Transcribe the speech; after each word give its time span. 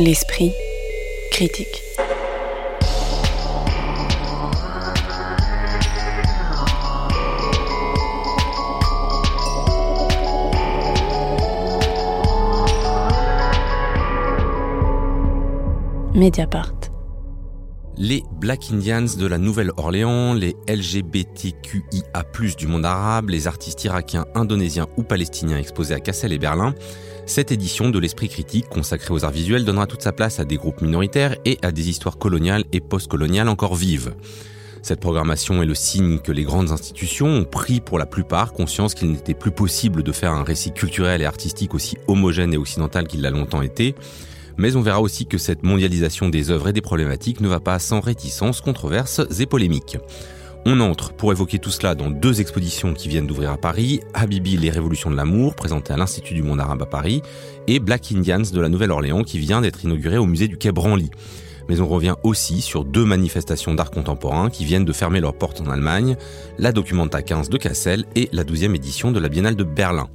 L'esprit 0.00 0.50
critique. 1.30 1.84
Mediapart. 16.12 16.72
Les 17.96 18.24
Black 18.40 18.72
Indians 18.72 19.06
de 19.16 19.26
la 19.26 19.38
Nouvelle-Orléans, 19.38 20.34
les 20.34 20.56
LGBTQIA+, 20.68 22.24
du 22.58 22.66
monde 22.66 22.84
arabe, 22.84 23.28
les 23.28 23.46
artistes 23.46 23.84
irakiens, 23.84 24.26
indonésiens 24.34 24.88
ou 24.96 25.04
palestiniens 25.04 25.58
exposés 25.58 25.94
à 25.94 26.00
Cassel 26.00 26.32
et 26.32 26.38
Berlin, 26.38 26.74
cette 27.26 27.52
édition 27.52 27.90
de 27.90 27.98
l'Esprit 27.98 28.28
critique 28.28 28.68
consacrée 28.68 29.14
aux 29.14 29.24
arts 29.24 29.30
visuels 29.30 29.64
donnera 29.64 29.86
toute 29.86 30.02
sa 30.02 30.12
place 30.12 30.40
à 30.40 30.44
des 30.44 30.56
groupes 30.56 30.82
minoritaires 30.82 31.36
et 31.44 31.58
à 31.62 31.72
des 31.72 31.88
histoires 31.88 32.18
coloniales 32.18 32.64
et 32.72 32.80
postcoloniales 32.80 33.48
encore 33.48 33.74
vives. 33.74 34.14
Cette 34.82 35.00
programmation 35.00 35.62
est 35.62 35.66
le 35.66 35.74
signe 35.74 36.18
que 36.18 36.30
les 36.30 36.42
grandes 36.42 36.70
institutions 36.70 37.28
ont 37.28 37.44
pris 37.44 37.80
pour 37.80 37.98
la 37.98 38.04
plupart 38.04 38.52
conscience 38.52 38.92
qu'il 38.92 39.10
n'était 39.10 39.32
plus 39.32 39.50
possible 39.50 40.02
de 40.02 40.12
faire 40.12 40.32
un 40.32 40.44
récit 40.44 40.72
culturel 40.72 41.22
et 41.22 41.24
artistique 41.24 41.74
aussi 41.74 41.96
homogène 42.06 42.52
et 42.52 42.58
occidental 42.58 43.08
qu'il 43.08 43.22
l'a 43.22 43.30
longtemps 43.30 43.62
été, 43.62 43.94
mais 44.58 44.76
on 44.76 44.82
verra 44.82 45.00
aussi 45.00 45.24
que 45.24 45.38
cette 45.38 45.62
mondialisation 45.62 46.28
des 46.28 46.50
œuvres 46.50 46.68
et 46.68 46.72
des 46.74 46.82
problématiques 46.82 47.40
ne 47.40 47.48
va 47.48 47.60
pas 47.60 47.78
sans 47.78 48.00
réticences, 48.00 48.60
controverses 48.60 49.22
et 49.40 49.46
polémiques. 49.46 49.96
On 50.66 50.80
entre 50.80 51.12
pour 51.12 51.30
évoquer 51.30 51.58
tout 51.58 51.70
cela 51.70 51.94
dans 51.94 52.10
deux 52.10 52.40
expositions 52.40 52.94
qui 52.94 53.08
viennent 53.08 53.26
d'ouvrir 53.26 53.50
à 53.50 53.58
Paris, 53.58 54.00
Habibi 54.14 54.56
les 54.56 54.70
révolutions 54.70 55.10
de 55.10 55.16
l'amour, 55.16 55.54
présenté 55.54 55.92
à 55.92 55.98
l'Institut 55.98 56.32
du 56.32 56.42
monde 56.42 56.58
arabe 56.58 56.80
à 56.80 56.86
Paris, 56.86 57.20
et 57.66 57.80
Black 57.80 58.10
Indians 58.12 58.40
de 58.50 58.60
la 58.62 58.70
Nouvelle-Orléans 58.70 59.24
qui 59.24 59.38
vient 59.38 59.60
d'être 59.60 59.84
inauguré 59.84 60.16
au 60.16 60.24
musée 60.24 60.48
du 60.48 60.56
Quai 60.56 60.72
Branly. 60.72 61.10
Mais 61.68 61.80
on 61.80 61.86
revient 61.86 62.14
aussi 62.22 62.62
sur 62.62 62.86
deux 62.86 63.04
manifestations 63.04 63.74
d'art 63.74 63.90
contemporain 63.90 64.48
qui 64.48 64.64
viennent 64.64 64.86
de 64.86 64.92
fermer 64.94 65.20
leurs 65.20 65.36
portes 65.36 65.60
en 65.60 65.70
Allemagne, 65.70 66.16
la 66.58 66.72
Documenta 66.72 67.20
15 67.20 67.50
de 67.50 67.58
Kassel 67.58 68.06
et 68.16 68.30
la 68.32 68.44
12e 68.44 68.74
édition 68.74 69.12
de 69.12 69.20
la 69.20 69.28
Biennale 69.28 69.56
de 69.56 69.64
Berlin. 69.64 70.08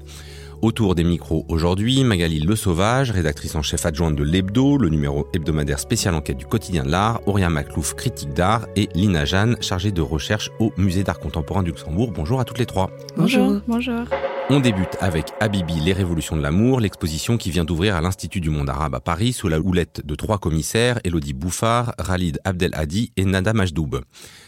Autour 0.61 0.93
des 0.93 1.05
micros 1.05 1.45
aujourd'hui, 1.47 2.03
Magali 2.03 2.41
Le 2.41 2.53
Sauvage, 2.53 3.11
rédactrice 3.11 3.55
en 3.55 3.61
chef 3.61 3.85
adjointe 3.85 4.17
de 4.17 4.23
l'Hebdo, 4.23 4.77
le 4.77 4.89
numéro 4.89 5.25
hebdomadaire 5.33 5.79
spécial 5.79 6.15
enquête 6.15 6.35
du 6.35 6.45
quotidien 6.45 6.83
de 6.83 6.91
l'art, 6.91 7.21
Auria 7.27 7.49
Maclouf, 7.49 7.93
critique 7.93 8.33
d'art, 8.33 8.67
et 8.75 8.89
Lina 8.93 9.23
Jeanne, 9.23 9.55
chargée 9.61 9.93
de 9.93 10.01
recherche 10.01 10.51
au 10.59 10.73
Musée 10.75 11.03
d'art 11.03 11.19
contemporain 11.19 11.63
du 11.63 11.69
Luxembourg. 11.69 12.11
Bonjour 12.11 12.41
à 12.41 12.45
toutes 12.45 12.59
les 12.59 12.65
trois. 12.65 12.89
Bonjour. 13.15 13.61
Bonjour. 13.67 14.03
On 14.51 14.59
débute 14.59 14.97
avec 14.99 15.27
Habibi, 15.39 15.79
les 15.79 15.93
révolutions 15.93 16.35
de 16.35 16.41
l'amour, 16.41 16.79
l'exposition 16.79 17.37
qui 17.37 17.51
vient 17.51 17.65
d'ouvrir 17.65 17.95
à 17.95 18.01
l'Institut 18.01 18.41
du 18.41 18.49
monde 18.49 18.67
arabe 18.67 18.95
à 18.95 18.99
Paris 18.99 19.31
sous 19.31 19.47
la 19.47 19.59
houlette 19.59 20.03
de 20.03 20.15
trois 20.15 20.39
commissaires, 20.39 20.99
Elodie 21.03 21.33
Bouffard, 21.33 21.93
Khalid 22.03 22.39
Abdelhadi 22.43 23.11
et 23.15 23.25
Nada 23.25 23.53
Majdoub. 23.53 24.01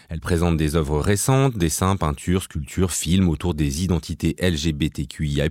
Elle 0.10 0.20
présente 0.20 0.58
des 0.58 0.76
œuvres 0.76 1.00
récentes, 1.00 1.56
dessins, 1.56 1.98
peintures, 1.98 2.42
sculptures, 2.42 2.92
films 2.92 3.30
autour 3.30 3.54
des 3.54 3.84
identités 3.84 4.36
LGBTQIA+, 4.42 5.50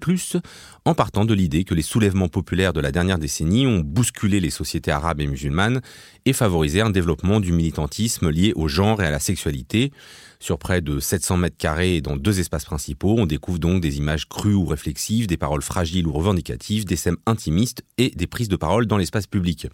en 0.84 0.94
partant 0.94 1.24
de 1.24 1.32
l'idée 1.32 1.62
que 1.62 1.74
les 1.74 1.82
soulèvements 1.82 2.28
populaires 2.28 2.72
de 2.72 2.80
la 2.80 2.90
dernière 2.90 3.20
décennie 3.20 3.68
ont 3.68 3.78
bousculé 3.78 4.40
les 4.40 4.50
sociétés 4.50 4.90
arabes 4.90 5.20
et 5.20 5.28
musulmanes 5.28 5.80
et 6.24 6.32
favorisé 6.32 6.80
un 6.80 6.90
développement 6.90 7.38
du 7.38 7.52
militantisme 7.52 8.28
lié 8.28 8.52
au 8.56 8.66
genre 8.66 9.00
et 9.00 9.06
à 9.06 9.12
la 9.12 9.20
sexualité, 9.20 9.92
sur 10.40 10.58
près 10.58 10.80
de 10.80 10.98
700 10.98 11.36
mètres 11.36 11.56
carrés 11.58 11.96
et 11.96 12.00
dans 12.00 12.16
deux 12.16 12.40
espaces 12.40 12.64
principaux, 12.64 13.14
on 13.18 13.26
découvre 13.26 13.58
donc 13.58 13.82
des 13.82 13.98
images 13.98 14.26
crues 14.26 14.54
ou 14.54 14.64
réflexives, 14.64 15.26
des 15.26 15.36
paroles 15.36 15.62
fragiles 15.62 16.06
ou 16.06 16.12
revendicatives, 16.12 16.86
des 16.86 16.96
scènes 16.96 17.18
intimistes 17.26 17.84
et 17.98 18.10
des 18.10 18.26
prises 18.26 18.48
de 18.48 18.56
parole 18.56 18.86
dans 18.86 18.96
l'espace 18.96 19.26
public. 19.26 19.68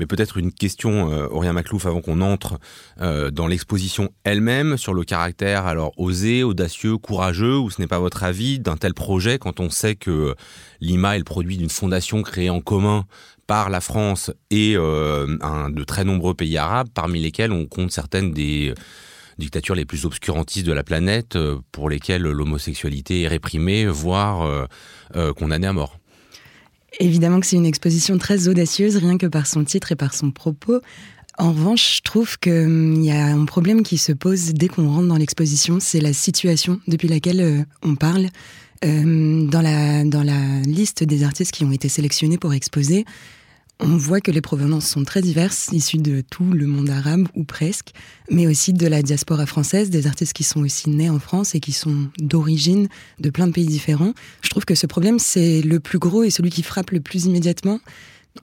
Mais 0.00 0.06
peut-être 0.06 0.36
une 0.36 0.52
question, 0.52 1.12
euh, 1.12 1.28
Aurélien 1.28 1.52
Maclouf, 1.52 1.86
avant 1.86 2.00
qu'on 2.00 2.20
entre 2.20 2.58
euh, 3.00 3.30
dans 3.30 3.46
l'exposition 3.46 4.10
elle-même, 4.24 4.76
sur 4.76 4.92
le 4.92 5.04
caractère 5.04 5.66
alors 5.66 5.92
osé, 5.96 6.42
audacieux, 6.42 6.98
courageux, 6.98 7.56
ou 7.56 7.70
ce 7.70 7.80
n'est 7.80 7.86
pas 7.86 8.00
votre 8.00 8.24
avis 8.24 8.58
d'un 8.58 8.76
tel 8.76 8.94
projet 8.94 9.38
quand 9.38 9.60
on 9.60 9.70
sait 9.70 9.94
que 9.94 10.34
l'IMA 10.80 11.14
est 11.14 11.18
le 11.18 11.24
produit 11.24 11.56
d'une 11.56 11.70
fondation 11.70 12.22
créée 12.22 12.50
en 12.50 12.60
commun 12.60 13.04
par 13.46 13.70
la 13.70 13.80
France 13.80 14.30
et 14.50 14.74
euh, 14.76 15.38
un, 15.40 15.70
de 15.70 15.84
très 15.84 16.04
nombreux 16.04 16.34
pays 16.34 16.56
arabes, 16.58 16.88
parmi 16.92 17.20
lesquels 17.20 17.52
on 17.52 17.66
compte 17.66 17.92
certaines 17.92 18.32
des 18.32 18.74
dictatures 19.38 19.74
les 19.74 19.84
plus 19.84 20.04
obscurantistes 20.04 20.66
de 20.66 20.72
la 20.72 20.82
planète 20.82 21.36
euh, 21.36 21.58
pour 21.72 21.88
lesquelles 21.88 22.22
l'homosexualité 22.22 23.22
est 23.22 23.28
réprimée, 23.28 23.86
voire 23.86 24.42
euh, 24.42 24.66
euh, 25.16 25.32
condamnée 25.32 25.66
à 25.66 25.72
mort. 25.72 25.98
Évidemment 27.00 27.40
que 27.40 27.46
c'est 27.46 27.56
une 27.56 27.66
exposition 27.66 28.18
très 28.18 28.48
audacieuse, 28.48 28.96
rien 28.96 29.18
que 29.18 29.26
par 29.26 29.46
son 29.46 29.64
titre 29.64 29.92
et 29.92 29.96
par 29.96 30.14
son 30.14 30.30
propos. 30.30 30.80
En 31.38 31.52
revanche, 31.52 31.98
je 31.98 32.02
trouve 32.02 32.38
qu'il 32.38 32.52
hum, 32.52 33.02
y 33.02 33.12
a 33.12 33.26
un 33.26 33.44
problème 33.44 33.82
qui 33.82 33.98
se 33.98 34.12
pose 34.12 34.52
dès 34.54 34.68
qu'on 34.68 34.88
rentre 34.88 35.06
dans 35.06 35.16
l'exposition, 35.16 35.78
c'est 35.80 36.00
la 36.00 36.12
situation 36.12 36.80
depuis 36.88 37.08
laquelle 37.08 37.66
on 37.82 37.94
parle. 37.94 38.28
dans, 38.82 39.60
la, 39.60 40.04
dans 40.04 40.22
la 40.22 40.60
liste 40.60 41.02
des 41.02 41.24
artistes 41.24 41.50
qui 41.50 41.64
ont 41.64 41.72
été 41.72 41.88
sélectionnés 41.88 42.38
pour 42.38 42.54
exposer, 42.54 43.04
on 43.80 43.96
voit 43.96 44.20
que 44.20 44.30
les 44.30 44.40
provenances 44.40 44.88
sont 44.88 45.04
très 45.04 45.22
diverses, 45.22 45.68
issues 45.72 45.98
de 45.98 46.20
tout 46.20 46.44
le 46.44 46.66
monde 46.66 46.90
arabe 46.90 47.28
ou 47.34 47.44
presque, 47.44 47.92
mais 48.30 48.46
aussi 48.46 48.72
de 48.72 48.86
la 48.86 49.02
diaspora 49.02 49.46
française, 49.46 49.90
des 49.90 50.06
artistes 50.06 50.32
qui 50.32 50.44
sont 50.44 50.60
aussi 50.60 50.90
nés 50.90 51.10
en 51.10 51.20
France 51.20 51.54
et 51.54 51.60
qui 51.60 51.72
sont 51.72 52.08
d'origine 52.18 52.88
de 53.20 53.30
plein 53.30 53.46
de 53.46 53.52
pays 53.52 53.66
différents. 53.66 54.14
Je 54.42 54.50
trouve 54.50 54.64
que 54.64 54.74
ce 54.74 54.86
problème, 54.86 55.18
c'est 55.18 55.62
le 55.62 55.78
plus 55.78 55.98
gros 55.98 56.24
et 56.24 56.30
celui 56.30 56.50
qui 56.50 56.62
frappe 56.62 56.90
le 56.90 57.00
plus 57.00 57.26
immédiatement. 57.26 57.78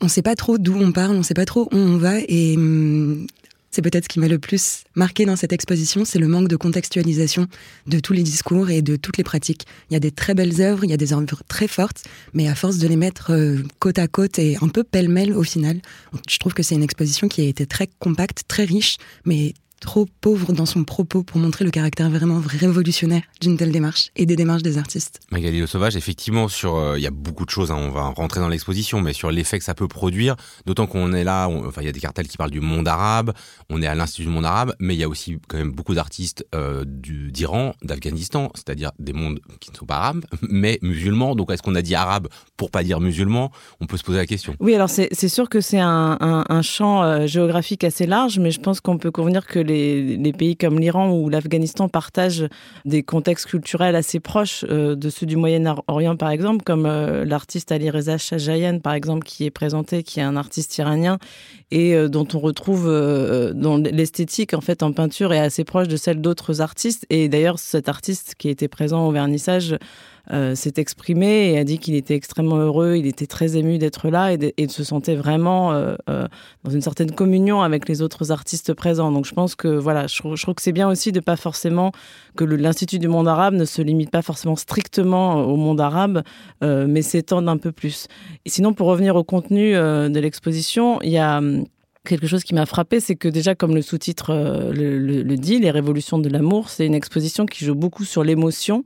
On 0.02 0.06
ne 0.06 0.10
sait 0.10 0.22
pas 0.22 0.36
trop 0.36 0.58
d'où 0.58 0.76
on 0.76 0.92
parle, 0.92 1.16
on 1.16 1.20
ne 1.20 1.24
sait 1.24 1.34
pas 1.34 1.46
trop 1.46 1.64
où 1.72 1.78
on 1.78 1.98
va 1.98 2.20
et 2.28 2.56
hum, 2.56 3.28
c'est 3.76 3.82
peut-être 3.82 4.06
ce 4.06 4.10
qui 4.10 4.22
m'a 4.22 4.30
le 4.30 4.40
plus 4.40 4.86
marqué 4.96 5.26
dans 5.26 5.36
cette 5.36 5.52
exposition, 5.52 6.06
c'est 6.06 6.18
le 6.18 6.30
manque 6.30 6.48
de 6.48 6.56
contextualisation 6.56 7.48
de 7.88 8.00
tous 8.00 8.14
les 8.14 8.24
discours 8.24 8.70
et 8.70 8.82
de 8.82 8.96
toutes 8.96 9.18
les 9.18 9.24
pratiques. 9.26 9.66
Il 9.90 9.94
y 9.94 9.98
a 9.98 10.00
des 10.00 10.12
très 10.12 10.34
belles 10.34 10.62
œuvres, 10.62 10.86
il 10.86 10.92
y 10.92 10.94
a 10.94 10.98
des 10.98 11.12
œuvres 11.12 11.44
très 11.50 11.68
fortes, 11.68 12.06
mais 12.34 12.48
à 12.48 12.56
force 12.56 12.78
de 12.78 12.88
les 12.88 12.96
mettre 12.96 13.34
euh, 13.34 13.58
côte 13.80 14.00
à 14.00 14.08
côte 14.08 14.40
et 14.40 14.56
un 14.62 14.70
peu 14.70 14.86
pêle-mêle 14.86 15.34
au 15.34 15.44
final, 15.44 15.82
je 16.30 16.38
trouve 16.38 16.54
que 16.54 16.64
c'est 16.64 16.76
une 16.76 16.84
exposition 16.84 17.28
qui 17.28 17.42
a 17.42 17.44
été 17.44 17.66
très 17.66 17.90
compacte, 18.00 18.44
très 18.48 18.64
riche, 18.64 18.96
mais 19.26 19.54
trop 19.80 20.08
pauvre 20.22 20.54
dans 20.54 20.66
son 20.66 20.84
propos 20.84 21.24
pour 21.24 21.40
montrer 21.40 21.66
le 21.66 21.72
caractère 21.72 22.10
vraiment 22.10 22.42
révolutionnaire 22.44 23.24
d'une 23.42 23.58
telle 23.58 23.72
démarche 23.72 24.10
et 24.16 24.26
des 24.26 24.36
démarches 24.36 24.64
des 24.64 24.78
artistes. 24.78 25.20
Magali 25.32 25.60
Le 25.60 25.68
Sauvage, 25.68 25.96
effectivement, 25.96 26.48
sur 26.48 26.76
euh, 26.76 26.98
il 26.98 27.04
y 27.04 27.08
a 27.08 27.12
beaucoup 27.12 27.46
de 27.46 27.50
choses, 27.50 27.72
hein, 27.72 27.78
on 27.78 27.92
va 27.92 28.04
rentrer 28.10 28.40
dans 28.40 28.50
l'exposition, 28.50 29.02
mais 29.02 29.14
sur 29.14 29.32
l'effet 29.32 29.60
que 29.60 29.66
ça 29.66 29.74
peut 29.74 29.88
produire, 29.88 30.36
d'autant 30.66 30.88
qu'on 30.88 31.14
est 31.14 31.24
là, 31.24 31.48
enfin 31.48 31.82
il 31.82 31.86
y 31.86 31.90
a 31.90 31.92
des 31.92 32.00
cartels 32.00 32.28
qui 32.28 32.38
parlent 32.38 32.52
du 32.52 32.62
monde 32.62 32.88
arabe, 32.88 33.34
on 33.70 33.82
est 33.82 33.88
à 33.88 33.96
l'Institut 33.96 34.24
du 34.24 34.34
monde 34.34 34.46
arabe, 34.46 34.74
mais 34.80 34.96
il 34.96 35.00
y 35.00 35.04
a 35.04 35.10
aussi 35.10 35.38
quand 35.48 35.58
même 35.58 35.72
beaucoup 35.72 35.94
d'artistes 35.94 36.46
euh, 36.56 36.84
d'Iran, 36.86 37.74
d'Afghanistan, 37.84 38.52
c'est-à-dire 38.56 38.92
des 39.00 39.14
mondes 39.14 39.40
qui 39.60 39.72
ne 39.72 39.76
sont 39.76 39.86
pas 39.86 39.98
arabes, 39.98 40.26
mais 40.50 40.80
musulmans. 40.82 41.36
Donc 41.36 41.52
est-ce 41.52 41.62
qu'on 41.62 41.76
a 41.76 41.82
dit 41.82 41.96
arabe 41.96 42.28
pour 42.58 42.72
pas 42.72 42.84
dire 42.84 43.00
musulman? 43.00 43.52
On 43.82 43.86
peut 43.86 43.98
se 43.98 44.04
poser 44.04 44.18
la 44.18 44.26
question. 44.26 44.56
Oui, 44.60 44.74
alors 44.74 44.90
c'est 44.90 45.28
sûr 45.28 45.50
que 45.50 45.62
c'est 45.62 45.80
un, 45.80 46.18
un, 46.20 46.62
champ 46.62 47.04
euh, 47.04 47.28
géographique 47.28 47.84
assez 47.84 48.06
large, 48.06 48.40
mais 48.40 48.52
je 48.52 48.60
pense 48.60 48.82
qu'on 48.82 48.98
peut 48.98 49.12
convenir 49.12 49.46
que 49.46 49.60
les 49.66 50.34
pays 50.34 50.56
comme 50.56 50.80
l'Iran 50.80 51.12
ou 51.12 51.30
l'Afghanistan 51.30 51.90
partagent 51.90 52.48
des 52.86 53.04
contextes 53.04 53.48
culturels 53.48 53.96
assez 53.96 54.20
proches 54.20 54.66
euh, 54.70 54.96
de 54.96 55.10
ceux 55.10 55.26
du 55.26 55.36
Moyen-Orient, 55.36 56.16
par 56.16 56.30
exemple, 56.30 56.64
comme 56.64 56.86
euh, 56.86 57.26
l'artiste 57.26 57.72
Ali 57.72 57.90
Reza 57.90 58.18
Shajayan, 58.18 58.80
par 58.80 58.94
exemple, 58.94 59.26
qui 59.26 59.46
est 59.46 59.52
présenté, 59.52 60.04
qui 60.04 60.20
est 60.20 60.24
un 60.24 60.36
artiste 60.36 60.78
iranien 60.78 61.18
et 61.72 61.96
euh, 61.96 62.08
dont 62.08 62.28
on 62.34 62.40
retrouve 62.40 62.86
dont 62.86 63.78
l'esthétique 63.78 64.54
en 64.54 64.62
fait 64.62 64.84
en 64.84 64.92
peinture 64.92 65.34
est 65.34 65.40
assez 65.40 65.64
proche 65.64 65.88
de 65.88 65.98
celle 65.98 66.22
d'autres 66.22 66.62
artistes. 66.62 67.06
Et 67.10 67.30
d'ailleurs, 67.30 67.60
cet 67.60 67.90
artiste 67.90 68.36
qui 68.38 68.50
était 68.50 68.68
présent 68.68 69.08
au 69.08 69.12
vernissage 69.12 69.78
euh, 70.32 70.56
s'est 70.56 70.74
exprimé 70.78 71.52
et 71.52 71.58
a 71.58 71.64
dit 71.64 71.78
qu'il 71.78 71.96
était 71.96 72.16
extrêmement 72.16 72.58
heureux, 72.58 72.96
il 72.96 73.06
était 73.06 73.28
très 73.28 73.58
ému 73.58 73.78
d'être 73.78 74.10
là 74.10 74.34
et 74.34 74.38
de, 74.38 74.52
se 74.68 74.84
sentait 74.84 75.16
vraiment 75.16 75.72
euh, 75.72 75.96
euh, 76.10 76.28
dans 76.64 76.72
une 76.72 76.82
certaine 76.82 77.12
communion 77.12 77.62
avec 77.62 77.88
les 77.88 78.02
autres 78.02 78.32
artistes 78.32 78.74
présents. 78.74 79.12
Donc 79.12 79.26
je 79.26 79.34
pense 79.34 79.56
que 79.56 79.68
voilà, 79.68 80.08
je, 80.08 80.18
trouve 80.18 80.56
que 80.56 80.62
c'est 80.62 80.72
bien 80.72 80.90
aussi 80.90 81.12
de 81.12 81.20
pas 81.20 81.36
forcément 81.36 81.92
que 82.36 82.44
l'Institut 82.44 83.00
du 83.00 83.08
monde 83.08 83.28
arabe 83.28 83.54
ne 83.54 83.66
se 83.66 83.82
limite 83.82 84.10
pas 84.10 84.22
forcément 84.22 84.56
strictement 84.56 85.46
au 85.46 85.56
monde 85.56 85.80
arabe, 85.80 86.24
mais 86.62 87.02
s'étende 87.02 87.48
un 87.48 87.58
peu 87.58 87.72
plus. 87.72 88.08
Et 88.46 88.50
sinon, 88.50 88.74
pour 88.74 88.88
revenir 88.88 89.16
au 89.16 89.24
contenu 89.24 89.74
de 89.74 90.20
l'exposition, 90.20 91.02
il 91.02 91.12
y 91.12 91.18
a 91.18 91.38
hum, 91.38 91.66
quelque 92.06 92.28
chose 92.28 92.44
qui 92.44 92.54
m'a 92.54 92.66
frappé, 92.66 93.00
c'est 93.00 93.16
que 93.16 93.28
déjà, 93.28 93.56
comme 93.56 93.76
le 93.76 93.82
sous-titre 93.82 94.34
le, 94.74 95.36
dit, 95.36 95.60
Les 95.60 95.72
révolutions 95.72 96.18
de 96.18 96.30
l'amour, 96.30 96.70
c'est 96.70 96.86
une 96.86 96.96
exposition 96.96 97.46
qui 97.46 97.66
joue 97.66 97.76
beaucoup 97.76 98.06
sur 98.06 98.24
l'émotion 98.24 98.84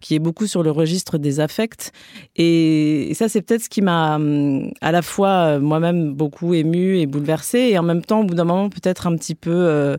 qui 0.00 0.14
est 0.14 0.18
beaucoup 0.18 0.46
sur 0.46 0.62
le 0.62 0.70
registre 0.70 1.18
des 1.18 1.40
affects. 1.40 1.92
Et, 2.36 3.12
ça, 3.14 3.28
c'est 3.28 3.42
peut-être 3.42 3.64
ce 3.64 3.68
qui 3.68 3.82
m'a 3.82 4.16
hum, 4.16 4.70
à 4.80 4.92
la 4.92 5.02
fois 5.02 5.28
euh, 5.28 5.60
moi-même 5.60 6.14
beaucoup 6.14 6.54
ému 6.54 6.98
et 6.98 7.06
bouleversé, 7.06 7.58
et 7.58 7.78
en 7.78 7.82
même 7.82 8.02
temps, 8.02 8.20
au 8.20 8.24
bout 8.24 8.34
d'un 8.34 8.44
moment, 8.44 8.70
peut-être 8.70 9.06
un 9.06 9.16
petit 9.16 9.34
peu 9.34 9.50
euh, 9.52 9.96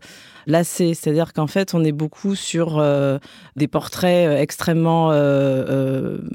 lassé. 0.47 0.93
C'est-à-dire 0.93 1.33
qu'en 1.33 1.47
fait, 1.47 1.73
on 1.73 1.83
est 1.83 1.91
beaucoup 1.91 2.35
sur 2.35 2.79
euh, 2.79 3.19
des 3.55 3.67
portraits 3.67 4.39
extrêmement, 4.39 5.09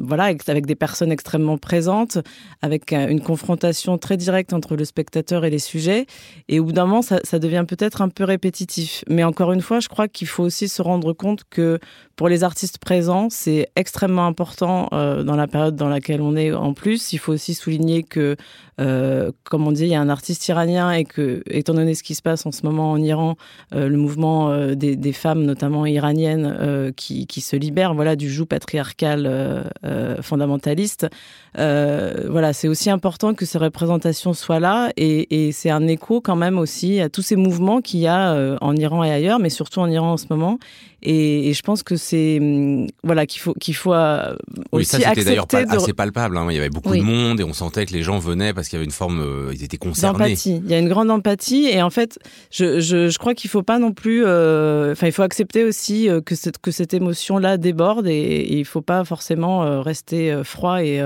voilà, 0.01 0.25
avec 0.25 0.67
des 0.67 0.75
personnes 0.75 1.13
extrêmement 1.13 1.59
présentes, 1.59 2.19
avec 2.63 2.93
une 2.93 3.21
confrontation 3.21 3.99
très 3.99 4.17
directe 4.17 4.53
entre 4.53 4.77
le 4.77 4.85
spectateur 4.85 5.45
et 5.45 5.51
les 5.51 5.59
sujets. 5.59 6.07
Et 6.49 6.61
au 6.61 6.65
bout 6.65 6.73
d'un 6.73 6.87
moment, 6.87 7.03
ça 7.03 7.39
devient 7.39 7.65
peut-être 7.67 8.03
un 8.03 8.09
peu 8.09 8.25
répétitif. 8.25 9.05
Mais 9.09 9.25
encore 9.25 9.53
une 9.53 9.61
fois, 9.61 9.81
je 9.81 9.89
crois 9.89 10.09
qu'il 10.09 10.27
faut 10.27 10.43
aussi 10.45 10.69
se 10.69 10.83
rendre 10.83 11.13
compte 11.13 11.45
que 11.51 11.79
pour 12.17 12.29
les 12.29 12.45
artistes 12.45 12.79
présents, 12.79 13.29
c'est 13.31 13.69
extrêmement 13.77 14.27
important 14.27 14.89
dans 14.91 15.37
la 15.37 15.47
période 15.47 15.77
dans 15.77 15.89
laquelle 15.89 16.21
on 16.23 16.35
est. 16.35 16.53
En 16.53 16.73
plus, 16.73 17.13
il 17.13 17.19
faut 17.19 17.33
aussi 17.33 17.55
souligner 17.55 18.03
que 18.03 18.37
euh, 18.81 19.33
comme 19.45 19.67
on 19.67 19.73
dit, 19.73 19.85
il 19.85 19.89
y 19.89 19.95
a 19.95 20.01
un 20.01 20.09
artiste 20.09 20.47
iranien 20.49 20.93
et 20.93 21.05
que, 21.05 21.43
étant 21.49 21.75
donné 21.75 21.95
ce 21.95 22.03
qui 22.03 22.15
se 22.15 22.23
passe 22.23 22.45
en 22.47 22.53
ce 22.53 22.65
moment 22.65 22.91
en 22.91 22.99
Iran, 22.99 23.37
euh, 23.75 23.89
le 23.89 23.97
mouvement 23.97 24.51
euh, 24.51 24.75
des, 24.75 24.97
des, 24.97 25.13
femmes, 25.13 25.45
notamment 25.45 25.87
iraniennes, 25.87 26.57
euh, 26.61 26.93
qui, 26.93 27.27
qui, 27.27 27.41
se 27.41 27.57
libèrent, 27.57 27.95
voilà, 27.95 28.17
du 28.17 28.31
joug 28.31 28.47
patriarcal 28.47 29.25
euh, 29.27 30.23
fondamentaliste. 30.23 31.07
voilà, 31.55 32.53
c'est 32.53 32.69
aussi 32.69 32.91
important 32.91 33.35
que 33.35 33.47
ces 33.47 33.59
représentations 33.59 34.35
soient 34.35 34.61
là 34.61 34.91
et, 34.97 35.47
et 35.47 35.53
c'est 35.53 35.71
un 35.71 35.87
écho 35.87 36.21
quand 36.21 36.37
même 36.37 36.59
aussi 36.59 37.01
à 37.01 37.09
tous 37.09 37.23
ces 37.23 37.37
mouvements 37.37 37.81
qu'il 37.81 38.01
y 38.01 38.07
a 38.07 38.57
en 38.61 38.77
Iran 38.77 39.05
et 39.05 39.11
ailleurs, 39.11 39.39
mais 39.39 39.51
surtout 39.51 39.81
en 39.81 39.89
Iran 39.89 40.13
en 40.13 40.17
ce 40.17 40.27
moment. 40.31 40.59
Et, 41.09 41.49
et 41.49 41.55
je 41.55 41.63
pense 41.63 41.85
que 41.85 41.95
c'est 41.95 42.39
hum, 42.41 42.89
voilà 43.05 43.27
qu'il 43.27 43.41
faut 43.41 43.55
qu'il 43.55 43.77
faut 43.77 43.95
aussi 43.95 44.37
oui, 44.73 44.85
ça 44.85 44.99
c'était 44.99 45.25
d'ailleurs 45.25 45.47
pas, 45.47 45.63
assez 45.69 45.93
palpable. 45.93 46.37
Hein. 46.37 46.49
Il 46.51 46.57
y 46.57 46.59
avait 46.59 46.69
beaucoup 46.69 46.91
oui. 46.91 46.99
de 46.99 47.05
monde 47.05 47.41
et 47.41 47.45
on 47.45 47.53
sentait 47.53 47.87
que 47.87 47.93
les 47.93 48.03
gens 48.03 48.19
venaient 48.19 48.53
parce 48.53 48.69
qu'il 48.69 48.77
y 48.77 48.79
avait 48.79 48.85
une 48.85 48.91
forme, 48.91 49.21
euh, 49.21 49.53
ils 49.55 49.63
étaient 49.63 49.77
concernés. 49.77 50.19
D'empathie. 50.19 50.61
Il 50.65 50.71
y 50.71 50.75
a 50.75 50.81
une 50.81 50.89
grande 50.89 51.11
empathie 51.11 51.69
et 51.71 51.81
en 51.81 51.91
fait, 51.91 52.19
je, 52.51 52.81
je, 52.81 53.09
je 53.09 53.19
crois 53.19 53.35
qu'il 53.35 53.49
faut 53.49 53.63
pas 53.63 53.79
non 53.79 53.93
plus, 53.93 54.25
euh, 54.27 54.93
enfin, 54.93 55.07
il 55.07 55.13
faut 55.13 55.23
accepter 55.23 55.63
aussi 55.63 56.09
euh, 56.09 56.21
que 56.21 56.35
cette, 56.35 56.59
que 56.59 56.73
cette 56.73 56.93
émotion-là 56.93 57.57
déborde 57.57 58.09
et, 58.09 58.13
et 58.13 58.59
il 58.59 58.65
faut 58.65 58.83
pas 58.83 59.05
forcément 59.05 59.63
euh, 59.63 59.81
rester 59.81 60.43
froid 60.43 60.83
et, 60.83 61.01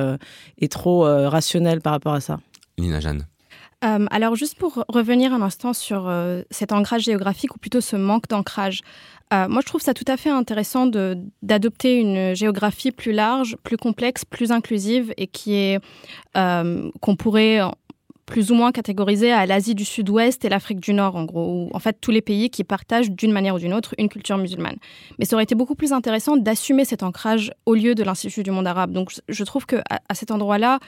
et 0.59 0.69
trop 0.69 1.03
rationnel 1.03 1.83
par 1.83 1.93
rapport 1.93 2.15
à 2.15 2.21
ça. 2.21 2.41
Nina 2.79 3.01
Jeanne. 3.01 3.27
Euh, 3.83 4.07
alors 4.11 4.35
juste 4.37 4.59
pour 4.59 4.85
revenir 4.89 5.33
un 5.33 5.41
instant 5.41 5.73
sur 5.73 6.07
euh, 6.07 6.43
cet 6.51 6.73
ancrage 6.73 7.05
géographique 7.05 7.55
ou 7.55 7.59
plutôt 7.59 7.81
ce 7.81 7.97
manque 7.97 8.29
d'ancrage, 8.29 8.81
euh, 9.33 9.49
moi 9.49 9.63
je 9.63 9.67
trouve 9.67 9.81
ça 9.81 9.95
tout 9.95 10.05
à 10.07 10.17
fait 10.17 10.29
intéressant 10.29 10.87
d'adopter 11.43 11.99
une 11.99 12.35
géographie 12.35 12.91
plus 12.91 13.13
large, 13.13 13.57
plus 13.63 13.79
complexe, 13.79 14.25
plus 14.25 14.53
inclusive 14.53 15.15
et 15.17 15.27
qui 15.27 15.55
est 15.55 15.79
qu'on 16.35 17.17
pourrait 17.17 17.61
plus 18.31 18.53
ou 18.53 18.55
moins 18.55 18.71
catégoriser 18.71 19.33
à 19.33 19.45
l'Asie 19.45 19.75
du 19.75 19.85
Sud-Ouest 19.85 20.45
et 20.45 20.49
l'Afrique 20.49 20.79
du 20.79 20.95
Nord, 20.95 21.17
en 21.17 21.25
gros, 21.25 21.65
ou 21.65 21.71
en 21.75 21.81
fait 21.81 21.97
tous 22.01 22.13
les 22.13 22.23
pays 22.23 22.49
qui 22.49 22.63
partagent 22.63 23.11
d'une 23.11 23.33
manière 23.33 23.57
ou 23.57 23.59
d'une 23.59 23.75
autre 23.75 23.95
une 23.99 24.09
culture 24.09 24.39
musulmane. 24.39 24.77
Mais 25.19 25.25
ça 25.25 25.35
aurait 25.35 25.43
été 25.43 25.57
beaucoup 25.57 25.75
plus 25.75 25.93
intéressant 25.93 26.37
d'assumer 26.37 26.85
cet 26.85 27.03
ancrage 27.03 27.53
au 27.67 27.75
lieu 27.75 27.95
de 27.95 28.05
l'Institut 28.05 28.45
du 28.45 28.53
monde 28.53 28.69
arabe. 28.69 28.93
Donc 28.93 29.11
je 29.29 29.45
trouve 29.45 29.67
que 29.67 29.77
à, 29.91 30.15
cet 30.15 30.31
endroit-là, 30.31 30.79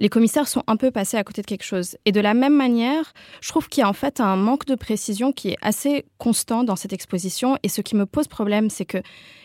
les 0.00 0.08
commissaires 0.08 0.48
sont 0.48 0.62
un 0.66 0.76
peu 0.76 0.90
passés 0.90 1.18
à 1.18 1.24
côté 1.24 1.42
de 1.42 1.46
quelque 1.46 1.62
chose. 1.62 1.96
Et 2.06 2.12
de 2.12 2.20
la 2.20 2.32
même 2.32 2.56
manière, 2.56 3.12
je 3.42 3.50
trouve 3.50 3.68
qu'il 3.68 3.82
y 3.82 3.84
a 3.84 3.88
en 3.88 3.92
fait 3.92 4.18
un 4.18 4.34
manque 4.34 4.64
de 4.64 4.74
précision 4.74 5.30
qui 5.30 5.50
est 5.50 5.58
assez 5.60 6.06
constant 6.16 6.64
dans 6.64 6.74
cette 6.74 6.94
exposition. 6.94 7.58
Et 7.62 7.68
ce 7.68 7.82
qui 7.82 7.94
me 7.94 8.06
pose 8.06 8.26
problème, 8.26 8.70
c'est 8.70 8.86
que 8.86 8.98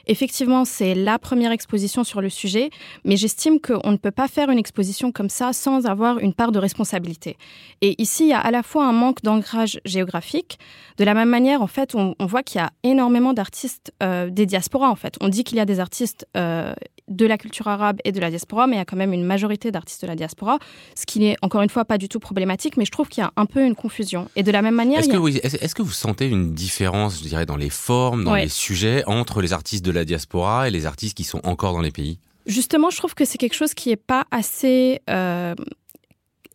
effectivement, 0.07 0.63
c'est 0.63 0.95
la 0.95 1.19
première 1.19 1.51
exposition 1.51 2.03
sur 2.03 2.21
le 2.21 2.29
sujet, 2.29 2.69
mais 3.03 3.17
j'estime 3.17 3.59
qu'on 3.59 3.91
ne 3.91 3.97
peut 3.97 4.11
pas 4.11 4.27
faire 4.27 4.49
une 4.49 4.57
exposition 4.57 5.11
comme 5.11 5.29
ça 5.29 5.51
sans 5.51 5.87
avoir 5.87 6.19
une 6.19 6.33
part 6.33 6.51
de 6.51 6.59
responsabilité. 6.59 7.37
Et 7.81 8.01
ici, 8.01 8.23
il 8.23 8.29
y 8.29 8.33
a 8.33 8.39
à 8.39 8.51
la 8.51 8.63
fois 8.63 8.85
un 8.85 8.93
manque 8.93 9.23
d'ancrage 9.23 9.79
géographique. 9.83 10.57
De 10.97 11.03
la 11.03 11.13
même 11.13 11.29
manière, 11.29 11.61
en 11.61 11.67
fait, 11.67 11.95
on, 11.95 12.15
voit 12.19 12.43
qu'il 12.43 12.61
y 12.61 12.63
a 12.63 12.71
énormément 12.83 13.33
d'artistes 13.33 13.91
euh, 14.01 14.29
des 14.29 14.45
diasporas. 14.45 14.89
En 14.89 14.95
fait, 14.95 15.15
on 15.21 15.27
dit 15.27 15.43
qu'il 15.43 15.57
y 15.57 15.61
a 15.61 15.65
des 15.65 15.79
artistes 15.79 16.27
euh, 16.37 16.73
de 17.07 17.25
la 17.25 17.37
culture 17.37 17.67
arabe 17.67 17.99
et 18.03 18.11
de 18.11 18.19
la 18.19 18.29
diaspora, 18.29 18.67
mais 18.67 18.75
il 18.75 18.79
y 18.79 18.81
a 18.81 18.85
quand 18.85 18.95
même 18.95 19.13
une 19.13 19.23
majorité 19.23 19.71
d'artistes 19.71 20.01
de 20.01 20.07
la 20.07 20.15
diaspora, 20.15 20.44
ce 20.95 21.05
qui 21.05 21.19
n'est 21.19 21.35
encore 21.41 21.61
une 21.61 21.69
fois 21.69 21.85
pas 21.85 21.97
du 21.97 22.09
tout 22.09 22.19
problématique, 22.19 22.77
mais 22.77 22.85
je 22.85 22.91
trouve 22.91 23.09
qu'il 23.09 23.21
y 23.21 23.25
a 23.25 23.31
un 23.35 23.45
peu 23.45 23.63
une 23.65 23.75
confusion. 23.75 24.29
Et 24.35 24.43
de 24.43 24.51
la 24.51 24.61
même 24.61 24.75
manière, 24.75 24.99
est-ce 24.99 25.09
que, 25.09 25.17
a... 25.17 25.19
oui, 25.19 25.39
est, 25.43 25.61
est 25.61 25.73
que 25.73 25.81
vous 25.81 25.91
sentez 25.91 26.27
une 26.27 26.53
différence, 26.53 27.19
je 27.19 27.27
dirais, 27.27 27.45
dans 27.45 27.57
les 27.57 27.69
formes, 27.69 28.23
dans 28.23 28.33
ouais. 28.33 28.43
les 28.43 28.49
sujets 28.49 29.03
entre 29.05 29.41
les 29.41 29.53
artistes 29.53 29.85
de 29.85 29.91
la 29.91 30.05
diaspora 30.05 30.67
et 30.67 30.71
les 30.71 30.85
artistes 30.85 31.15
qui 31.15 31.23
sont 31.23 31.41
encore 31.43 31.73
dans 31.73 31.81
les 31.81 31.91
pays? 31.91 32.19
Justement, 32.45 32.89
je 32.89 32.97
trouve 32.97 33.15
que 33.15 33.25
c'est 33.25 33.37
quelque 33.37 33.55
chose 33.55 33.73
qui 33.73 33.89
n'est 33.89 33.95
pas 33.95 34.25
assez 34.29 35.01
euh, 35.09 35.55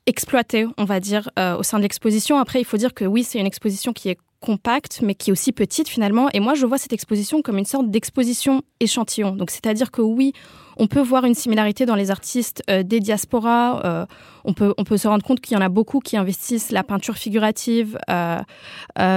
exploité, 0.07 0.67
on 0.79 0.85
va 0.85 1.01
dire, 1.01 1.31
euh, 1.39 1.57
au 1.57 1.63
sein 1.63 1.79
de 1.79 1.83
l'exposition. 1.83 2.39
Après, 2.39 2.61
il 2.61 2.65
faut 2.65 2.77
dire 2.77 2.95
que 2.95 3.05
oui, 3.05 3.25
c'est 3.25 3.39
une 3.39 3.47
exposition 3.47 3.93
qui 3.93 4.09
est 4.09 4.19
compacte, 4.41 5.01
mais 5.03 5.15
qui 5.15 5.31
est 5.31 5.33
aussi 5.33 5.53
petite 5.53 5.89
finalement. 5.89 6.29
Et 6.33 6.41
moi, 6.41 6.55
je 6.55 6.67
vois 6.67 6.79
cette 6.79 6.93
exposition 6.93 7.43
comme 7.43 7.59
une 7.59 7.65
sorte 7.65 7.91
d'exposition 7.91 8.63
échantillon. 8.81 9.37
Donc, 9.37 9.51
c'est-à-dire 9.51 9.91
que 9.91 10.03
oui, 10.03 10.33
on 10.77 10.87
peut 10.87 11.01
voir 11.01 11.25
une 11.25 11.35
similarité 11.35 11.85
dans 11.85 11.95
les 11.95 12.11
artistes 12.11 12.63
euh, 12.71 12.83
des 12.83 13.01
diasporas. 13.01 13.83
Euh, 13.85 14.07
on, 14.45 14.55
peut, 14.55 14.73
on 14.79 14.85
peut 14.85 14.97
se 14.97 15.07
rendre 15.09 15.25
compte 15.25 15.41
qu'il 15.41 15.55
y 15.55 15.59
en 15.59 15.65
a 15.65 15.69
beaucoup 15.69 16.01
qui 16.01 16.17
investissent 16.17 16.71
la 16.71 16.83
peinture 16.83 17.17
figurative. 17.17 17.99
Euh, 18.09 18.43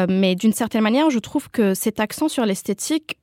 mais 0.09 0.35
d'une 0.35 0.53
certaine 0.53 0.81
manière, 0.81 1.09
je 1.09 1.19
trouve 1.19 1.49
que 1.49 1.73
cet 1.73 1.99
accent 1.99 2.27
sur 2.27 2.45
l'esthétique 2.45 3.17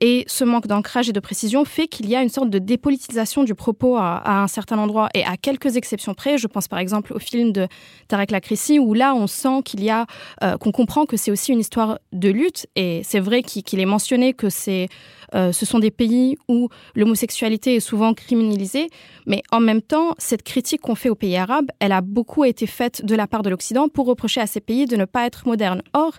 et 0.00 0.24
ce 0.26 0.44
manque 0.44 0.66
d'ancrage 0.66 1.08
et 1.08 1.12
de 1.12 1.20
précision 1.20 1.64
fait 1.64 1.88
qu'il 1.88 2.08
y 2.08 2.16
a 2.16 2.22
une 2.22 2.28
sorte 2.28 2.50
de 2.50 2.58
dépolitisation 2.58 3.44
du 3.44 3.54
propos 3.54 3.96
à, 3.96 4.22
un 4.42 4.46
certain 4.46 4.78
endroit 4.78 5.08
et 5.14 5.24
à 5.24 5.36
quelques 5.36 5.76
exceptions 5.76 6.14
près. 6.14 6.38
Je 6.38 6.46
pense 6.46 6.68
par 6.68 6.78
exemple 6.78 7.12
au 7.12 7.18
film 7.18 7.52
de 7.52 7.66
Tarek 8.08 8.30
Lakrissi 8.30 8.78
où 8.78 8.94
là 8.94 9.14
on 9.14 9.26
sent 9.26 9.62
qu'il 9.64 9.82
y 9.82 9.90
a 9.90 10.06
euh, 10.42 10.56
qu'on 10.56 10.72
comprend 10.72 11.06
que 11.06 11.16
c'est 11.16 11.30
aussi 11.30 11.52
une 11.52 11.60
histoire 11.60 11.98
de 12.12 12.28
lutte 12.28 12.66
et 12.76 13.02
c'est 13.04 13.20
vrai 13.20 13.42
qu'il 13.42 13.62
qu 13.62 13.78
est 13.78 13.86
mentionné 13.86 14.34
que 14.34 14.50
c'est 14.50 14.88
euh, 15.34 15.52
ce 15.52 15.66
sont 15.66 15.78
des 15.78 15.90
pays 15.90 16.36
où 16.48 16.68
l'homosexualité 16.94 17.76
est 17.76 17.80
souvent 17.80 18.14
criminalisée, 18.14 18.88
mais 19.26 19.42
en 19.50 19.60
même 19.60 19.82
temps, 19.82 20.14
cette 20.18 20.42
critique 20.42 20.80
qu'on 20.80 20.94
fait 20.94 21.08
aux 21.08 21.14
pays 21.14 21.36
arabes, 21.36 21.70
elle 21.80 21.92
a 21.92 22.00
beaucoup 22.00 22.44
été 22.44 22.66
faite 22.66 23.04
de 23.04 23.14
la 23.14 23.26
part 23.26 23.42
de 23.42 23.50
l'Occident 23.50 23.88
pour 23.88 24.06
reprocher 24.06 24.40
à 24.40 24.46
ces 24.46 24.60
pays 24.60 24.86
de 24.86 24.96
ne 24.96 25.04
pas 25.04 25.26
être 25.26 25.46
modernes. 25.46 25.82
Or, 25.92 26.12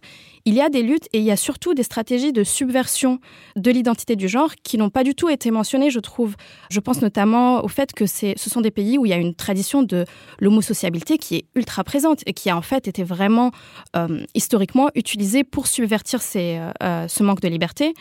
il 0.45 0.53
y 0.53 0.61
a 0.61 0.69
des 0.69 0.81
luttes 0.81 1.07
et 1.13 1.19
il 1.19 1.23
y 1.23 1.31
a 1.31 1.37
surtout 1.37 1.73
des 1.73 1.83
stratégies 1.83 2.33
de 2.33 2.43
subversion 2.43 3.19
de 3.55 3.71
l'identité 3.71 4.15
du 4.15 4.27
genre 4.27 4.53
qui 4.63 4.77
n'ont 4.77 4.89
pas 4.89 5.03
du 5.03 5.13
tout 5.15 5.29
été 5.29 5.51
mentionnées, 5.51 5.89
je 5.89 5.99
trouve. 5.99 6.35
Je 6.69 6.79
pense 6.79 7.01
notamment 7.01 7.63
au 7.63 7.67
fait 7.67 7.93
que 7.93 8.05
ce 8.05 8.33
sont 8.35 8.61
des 8.61 8.71
pays 8.71 8.97
où 8.97 9.05
il 9.05 9.09
y 9.09 9.13
a 9.13 9.17
une 9.17 9.35
tradition 9.35 9.83
de 9.83 10.05
l'homosociabilité 10.39 11.17
qui 11.17 11.35
est 11.35 11.45
ultra 11.55 11.83
présente 11.83 12.21
et 12.25 12.33
qui 12.33 12.49
a 12.49 12.57
en 12.57 12.61
fait 12.61 12.87
été 12.87 13.03
vraiment 13.03 13.51
euh, 13.95 14.23
historiquement 14.33 14.89
utilisée 14.95 15.43
pour 15.43 15.67
subvertir 15.67 16.19
euh, 16.35 17.07
ce 17.07 17.23
manque 17.23 17.41
de 17.41 17.47
liberté 17.47 17.93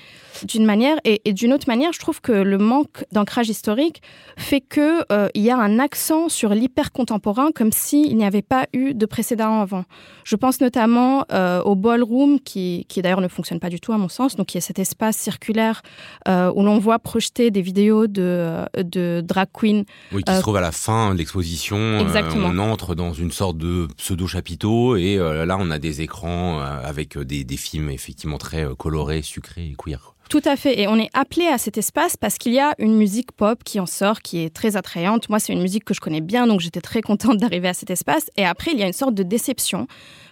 d'une 0.44 0.64
manière 0.64 0.97
et, 1.04 1.20
et 1.24 1.32
d'une 1.32 1.52
autre 1.52 1.66
manière, 1.68 1.92
je 1.92 1.98
trouve 1.98 2.20
que 2.20 2.32
le 2.32 2.58
manque 2.58 3.04
d'ancrage 3.12 3.48
historique 3.48 4.02
fait 4.36 4.60
qu'il 4.60 5.04
euh, 5.12 5.28
y 5.34 5.50
a 5.50 5.56
un 5.56 5.78
accent 5.78 6.28
sur 6.28 6.50
l'hyper 6.50 6.92
contemporain 6.92 7.50
comme 7.54 7.72
s'il 7.72 8.16
n'y 8.16 8.24
avait 8.24 8.42
pas 8.42 8.66
eu 8.72 8.94
de 8.94 9.06
précédent 9.06 9.60
avant. 9.60 9.84
Je 10.24 10.36
pense 10.36 10.60
notamment 10.60 11.24
euh, 11.32 11.62
au 11.62 11.74
ballroom 11.74 12.40
qui, 12.40 12.86
qui 12.88 13.02
d'ailleurs 13.02 13.20
ne 13.20 13.28
fonctionne 13.28 13.60
pas 13.60 13.70
du 13.70 13.80
tout 13.80 13.92
à 13.92 13.98
mon 13.98 14.08
sens, 14.08 14.36
donc 14.36 14.54
il 14.54 14.56
y 14.56 14.58
a 14.58 14.62
cet 14.62 14.78
espace 14.78 15.16
circulaire 15.16 15.82
euh, 16.28 16.52
où 16.54 16.62
l'on 16.62 16.78
voit 16.78 16.98
projeter 16.98 17.50
des 17.50 17.62
vidéos 17.62 18.06
de, 18.06 18.64
de 18.76 19.22
drag 19.24 19.48
queen. 19.52 19.84
Oui, 20.12 20.22
qui 20.22 20.32
euh, 20.32 20.36
se 20.36 20.40
trouve 20.40 20.56
à 20.56 20.60
la 20.60 20.72
fin 20.72 21.12
de 21.14 21.18
l'exposition. 21.18 21.76
Euh, 21.76 22.22
on 22.36 22.58
entre 22.58 22.94
dans 22.94 23.12
une 23.12 23.32
sorte 23.32 23.58
de 23.58 23.88
pseudo 23.96 24.26
chapiteau 24.26 24.96
et 24.96 25.18
euh, 25.18 25.46
là 25.46 25.56
on 25.60 25.70
a 25.70 25.78
des 25.78 26.00
écrans 26.00 26.60
euh, 26.60 26.80
avec 26.84 27.18
des, 27.18 27.44
des 27.44 27.56
films 27.56 27.90
effectivement 27.90 28.38
très 28.38 28.64
euh, 28.64 28.74
colorés, 28.74 29.22
sucrés 29.22 29.66
et 29.66 29.76
queer. 29.76 30.14
Tout 30.28 30.42
à 30.44 30.56
fait. 30.56 30.78
Et 30.78 30.86
on 30.88 30.96
est 30.96 31.08
appelé 31.14 31.46
à 31.46 31.56
cet 31.56 31.78
espace 31.78 32.18
parce 32.18 32.36
qu'il 32.36 32.52
y 32.52 32.60
a 32.60 32.74
une 32.78 32.96
musique 32.96 33.32
pop 33.32 33.64
qui 33.64 33.80
en 33.80 33.86
sort, 33.86 34.20
qui 34.20 34.44
est 34.44 34.54
très 34.54 34.76
attrayante. 34.76 35.30
Moi, 35.30 35.38
c'est 35.38 35.54
une 35.54 35.62
musique 35.62 35.84
que 35.84 35.94
je 35.94 36.00
connais 36.00 36.20
bien, 36.20 36.46
donc 36.46 36.60
j'étais 36.60 36.82
très 36.82 37.00
contente 37.00 37.36
d'arriver 37.38 37.68
à 37.68 37.74
cet 37.74 37.88
espace. 37.90 38.30
Et 38.36 38.44
après, 38.44 38.72
il 38.72 38.78
y 38.78 38.82
a 38.82 38.86
une 38.86 38.92
sorte 38.92 39.14
de 39.14 39.22
déception 39.22 39.86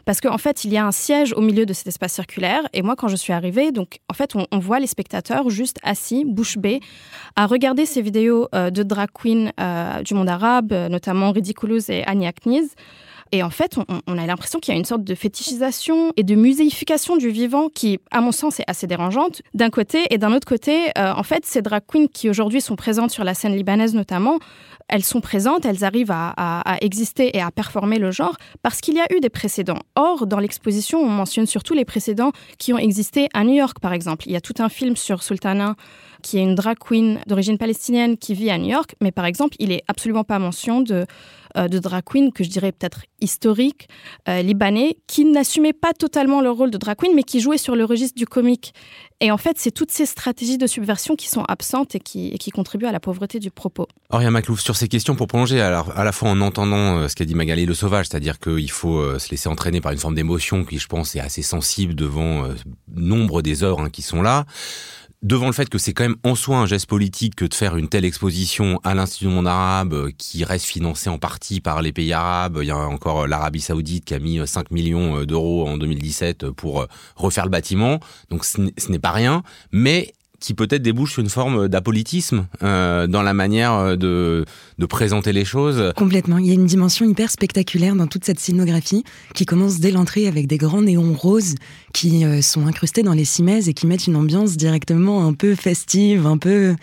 parce 0.05 0.21
qu'en 0.21 0.35
en 0.35 0.39
fait, 0.39 0.65
il 0.65 0.73
y 0.73 0.77
a 0.77 0.87
un 0.87 0.93
siège 0.93 1.33
au 1.33 1.41
milieu 1.41 1.65
de 1.65 1.73
cet 1.73 1.87
espace 1.87 2.13
circulaire. 2.13 2.63
Et 2.75 2.83
moi, 2.83 2.95
quand 2.95 3.09
je 3.09 3.17
suis 3.17 3.33
arrivée, 3.33 3.73
donc 3.73 3.99
en 4.11 4.15
fait, 4.15 4.35
on, 4.37 4.59
voit 4.59 4.81
les 4.81 4.87
spectateurs 4.87 5.49
juste 5.49 5.79
assis, 5.83 6.25
bouche 6.27 6.59
bée, 6.59 6.81
à 7.35 7.47
regarder 7.47 7.87
ces 7.87 8.03
vidéos 8.03 8.49
euh, 8.55 8.71
de 8.71 8.83
drag 8.83 9.09
queen 9.13 9.51
euh, 9.59 10.03
du 10.03 10.15
monde 10.15 10.29
arabe, 10.29 10.73
notamment 10.91 11.33
Ridiculous 11.33 11.91
et 11.91 12.05
Annie 12.05 12.27
Akniz. 12.27 12.75
Et 13.33 13.43
en 13.43 13.51
fait, 13.51 13.77
on, 14.07 14.19
a 14.19 14.27
l'impression 14.27 14.61
qu'il 14.61 14.73
y 14.73 14.77
a 14.77 14.79
une 14.79 14.85
sorte 14.85 15.05
de 15.05 15.15
fétichisation 15.15 16.13
et 16.17 16.23
de 16.23 16.35
muséification 16.35 17.17
du 17.17 17.29
vivant 17.29 17.69
qui, 17.69 17.99
à 18.11 18.21
mon 18.21 18.33
sens, 18.33 18.61
est 18.61 18.65
assez 18.67 18.87
dérangeante 18.87 19.43
d'un 19.55 19.71
côté. 19.71 20.05
Et 20.11 20.19
d'un 20.19 20.33
autre 20.33 20.47
côté, 20.47 20.91
euh, 20.97 21.13
en 21.13 21.23
fait, 21.23 21.45
ces 21.45 21.63
drag 21.63 21.83
queens 21.87 22.07
qui 22.07 22.31
aujourd'hui 22.31 22.61
sont 22.61 22.77
présentes 22.77 23.11
sur 23.11 23.25
la 23.25 23.35
scène 23.35 23.57
libanaise 23.57 23.95
notamment, 23.95 24.39
elles 24.89 25.05
sont 25.05 25.21
présentes, 25.21 25.65
elles 25.65 25.85
arrivent 25.85 26.13
à, 26.13 26.31
à 26.37 26.77
exister 26.81 27.37
et 27.37 27.41
à 27.41 27.51
performer 27.51 27.99
le 27.99 28.13
genre 28.13 28.37
parce 28.63 28.81
qu'il 28.81 28.95
y 28.95 29.01
a 29.01 29.13
eu 29.13 29.19
des 29.19 29.31
précédents. 29.31 29.81
Or, 29.97 30.27
dans 30.29 30.39
l'exposition, 30.39 31.01
on 31.01 31.09
mentionne 31.09 31.47
surtout 31.47 31.75
les 31.75 31.85
précédents 31.85 32.31
qui 32.59 32.73
ont 32.73 32.79
existé 32.79 33.29
à 33.35 33.43
New 33.43 33.55
York, 33.55 33.81
par 33.81 33.93
exemple. 33.93 34.27
Il 34.27 34.33
y 34.33 34.37
a 34.37 34.41
tout 34.41 34.55
un 34.61 34.69
film 34.69 34.97
sur 34.97 35.25
Sultana 35.25 35.75
qui 36.27 36.39
est 36.39 36.43
une 36.43 36.57
drag 36.57 36.77
queen 36.77 37.21
d'origine 37.29 37.57
palestinienne 37.57 38.19
qui 38.19 38.35
vit 38.35 38.51
à 38.51 38.59
New 38.59 38.69
York, 38.69 38.97
mais 39.01 39.13
par 39.13 39.27
exemple, 39.27 39.55
il 39.61 39.71
est 39.71 39.85
absolument 39.87 40.25
pas 40.25 40.41
mention 40.41 40.81
de 40.81 41.07
euh, 41.57 41.69
de 41.69 41.79
drag 41.79 42.03
queen 42.05 42.33
que 42.33 42.45
je 42.45 42.51
dirais 42.51 42.73
peut-être 42.73 43.03
historique, 43.21 43.89
euh, 44.29 44.43
libanais, 44.43 44.99
qui 45.07 45.25
n'assumaient 45.25 45.73
pas 45.73 45.95
totalement 45.95 46.43
leur 46.43 46.57
rôle 46.57 46.71
de 46.71 46.77
drag 46.77 46.97
queen, 46.99 47.15
mais 47.15 47.23
qui 47.23 47.41
jouaient 47.41 47.57
sur 47.57 47.77
le 47.77 47.85
registre 47.85 48.17
du 48.19 48.27
comique. 48.27 48.75
Et 49.21 49.31
en 49.31 49.39
fait, 49.39 49.57
c'est 49.59 49.71
toutes 49.71 49.91
ces 49.91 50.05
stratégies 50.05 50.59
de 50.59 50.67
subversion 50.67 51.17
qui 51.17 51.29
sont 51.29 51.45
absentes 51.49 51.95
et 51.95 52.01
qui, 52.01 52.51
contribuent 52.51 52.87
à 52.87 52.93
la 52.93 53.01
pauvreté 53.01 53.39
du 53.39 53.51
propos. 53.51 53.87
Auria 54.11 54.31
Maclouf, 54.31 54.61
sur 54.61 54.77
ces 54.77 54.89
questions, 54.89 55.15
pour 55.15 55.29
prolonger, 55.29 55.61
alors, 55.61 55.97
à 55.97 56.05
la 56.05 56.13
fois 56.13 56.29
en 56.29 56.41
entendant 56.43 56.99
euh, 56.99 57.09
ce 57.09 57.15
qu'a 57.15 57.25
dit 57.25 57.35
Magali 57.35 57.65
Le 57.65 57.75
Sauvage, 57.75 58.07
c'est-à-dire 58.09 58.39
qu'il 58.39 58.71
faut 58.71 59.19
se 59.19 59.31
laisser 59.31 59.49
entraîner 59.49 59.81
par 59.81 59.93
une 59.93 59.99
forme 59.99 60.15
d'émotion 60.15 60.65
qui, 60.65 60.79
je 60.79 60.89
pense, 60.89 61.17
est 61.17 61.21
assez 61.21 61.43
sensible 61.43 61.95
devant 61.95 62.49
nombre 62.95 63.41
des 63.41 63.63
œuvres 63.63 63.81
hein, 63.81 63.91
qui 63.91 64.03
sont 64.03 64.21
là, 64.21 64.45
devant 65.23 65.47
le 65.47 65.53
fait 65.53 65.69
que 65.69 65.79
c'est 65.79 65.93
quand 65.93 66.05
même 66.05 66.17
en 66.25 66.35
soi 66.35 66.59
un 66.59 66.67
geste 66.67 66.87
politique 66.87 67.35
que 67.37 67.45
de 67.45 67.55
faire 67.55 67.77
une 67.77 67.89
telle 67.89 68.05
exposition 68.05 68.81
à 68.85 68.95
l'Institut 68.95 69.27
du 69.27 69.31
monde 69.31 69.49
arabe 69.49 69.95
euh, 69.95 70.11
qui 70.17 70.45
reste 70.45 70.67
financé 70.67 71.09
en 71.09 71.19
partie 71.19 71.61
par 71.61 71.83
les 71.83 71.93
pays 71.93 72.13
arabes. 72.13 72.59
Il 72.61 72.69
y 72.69 72.71
a 72.71 72.79
encore 72.79 73.23
euh, 73.23 73.27
l'Arabie 73.27 73.61
saoudite 73.61 74.05
qui 74.05 74.15
a 74.15 74.19
mis 74.19 74.47
5 74.47 74.61
euh, 74.61 74.75
millions 74.75 75.25
d'euros 75.25 75.67
en 75.67 75.79
2017 75.79 76.51
pour 76.51 76.87
refaire 77.17 77.45
le 77.45 77.51
bâtiment. 77.51 78.01
Donc 78.31 78.45
ce 78.45 78.61
n'est 78.61 78.99
pas 78.99 79.13
rien, 79.13 79.43
mais 79.73 80.13
qui 80.41 80.55
peut-être 80.55 80.83
débouche 80.83 81.13
sur 81.13 81.23
une 81.23 81.29
forme 81.29 81.69
d'apolitisme 81.69 82.47
euh, 82.63 83.07
dans 83.07 83.23
la 83.23 83.35
manière 83.35 83.73
euh, 83.73 83.97
de, 83.97 84.45
présenter 84.87 85.33
les 85.33 85.45
choses. 85.45 85.93
Complètement. 85.97 86.39
Il 86.39 86.47
y 86.47 86.51
a 86.51 86.55
une 86.55 86.67
dimension 86.67 87.09
hyper 87.09 87.31
spectaculaire 87.31 87.97
dans 87.97 88.07
toute 88.07 88.25
cette 88.25 88.39
scénographie 88.39 89.05
qui 89.35 89.45
commence 89.45 89.81
dès 89.81 89.91
l'entrée 89.91 90.29
avec 90.29 90.47
des 90.47 90.59
grands 90.59 90.83
néons 90.83 91.13
roses 91.13 91.57
qui 91.93 92.25
euh, 92.25 92.41
sont 92.41 92.67
incrustés 92.67 93.03
dans 93.03 93.13
les 93.13 93.25
cimaises 93.25 93.69
et 93.69 93.75
qui 93.75 93.87
mettent 93.87 94.07
une 94.07 94.17
ambiance 94.17 94.57
directement 94.57 95.27
un 95.27 95.33
peu 95.33 95.55
festive, 95.55 96.27
un 96.27 96.39
peu... 96.39 96.75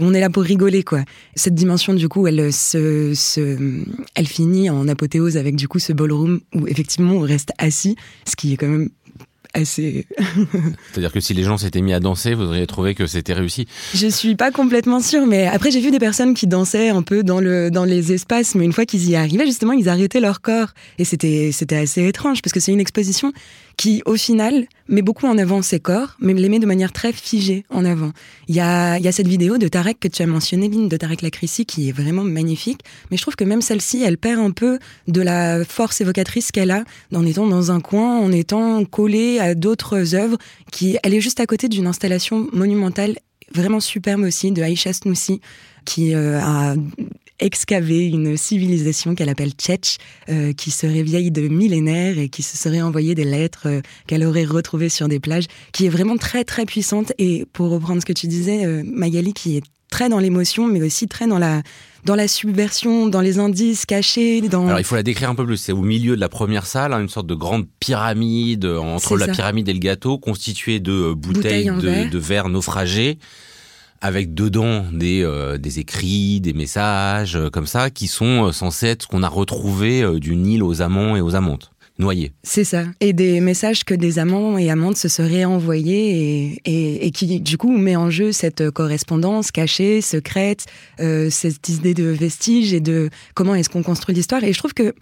On 0.00 0.14
est 0.14 0.20
là 0.20 0.30
pour 0.30 0.42
rigoler, 0.42 0.82
quoi. 0.82 1.02
Cette 1.36 1.54
dimension, 1.54 1.92
du 1.92 2.08
coup, 2.08 2.26
elle, 2.26 2.50
se, 2.50 3.12
se, 3.14 3.84
elle 4.14 4.26
finit 4.26 4.70
en 4.70 4.88
apothéose 4.88 5.36
avec, 5.36 5.54
du 5.54 5.68
coup, 5.68 5.78
ce 5.78 5.92
ballroom 5.92 6.40
où, 6.54 6.66
effectivement, 6.66 7.12
on 7.12 7.20
reste 7.20 7.52
assis, 7.58 7.96
ce 8.26 8.34
qui 8.34 8.54
est 8.54 8.56
quand 8.56 8.68
même 8.68 8.88
assez. 9.54 10.06
C'est-à-dire 10.92 11.12
que 11.12 11.20
si 11.20 11.34
les 11.34 11.42
gens 11.42 11.58
s'étaient 11.58 11.80
mis 11.80 11.92
à 11.92 12.00
danser, 12.00 12.34
vous 12.34 12.44
auriez 12.44 12.66
trouvé 12.66 12.94
que 12.94 13.06
c'était 13.06 13.32
réussi 13.32 13.66
Je 13.94 14.06
suis 14.06 14.34
pas 14.34 14.50
complètement 14.50 15.00
sûre, 15.00 15.26
mais 15.26 15.46
après 15.46 15.70
j'ai 15.70 15.80
vu 15.80 15.90
des 15.90 15.98
personnes 15.98 16.34
qui 16.34 16.46
dansaient 16.46 16.88
un 16.88 17.02
peu 17.02 17.22
dans, 17.22 17.40
le, 17.40 17.70
dans 17.70 17.84
les 17.84 18.12
espaces, 18.12 18.54
mais 18.54 18.64
une 18.64 18.72
fois 18.72 18.86
qu'ils 18.86 19.08
y 19.08 19.16
arrivaient, 19.16 19.46
justement, 19.46 19.72
ils 19.72 19.88
arrêtaient 19.88 20.20
leur 20.20 20.40
corps. 20.40 20.68
Et 20.98 21.04
c'était, 21.04 21.50
c'était 21.52 21.76
assez 21.76 22.06
étrange, 22.06 22.42
parce 22.42 22.52
que 22.52 22.60
c'est 22.60 22.72
une 22.72 22.80
exposition 22.80 23.32
qui, 23.76 24.02
au 24.06 24.16
final, 24.16 24.66
met 24.88 25.02
beaucoup 25.02 25.26
en 25.26 25.38
avant 25.38 25.62
ses 25.62 25.80
corps, 25.80 26.16
mais 26.20 26.34
les 26.34 26.48
met 26.48 26.58
de 26.58 26.66
manière 26.66 26.92
très 26.92 27.12
figée 27.12 27.64
en 27.70 27.84
avant. 27.84 28.12
Il 28.48 28.54
y 28.54 28.60
a, 28.60 28.98
y 28.98 29.08
a 29.08 29.12
cette 29.12 29.28
vidéo 29.28 29.58
de 29.58 29.68
Tarek 29.68 29.98
que 30.00 30.08
tu 30.08 30.22
as 30.22 30.26
mentionné, 30.26 30.68
Lynn, 30.68 30.88
de 30.88 30.96
Tarek 30.96 31.22
Lacrissi, 31.22 31.66
qui 31.66 31.88
est 31.88 31.92
vraiment 31.92 32.24
magnifique, 32.24 32.80
mais 33.10 33.16
je 33.16 33.22
trouve 33.22 33.36
que 33.36 33.44
même 33.44 33.62
celle-ci, 33.62 34.02
elle 34.02 34.18
perd 34.18 34.40
un 34.40 34.50
peu 34.50 34.78
de 35.08 35.20
la 35.20 35.64
force 35.64 36.00
évocatrice 36.00 36.52
qu'elle 36.52 36.70
a 36.70 36.84
en 37.14 37.26
étant 37.26 37.46
dans 37.46 37.70
un 37.70 37.80
coin, 37.80 38.18
en 38.18 38.32
étant 38.32 38.84
collée 38.84 39.38
à 39.38 39.54
d'autres 39.54 40.14
œuvres, 40.14 40.38
qui, 40.70 40.98
elle 41.02 41.14
est 41.14 41.20
juste 41.20 41.40
à 41.40 41.46
côté 41.46 41.68
d'une 41.68 41.86
installation 41.86 42.48
monumentale 42.52 43.16
vraiment 43.54 43.80
superbe 43.80 44.22
aussi 44.22 44.50
de 44.50 44.62
Aïcha 44.62 44.92
Snoussi, 44.92 45.40
qui 45.84 46.14
euh, 46.14 46.40
a 46.40 46.74
excavé 47.42 48.06
une 48.06 48.36
civilisation 48.36 49.14
qu'elle 49.14 49.28
appelle 49.28 49.50
Tchetch, 49.50 49.96
euh, 50.28 50.52
qui 50.52 50.70
serait 50.70 51.02
vieille 51.02 51.30
de 51.30 51.48
millénaires 51.48 52.18
et 52.18 52.28
qui 52.28 52.42
se 52.42 52.56
serait 52.56 52.82
envoyé 52.82 53.14
des 53.14 53.24
lettres 53.24 53.66
euh, 53.66 53.80
qu'elle 54.06 54.24
aurait 54.24 54.44
retrouvées 54.44 54.88
sur 54.88 55.08
des 55.08 55.20
plages, 55.20 55.46
qui 55.72 55.86
est 55.86 55.90
vraiment 55.90 56.16
très 56.16 56.44
très 56.44 56.64
puissante. 56.64 57.12
Et 57.18 57.44
pour 57.52 57.70
reprendre 57.70 58.00
ce 58.00 58.06
que 58.06 58.12
tu 58.12 58.26
disais, 58.26 58.64
euh, 58.64 58.82
Magali, 58.84 59.32
qui 59.32 59.56
est 59.56 59.62
très 59.90 60.08
dans 60.08 60.18
l'émotion, 60.18 60.66
mais 60.66 60.82
aussi 60.82 61.08
très 61.08 61.26
dans 61.26 61.38
la 61.38 61.62
dans 62.04 62.16
la 62.16 62.26
subversion, 62.26 63.06
dans 63.06 63.20
les 63.20 63.38
indices 63.38 63.86
cachés. 63.86 64.40
Dans... 64.40 64.66
Alors 64.66 64.80
il 64.80 64.84
faut 64.84 64.96
la 64.96 65.04
décrire 65.04 65.30
un 65.30 65.36
peu 65.36 65.46
plus. 65.46 65.56
C'est 65.56 65.72
au 65.72 65.82
milieu 65.82 66.16
de 66.16 66.20
la 66.20 66.28
première 66.28 66.66
salle, 66.66 66.92
hein, 66.92 67.00
une 67.00 67.08
sorte 67.08 67.28
de 67.28 67.34
grande 67.34 67.66
pyramide 67.78 68.64
entre 68.64 69.16
la 69.16 69.28
pyramide 69.28 69.68
et 69.68 69.72
le 69.72 69.78
gâteau, 69.78 70.18
constituée 70.18 70.80
de 70.80 71.12
bouteilles, 71.12 71.66
de, 71.66 72.08
de 72.08 72.18
verre 72.18 72.48
naufragés 72.48 73.18
avec 74.02 74.34
dedans 74.34 74.84
des, 74.92 75.22
euh, 75.22 75.56
des 75.56 75.78
écrits, 75.78 76.40
des 76.40 76.52
messages 76.52 77.36
euh, 77.36 77.50
comme 77.50 77.68
ça, 77.68 77.88
qui 77.88 78.08
sont 78.08 78.48
euh, 78.48 78.52
censés 78.52 78.88
être 78.88 79.02
ce 79.02 79.06
qu'on 79.06 79.22
a 79.22 79.28
retrouvé 79.28 80.04
d'une 80.18 80.46
île 80.46 80.64
aux 80.64 80.82
amants 80.82 81.16
et 81.16 81.20
aux 81.20 81.36
amantes. 81.36 81.70
Noyés. 81.98 82.32
C'est 82.42 82.64
ça. 82.64 82.84
Et 83.00 83.12
des 83.12 83.40
messages 83.40 83.84
que 83.84 83.94
des 83.94 84.18
amants 84.18 84.58
et 84.58 84.70
amantes 84.70 84.96
se 84.96 85.08
seraient 85.08 85.44
envoyés 85.44 86.56
et, 86.64 87.06
et, 87.06 87.10
qui, 87.12 87.38
du 87.38 87.58
coup, 87.58 87.70
met 87.70 87.96
en 87.96 88.10
jeu 88.10 88.32
cette 88.32 88.70
correspondance 88.70 89.52
cachée, 89.52 90.00
secrète, 90.00 90.64
cette 90.98 91.68
idée 91.68 91.92
de 91.92 92.04
vestige 92.04 92.72
et 92.72 92.80
de 92.80 93.10
comment 93.34 93.54
est-ce 93.54 93.68
qu'on 93.68 93.82
construit 93.82 94.14
l'histoire. 94.14 94.42
Et 94.42 94.54
je 94.54 94.58
trouve 94.58 94.72
que 94.72 94.94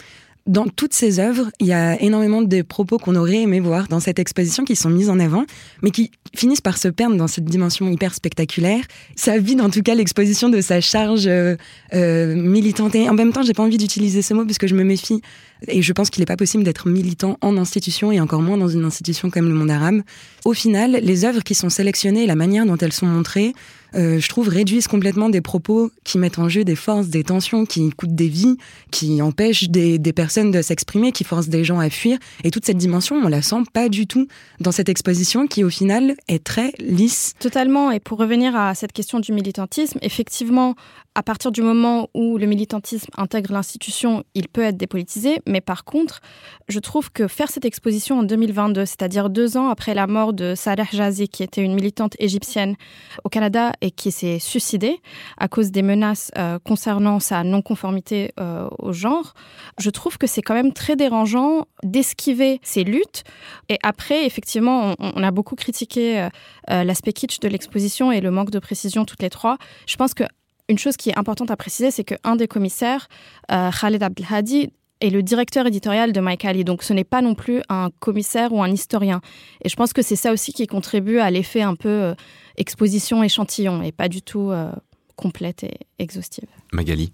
dans 0.51 0.67
toutes 0.67 0.95
ces 0.95 1.21
œuvres, 1.21 1.53
il 1.61 1.69
y 1.69 1.73
a 1.73 2.01
énormément 2.03 2.43
de 2.43 2.63
propos 2.63 2.99
qu'on 2.99 3.15
aurait 3.15 3.43
aimé 3.43 3.61
voir 3.61 3.87
dans 3.87 4.01
cette 4.01 4.19
exposition 4.19 4.65
qui 4.65 4.75
sont 4.75 4.91
mis 4.91 5.09
en 5.09 5.21
avant, 5.21 5.45
mais 5.81 5.93
qui 5.93 6.11
finissent 6.35 6.61
par 6.61 6.77
se 6.77 6.89
perdre 6.89 7.15
dans 7.15 7.29
cette 7.29 7.45
dimension 7.45 7.89
hyper 7.89 8.13
spectaculaire. 8.15 8.83
Ça 9.15 9.39
vide 9.39 9.61
en 9.61 9.71
tout 9.71 9.83
cas 9.83 9.95
l'exposition 9.95 10.49
de 10.49 10.61
sa 10.61 10.81
charge 10.81 11.29
euh, 11.29 11.55
euh, 11.95 12.35
militante. 12.35 12.97
Et 12.97 13.09
en 13.09 13.15
même 13.15 13.33
temps, 13.33 13.43
j'ai 13.43 13.53
pas 13.53 13.63
envie 13.63 13.79
d'utiliser 13.79 14.23
ce 14.23 14.35
mot 14.35 14.45
puisque 14.45 14.67
je 14.67 14.75
me 14.75 14.83
méfie. 14.83 15.23
Et 15.69 15.83
je 15.83 15.93
pense 15.93 16.11
qu'il 16.11 16.21
n'est 16.21 16.27
pas 16.27 16.37
possible 16.37 16.65
d'être 16.65 16.89
militant 16.89 17.39
en 17.43 17.57
institution 17.57 18.11
et 18.11 18.19
encore 18.19 18.43
moins 18.43 18.57
dans 18.57 18.69
une 18.69 18.85
institution 18.85 19.31
comme 19.31 19.49
le 19.49 19.55
monde 19.55 19.71
arabe. 19.71 20.03
Au 20.45 20.53
final, 20.53 20.99
les 21.01 21.25
œuvres 21.25 21.45
qui 21.45 21.55
sont 21.55 21.71
sélectionnées 21.71 22.25
et 22.25 22.27
la 22.27 22.35
manière 22.35 22.67
dont 22.67 22.77
elles 22.77 22.93
sont 22.93 23.07
montrées 23.07 23.55
je 23.95 24.29
trouve, 24.29 24.49
réduisent 24.49 24.89
complètement 24.89 25.29
des 25.29 25.41
propos 25.41 25.91
qui 26.05 26.19
mettent 26.19 26.39
en 26.39 26.49
jeu 26.49 26.65
des 26.65 26.77
forces, 26.77 27.09
des 27.09 27.25
tensions, 27.25 27.67
qui 27.67 27.91
coûtent 27.91 28.15
des 28.15 28.29
vies, 28.29 28.57
qui 28.91 29.23
empêchent 29.23 29.69
des, 29.69 29.99
personnes 30.13 30.51
de 30.51 30.63
s'exprimer, 30.63 31.13
qui 31.13 31.25
forcent 31.25 31.49
des 31.49 31.65
gens 31.65 31.79
à 31.79 31.91
fuir. 31.91 32.19
Et 32.45 32.51
toute 32.51 32.65
cette 32.65 32.77
dimension, 32.77 33.17
on 33.17 33.29
la 33.29 33.43
sent 33.43 33.63
pas 33.73 33.89
du 33.89 34.07
tout 34.07 34.27
dans 34.61 34.73
cette 34.73 34.89
exposition 34.89 35.47
qui, 35.47 35.65
au 35.65 35.71
final, 35.71 36.15
est 36.29 36.43
très 36.43 36.73
lisse. 36.79 37.35
Totalement. 37.39 37.91
Et 37.91 38.01
pour 38.01 38.19
revenir 38.19 38.57
à 38.57 38.75
cette 38.75 38.93
question 38.93 39.21
du 39.21 39.33
militantisme, 39.33 39.99
effectivement, 40.03 40.75
à 41.15 41.23
partir 41.23 41.51
du 41.51 41.63
moment 41.63 42.09
où 42.15 42.39
le 42.39 42.47
militantisme 42.47 43.11
intègre 43.17 43.53
l'institution, 43.53 44.25
il 44.35 44.49
peut 44.49 44.63
être 44.63 44.77
dépolitisé. 44.77 45.41
Mais 45.47 45.61
par 45.61 45.85
contre, 45.85 46.21
je 46.69 46.79
trouve 46.79 47.11
que 47.11 47.29
faire 47.29 47.51
cette 47.51 47.65
exposition 47.65 48.21
en 48.21 48.23
2022, 48.23 48.87
c'est-à-dire 48.87 49.31
deux 49.31 49.57
ans 49.57 49.69
après 49.69 49.95
la 49.95 50.07
mort 50.07 50.33
de 50.33 50.55
Saleh 50.55 50.85
Jazi, 50.93 51.29
qui 51.29 51.43
était 51.43 51.63
une 51.63 51.75
militante 51.75 52.15
égyptienne 52.19 52.77
au 53.25 53.29
Canada 53.29 53.73
et 53.81 53.91
qui 53.91 54.11
s'est 54.11 54.39
suicidée 54.39 55.01
à 55.39 55.49
cause 55.49 55.71
des 55.71 55.83
menaces 55.83 56.31
euh, 56.37 56.59
concernant 56.59 57.21
sa 57.21 57.45
non-conformité 57.45 58.33
euh, 58.39 58.69
au 58.79 58.93
genre, 58.93 59.35
je 59.79 59.91
trouve 59.91 60.19
que 60.19 60.27
c'est 60.27 60.43
quand 60.43 60.55
même 60.55 60.73
très 60.73 60.97
dérangeant 60.97 61.67
d'esquiver 61.83 62.61
ces 62.63 62.85
luttes. 62.85 63.25
Et 63.69 63.79
après, 63.83 64.27
effectivement, 64.27 64.95
on, 64.99 65.23
a 65.23 65.31
beaucoup 65.31 65.55
critiqué 65.55 66.29
euh, 66.71 66.85
l'aspect 66.85 67.13
kitsch 67.13 67.41
de 67.41 67.49
l'exposition 67.49 68.13
et 68.13 68.21
le 68.21 68.31
manque 68.31 68.51
de 68.51 68.59
précision 68.59 69.05
toutes 69.05 69.23
les 69.23 69.31
trois. 69.31 69.59
Je 69.87 69.97
pense 69.97 70.15
que 70.15 70.25
une 70.71 70.79
chose 70.79 70.97
qui 70.97 71.11
est 71.11 71.19
importante 71.19 71.51
à 71.51 71.57
préciser, 71.57 71.91
c'est 71.91 72.05
qu'un 72.05 72.37
des 72.37 72.47
commissaires, 72.47 73.09
euh, 73.51 73.71
Khaled 73.73 74.03
Abdelhadi, 74.03 74.73
est 75.01 75.11
le 75.11 75.23
directeur 75.23 75.67
éditorial 75.67 76.13
de 76.13 76.21
Mike 76.21 76.45
Ali. 76.45 76.65
Donc 76.65 76.83
ce 76.83 76.93
n'est 76.93 77.05
pas 77.05 77.23
non 77.23 77.35
plus 77.35 77.63
un 77.69 77.91
commissaire 77.99 78.53
ou 78.53 78.63
un 78.63 78.71
historien. 78.71 79.21
Et 79.65 79.69
je 79.69 79.77
pense 79.77 79.93
que 79.93 80.03
c'est 80.03 80.17
ça 80.17 80.33
aussi 80.33 80.53
qui 80.53 80.67
contribue 80.67 81.19
à 81.19 81.31
l'effet 81.31 81.63
un 81.63 81.75
peu 81.75 81.89
euh, 81.89 82.15
exposition 82.57 83.23
échantillon 83.23 83.83
et 83.83 83.93
pas 83.93 84.09
du 84.09 84.23
tout 84.23 84.51
euh, 84.51 84.71
complète 85.17 85.65
et 85.65 85.79
exhaustive. 85.99 86.49
Magali 86.73 87.13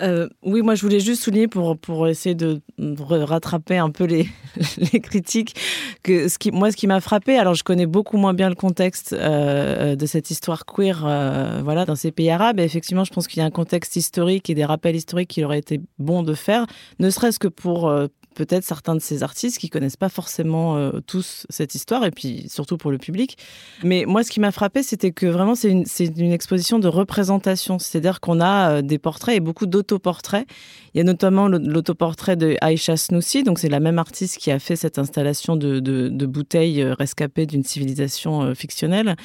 euh, 0.00 0.28
oui, 0.42 0.62
moi 0.62 0.74
je 0.74 0.82
voulais 0.82 1.00
juste 1.00 1.22
souligner 1.22 1.48
pour, 1.48 1.76
pour 1.76 2.06
essayer 2.08 2.34
de 2.34 2.60
rattraper 2.78 3.78
un 3.78 3.90
peu 3.90 4.04
les, 4.04 4.28
les 4.92 5.00
critiques 5.00 5.56
que 6.02 6.28
ce 6.28 6.38
qui, 6.38 6.50
moi 6.50 6.70
ce 6.70 6.76
qui 6.76 6.86
m'a 6.86 7.00
frappé, 7.00 7.36
alors 7.36 7.54
je 7.54 7.64
connais 7.64 7.86
beaucoup 7.86 8.16
moins 8.16 8.34
bien 8.34 8.48
le 8.48 8.54
contexte 8.54 9.12
euh, 9.12 9.96
de 9.96 10.06
cette 10.06 10.30
histoire 10.30 10.64
queer 10.66 11.04
euh, 11.04 11.60
voilà, 11.64 11.84
dans 11.84 11.96
ces 11.96 12.12
pays 12.12 12.30
arabes. 12.30 12.60
Et 12.60 12.64
effectivement 12.64 13.04
je 13.04 13.12
pense 13.12 13.26
qu'il 13.26 13.40
y 13.40 13.42
a 13.42 13.46
un 13.46 13.50
contexte 13.50 13.96
historique 13.96 14.48
et 14.50 14.54
des 14.54 14.64
rappels 14.64 14.96
historiques 14.96 15.30
qu'il 15.30 15.44
aurait 15.44 15.58
été 15.58 15.80
bon 15.98 16.22
de 16.22 16.34
faire, 16.34 16.66
ne 16.98 17.10
serait-ce 17.10 17.38
que 17.38 17.48
pour 17.48 17.88
euh, 17.88 18.06
peut-être 18.38 18.62
certains 18.62 18.94
de 18.94 19.00
ces 19.00 19.24
artistes 19.24 19.58
qui 19.58 19.68
connaissent 19.68 19.96
pas 19.96 20.08
forcément 20.08 20.76
euh, 20.76 21.00
tous 21.04 21.44
cette 21.50 21.74
histoire 21.74 22.04
et 22.04 22.12
puis 22.12 22.46
surtout 22.48 22.76
pour 22.76 22.92
le 22.92 22.98
public. 22.98 23.36
Mais 23.82 24.04
moi, 24.06 24.22
ce 24.22 24.30
qui 24.30 24.38
m'a 24.38 24.52
frappé, 24.52 24.84
c'était 24.84 25.10
que 25.10 25.26
vraiment 25.26 25.56
c'est 25.56 25.70
une, 25.70 26.32
exposition 26.32 26.78
de 26.78 26.86
représentation, 26.86 27.80
c'est-à-dire 27.80 28.20
qu'on 28.20 28.40
a 28.40 28.70
euh, 28.70 28.82
des 28.82 28.98
portraits 28.98 29.36
et 29.36 29.40
beaucoup 29.40 29.66
d'autoportraits. 29.66 30.46
Il 30.94 30.98
y 30.98 31.00
a 31.00 31.04
notamment 31.04 31.48
l'autoportrait 31.48 32.36
de 32.36 32.56
Aïcha 32.60 32.96
Snoussi, 32.96 33.42
donc 33.42 33.58
c'est 33.58 33.68
la 33.68 33.80
même 33.80 33.98
artiste 33.98 34.38
qui 34.38 34.52
a 34.52 34.60
fait 34.60 34.76
cette 34.76 35.00
installation 35.00 35.56
de 35.56 36.26
bouteilles 36.26 36.82
euh, 36.82 36.94
rescapées 36.94 37.46
d'une 37.46 37.64
civilisation 37.64 38.54
fictionnelle. 38.54 39.16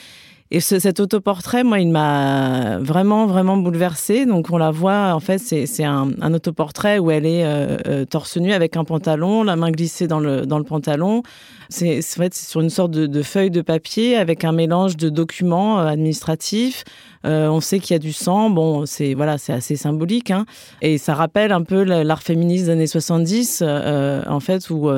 Et 0.56 0.60
ce, 0.60 0.78
cet 0.78 1.00
autoportrait, 1.00 1.64
moi, 1.64 1.80
il 1.80 1.90
m'a 1.90 2.78
vraiment, 2.78 3.26
vraiment 3.26 3.58
bouleversée. 3.58 4.28
Donc, 4.28 4.52
on 4.52 4.58
la 4.58 4.70
voit, 4.70 5.16
en 5.16 5.20
fait, 5.20 5.40
c'est 5.40 5.84
un, 5.84 6.12
autoportrait 6.32 7.00
où 7.00 7.10
elle 7.10 7.26
est 7.26 7.44
euh, 7.44 7.78
euh, 7.88 8.06
torse 8.06 8.38
nu 8.38 8.54
avec 8.54 8.78
un 8.78 8.84
pantalon, 8.84 9.44
la 9.44 9.56
main 9.56 9.72
glissée 9.72 10.06
dans 10.06 10.20
le, 10.20 10.46
pantalon. 10.64 11.24
C'est 11.70 11.98
en 11.98 12.22
fait, 12.22 12.36
sur 12.36 12.62
une 12.62 12.70
sorte 12.70 12.92
de, 12.92 13.24
feuille 13.24 13.50
de 13.50 13.62
papier 13.62 14.16
avec 14.16 14.46
un 14.46 14.52
mélange 14.52 14.96
de 14.96 15.10
documents 15.10 15.80
euh, 15.80 15.88
administratifs. 15.88 16.84
On 17.24 17.60
sait 17.60 17.80
qu'il 17.80 17.96
y 17.96 17.96
a 17.96 18.00
du 18.00 18.14
sang. 18.14 18.52
Bon, 18.52 18.86
c'est 18.86 19.16
voilà, 19.16 19.40
c'est 19.40 19.54
assez 19.54 19.76
symbolique. 19.76 20.30
Hein. 20.30 20.46
Et 20.84 21.00
ça 21.00 21.16
rappelle 21.16 21.52
un 21.52 21.64
peu 21.64 21.82
l'art 21.84 22.22
féministe 22.22 22.66
des 22.66 22.70
années 22.70 22.86
70, 22.86 23.64
euh, 23.66 24.22
en 24.28 24.40
fait, 24.40 24.70
où 24.70 24.92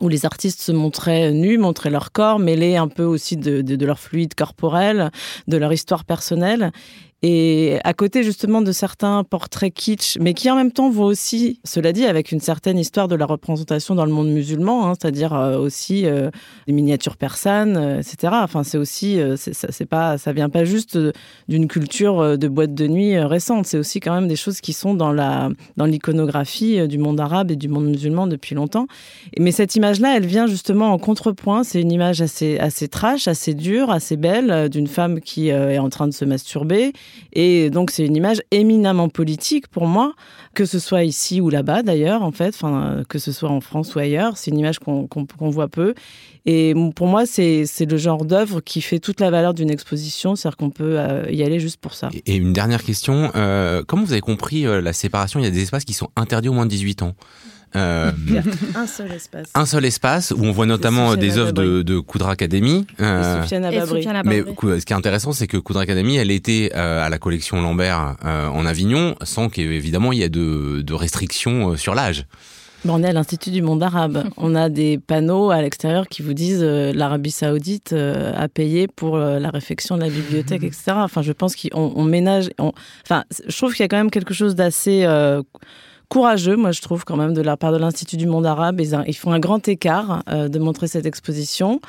où 0.00 0.08
les 0.08 0.26
artistes 0.26 0.60
se 0.60 0.72
montraient 0.72 1.32
nus, 1.32 1.58
montraient 1.58 1.90
leur 1.90 2.12
corps, 2.12 2.38
mêlés 2.38 2.76
un 2.76 2.88
peu 2.88 3.04
aussi 3.04 3.36
de, 3.36 3.62
de, 3.62 3.76
de 3.76 3.86
leur 3.86 3.98
fluide 3.98 4.34
corporel, 4.34 5.10
de 5.46 5.56
leur 5.56 5.72
histoire 5.72 6.04
personnelle. 6.04 6.72
Et 7.22 7.78
à 7.84 7.92
côté 7.92 8.22
justement 8.22 8.62
de 8.62 8.72
certains 8.72 9.24
portraits 9.24 9.74
kitsch, 9.74 10.16
mais 10.18 10.32
qui 10.32 10.50
en 10.50 10.56
même 10.56 10.72
temps 10.72 10.88
vont 10.88 11.04
aussi, 11.04 11.60
cela 11.64 11.92
dit, 11.92 12.06
avec 12.06 12.32
une 12.32 12.40
certaine 12.40 12.78
histoire 12.78 13.08
de 13.08 13.14
la 13.14 13.26
représentation 13.26 13.94
dans 13.94 14.06
le 14.06 14.12
monde 14.12 14.28
musulman, 14.28 14.86
hein, 14.86 14.94
c'est-à-dire 14.98 15.34
euh, 15.34 15.58
aussi 15.58 16.06
euh, 16.06 16.30
des 16.66 16.72
miniatures 16.72 17.18
persanes, 17.18 17.76
euh, 17.76 18.00
etc. 18.00 18.32
Enfin, 18.42 18.64
c'est 18.64 18.78
aussi, 18.78 19.20
euh, 19.20 19.36
c'est 19.36 19.52
ça 19.54 20.32
vient 20.32 20.48
pas 20.48 20.64
juste 20.64 20.98
d'une 21.48 21.68
culture 21.68 22.38
de 22.38 22.48
boîte 22.48 22.74
de 22.74 22.86
nuit 22.86 23.18
récente. 23.18 23.66
C'est 23.66 23.76
aussi 23.76 24.00
quand 24.00 24.14
même 24.14 24.28
des 24.28 24.36
choses 24.36 24.60
qui 24.60 24.72
sont 24.72 24.94
dans 24.94 25.12
la, 25.12 25.50
dans 25.76 25.84
l'iconographie 25.84 26.86
du 26.86 26.96
monde 26.96 27.20
arabe 27.20 27.50
et 27.50 27.56
du 27.56 27.68
monde 27.68 27.86
musulman 27.86 28.26
depuis 28.26 28.54
longtemps. 28.54 28.86
Mais 29.38 29.50
cette 29.50 29.74
image-là, 29.74 30.16
elle 30.16 30.26
vient 30.26 30.46
justement 30.46 30.92
en 30.92 30.98
contrepoint. 30.98 31.64
C'est 31.64 31.80
une 31.80 31.92
image 31.92 32.22
assez, 32.22 32.58
assez 32.58 32.88
trash, 32.88 33.26
assez 33.28 33.54
dure, 33.54 33.90
assez 33.90 34.16
belle 34.16 34.68
d'une 34.68 34.86
femme 34.86 35.20
qui 35.20 35.48
est 35.48 35.78
en 35.78 35.88
train 35.88 36.06
de 36.06 36.12
se 36.12 36.24
masturber 36.24 36.92
et 37.32 37.70
donc, 37.70 37.90
c'est 37.90 38.04
une 38.04 38.16
image 38.16 38.42
éminemment 38.50 39.08
politique 39.08 39.68
pour 39.68 39.86
moi, 39.86 40.14
que 40.54 40.64
ce 40.64 40.78
soit 40.78 41.04
ici 41.04 41.40
ou 41.40 41.48
là-bas 41.48 41.82
d'ailleurs, 41.82 42.22
en 42.22 42.32
fait, 42.32 42.58
que 43.08 43.18
ce 43.18 43.32
soit 43.32 43.50
en 43.50 43.60
France 43.60 43.94
ou 43.94 43.98
ailleurs. 43.98 44.36
C'est 44.36 44.50
une 44.50 44.58
image 44.58 44.78
qu'on 44.78 45.06
qu 45.06 45.20
qu 45.26 45.50
voit 45.50 45.68
peu. 45.68 45.94
Et 46.46 46.74
pour 46.96 47.06
moi, 47.06 47.26
c'est 47.26 47.66
le 47.80 47.96
genre 47.96 48.24
d'œuvre 48.24 48.60
qui 48.60 48.80
fait 48.80 48.98
toute 48.98 49.20
la 49.20 49.30
valeur 49.30 49.54
d'une 49.54 49.70
exposition, 49.70 50.36
c'est-à-dire 50.36 50.56
qu'on 50.56 50.70
peut 50.70 50.98
euh, 50.98 51.30
y 51.30 51.42
aller 51.42 51.60
juste 51.60 51.78
pour 51.78 51.94
ça. 51.94 52.08
Et 52.26 52.36
une 52.36 52.52
dernière 52.52 52.82
question, 52.82 53.30
euh, 53.36 53.82
comment 53.86 54.04
vous 54.04 54.12
avez 54.12 54.20
compris 54.20 54.66
euh, 54.66 54.80
la 54.80 54.92
séparation? 54.92 55.38
Il 55.38 55.44
y 55.44 55.48
a 55.48 55.50
des 55.50 55.62
espaces 55.62 55.84
qui 55.84 55.92
sont 55.92 56.08
interdits 56.16 56.48
aux 56.48 56.54
moins 56.54 56.66
de 56.66 56.70
18 56.70 57.02
ans. 57.02 57.14
Euh, 57.76 58.12
un 58.74 58.86
seul 58.86 59.12
espace. 59.12 59.48
Un 59.54 59.66
seul 59.66 59.84
espace 59.84 60.32
où 60.32 60.44
on 60.44 60.52
voit 60.52 60.66
notamment 60.66 61.16
des 61.16 61.38
œuvres 61.38 61.52
de, 61.52 61.82
de 61.82 61.98
Coudra 61.98 62.32
Academy. 62.32 62.86
Euh, 63.00 63.42
mais 64.24 64.42
ce 64.42 64.84
qui 64.84 64.92
est 64.92 64.96
intéressant, 64.96 65.32
c'est 65.32 65.46
que 65.46 65.56
Coudra 65.56 65.82
Academy, 65.82 66.16
elle 66.16 66.30
était 66.30 66.72
euh, 66.74 67.04
à 67.04 67.08
la 67.08 67.18
collection 67.18 67.60
Lambert 67.60 68.16
euh, 68.24 68.48
en 68.48 68.66
Avignon, 68.66 69.14
sans 69.22 69.48
qu'évidemment 69.48 70.12
il 70.12 70.18
y 70.18 70.22
ait 70.22 70.28
de, 70.28 70.82
de 70.82 70.94
restrictions 70.94 71.76
sur 71.76 71.94
l'âge. 71.94 72.26
Bon, 72.84 72.94
on 72.94 73.02
est 73.02 73.08
à 73.08 73.12
l'Institut 73.12 73.50
du 73.50 73.60
monde 73.60 73.82
arabe. 73.82 74.24
On 74.38 74.54
a 74.54 74.70
des 74.70 74.98
panneaux 74.98 75.50
à 75.50 75.60
l'extérieur 75.60 76.08
qui 76.08 76.22
vous 76.22 76.32
disent 76.32 76.62
euh, 76.62 76.92
l'Arabie 76.94 77.30
saoudite 77.30 77.92
euh, 77.92 78.32
a 78.34 78.48
payé 78.48 78.88
pour 78.88 79.16
euh, 79.16 79.38
la 79.38 79.50
réfection 79.50 79.96
de 79.96 80.02
la 80.02 80.08
bibliothèque, 80.08 80.62
etc. 80.62 80.92
Enfin, 80.96 81.20
je 81.20 81.32
pense 81.32 81.56
qu'on 81.56 81.92
on 81.94 82.04
ménage... 82.04 82.48
On... 82.58 82.72
Enfin, 83.04 83.24
je 83.46 83.54
trouve 83.56 83.74
qu'il 83.74 83.82
y 83.82 83.84
a 83.84 83.88
quand 83.88 83.98
même 83.98 84.10
quelque 84.10 84.32
chose 84.32 84.54
d'assez 84.54 85.06
courageux, 86.10 86.56
moi 86.56 86.72
je 86.72 86.82
trouve 86.82 87.04
quand 87.06 87.16
même 87.16 87.32
de 87.32 87.40
la 87.40 87.56
part 87.56 87.72
de 87.72 87.78
l'Institut 87.78 88.18
du 88.18 88.26
monde 88.26 88.44
arabe. 88.44 88.80
Ils, 88.80 89.02
ils 89.06 89.16
font 89.16 89.32
un 89.32 89.38
grand 89.38 89.66
écart 89.66 90.22
euh, 90.28 90.48
de 90.48 90.58
montrer 90.58 90.88
cette 90.88 91.06
exposition. 91.06 91.80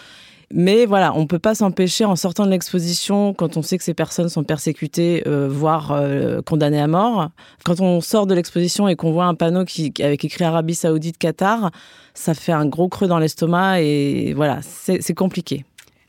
Mais 0.54 0.86
voilà, 0.86 1.14
on 1.16 1.28
peut 1.28 1.40
pas 1.40 1.56
s'empêcher 1.56 2.04
en 2.06 2.16
sortant 2.16 2.46
de 2.46 2.52
l'exposition, 2.52 3.34
quand 3.34 3.56
on 3.56 3.62
sait 3.62 3.78
que 3.78 3.84
ces 3.84 3.94
personnes 3.94 4.28
sont 4.28 4.44
persécutées, 4.44 5.24
euh, 5.26 5.48
voire 5.50 5.92
euh, 5.92 6.42
condamnées 6.42 6.82
à 6.82 6.88
mort. 6.88 7.30
Quand 7.64 7.80
on 7.80 8.02
sort 8.02 8.28
de 8.28 8.36
l'exposition 8.36 8.88
et 8.88 8.96
qu'on 8.96 9.12
voit 9.12 9.26
un 9.26 9.34
panneau 9.34 9.64
qui, 9.64 9.94
avec 10.02 10.26
écrit 10.26 10.44
Arabie 10.44 10.76
Saoudite 10.76 11.18
Qatar, 11.18 11.72
ça 12.14 12.34
fait 12.34 12.52
un 12.52 12.66
gros 12.66 12.90
creux 12.90 13.08
dans 13.08 13.20
l'estomac 13.20 13.82
et 13.82 14.34
voilà, 14.34 14.60
c'est 14.62 15.14
compliqué. 15.14 15.64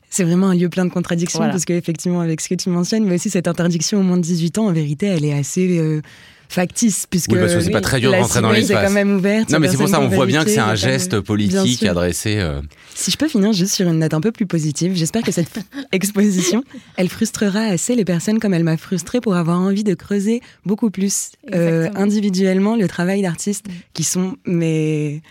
C'est 0.09 0.25
vraiment 0.25 0.49
un 0.49 0.55
lieu 0.55 0.69
plein 0.69 0.85
de 0.85 0.91
contradictions 0.91 1.39
voilà. 1.39 1.53
parce 1.53 1.65
qu'effectivement, 1.65 2.19
avec 2.19 2.39
ce 2.39 2.47
que 2.47 2.53
tu 2.53 2.69
mentionnes, 2.69 3.05
mais 3.05 3.15
aussi 3.15 3.31
cette 3.31 3.47
interdiction 3.47 3.99
au 3.99 4.03
moins 4.03 4.17
de 4.17 4.21
18 4.21 4.59
ans, 4.59 4.67
en 4.67 4.71
vérité, 4.71 5.07
elle 5.07 5.25
est 5.25 5.33
assez 5.33 5.79
euh, 5.79 6.01
factice 6.49 7.07
puisque 7.09 7.31
oui, 7.31 7.39
parce 7.39 7.53
que 7.53 7.61
c'est 7.61 7.71
pas 7.71 7.81
très 7.81 7.99
dur 7.99 8.11
de 8.11 8.17
rentrer 8.17 8.41
dans 8.41 8.51
l'espace. 8.51 8.85
quand 8.85 8.93
même 8.93 9.15
ouverte. 9.15 9.49
Non, 9.49 9.59
mais 9.59 9.67
c'est 9.67 9.77
pour 9.77 9.89
ça 9.89 9.99
on 9.99 10.07
voit 10.07 10.25
bien 10.25 10.43
que 10.43 10.49
c'est 10.49 10.59
un 10.59 10.75
geste 10.75 11.19
politique 11.19 11.83
adressé. 11.83 12.37
Euh... 12.39 12.61
Si 12.95 13.11
je 13.11 13.17
peux 13.17 13.27
finir 13.27 13.53
juste 13.53 13.73
sur 13.73 13.87
une 13.87 13.99
note 13.99 14.13
un 14.13 14.21
peu 14.21 14.31
plus 14.31 14.45
positive, 14.45 14.93
j'espère 14.95 15.23
que 15.23 15.31
cette 15.31 15.59
exposition, 15.91 16.63
elle 16.97 17.09
frustrera 17.09 17.61
assez 17.61 17.95
les 17.95 18.05
personnes 18.05 18.39
comme 18.39 18.53
elle 18.53 18.63
m'a 18.63 18.77
frustrée 18.77 19.21
pour 19.21 19.35
avoir 19.35 19.59
envie 19.59 19.83
de 19.83 19.93
creuser 19.93 20.41
beaucoup 20.65 20.89
plus 20.89 21.31
euh, 21.53 21.89
individuellement 21.95 22.75
le 22.75 22.87
travail 22.87 23.21
d'artistes 23.21 23.65
qui 23.93 24.03
sont 24.03 24.37
mais 24.45 25.21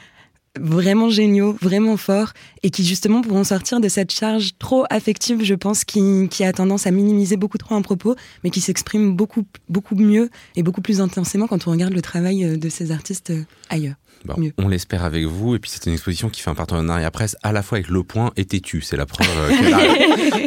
vraiment 0.60 1.08
géniaux, 1.08 1.56
vraiment 1.60 1.96
forts, 1.96 2.32
et 2.62 2.70
qui 2.70 2.84
justement 2.84 3.22
pourront 3.22 3.44
sortir 3.44 3.80
de 3.80 3.88
cette 3.88 4.12
charge 4.12 4.52
trop 4.58 4.84
affective, 4.90 5.42
je 5.42 5.54
pense, 5.54 5.84
qui, 5.84 6.28
qui 6.30 6.44
a 6.44 6.52
tendance 6.52 6.86
à 6.86 6.90
minimiser 6.90 7.36
beaucoup 7.36 7.58
trop 7.58 7.74
un 7.74 7.82
propos, 7.82 8.16
mais 8.44 8.50
qui 8.50 8.60
s'exprime 8.60 9.16
beaucoup, 9.16 9.44
beaucoup 9.68 9.96
mieux 9.96 10.30
et 10.56 10.62
beaucoup 10.62 10.82
plus 10.82 11.00
intensément 11.00 11.46
quand 11.46 11.66
on 11.66 11.70
regarde 11.70 11.94
le 11.94 12.02
travail 12.02 12.58
de 12.58 12.68
ces 12.68 12.92
artistes 12.92 13.32
ailleurs. 13.70 13.96
Bon, 14.24 14.36
on 14.58 14.68
l'espère 14.68 15.04
avec 15.04 15.24
vous. 15.24 15.54
Et 15.54 15.58
puis 15.58 15.70
c'est 15.70 15.86
une 15.86 15.92
exposition 15.92 16.28
qui 16.28 16.40
fait 16.40 16.50
un 16.50 16.54
partenariat 16.54 17.10
presse 17.10 17.36
à 17.42 17.52
la 17.52 17.62
fois 17.62 17.78
avec 17.78 17.88
Le 17.88 18.02
Point 18.02 18.32
et 18.36 18.44
Tétu. 18.44 18.80
C'est 18.80 18.96
la 18.96 19.06
preuve 19.06 19.26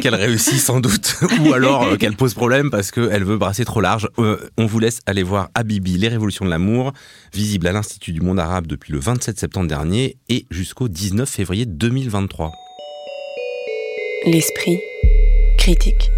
qu 0.00 0.08
réussit 0.08 0.58
sans 0.58 0.80
doute, 0.80 1.16
ou 1.40 1.52
alors 1.52 1.84
euh, 1.84 1.96
qu'elle 1.96 2.16
pose 2.16 2.34
problème 2.34 2.70
parce 2.70 2.90
qu'elle 2.90 3.24
veut 3.24 3.36
brasser 3.36 3.64
trop 3.64 3.80
large. 3.80 4.08
Euh, 4.18 4.48
on 4.56 4.66
vous 4.66 4.78
laisse 4.78 5.00
aller 5.06 5.22
voir 5.22 5.50
Habibi, 5.54 5.98
les 5.98 6.08
révolutions 6.08 6.44
de 6.44 6.50
l'amour, 6.50 6.92
visible 7.32 7.66
à 7.66 7.72
l'Institut 7.72 8.12
du 8.12 8.20
monde 8.20 8.38
arabe 8.38 8.66
depuis 8.66 8.92
le 8.92 8.98
27 8.98 9.38
septembre 9.38 9.68
dernier 9.68 10.16
et 10.28 10.46
jusqu'au 10.50 10.88
19 10.88 11.28
février 11.28 11.66
2023. 11.66 12.52
L'esprit 14.26 14.80
critique. 15.58 16.10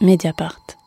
Mediapart. 0.00 0.79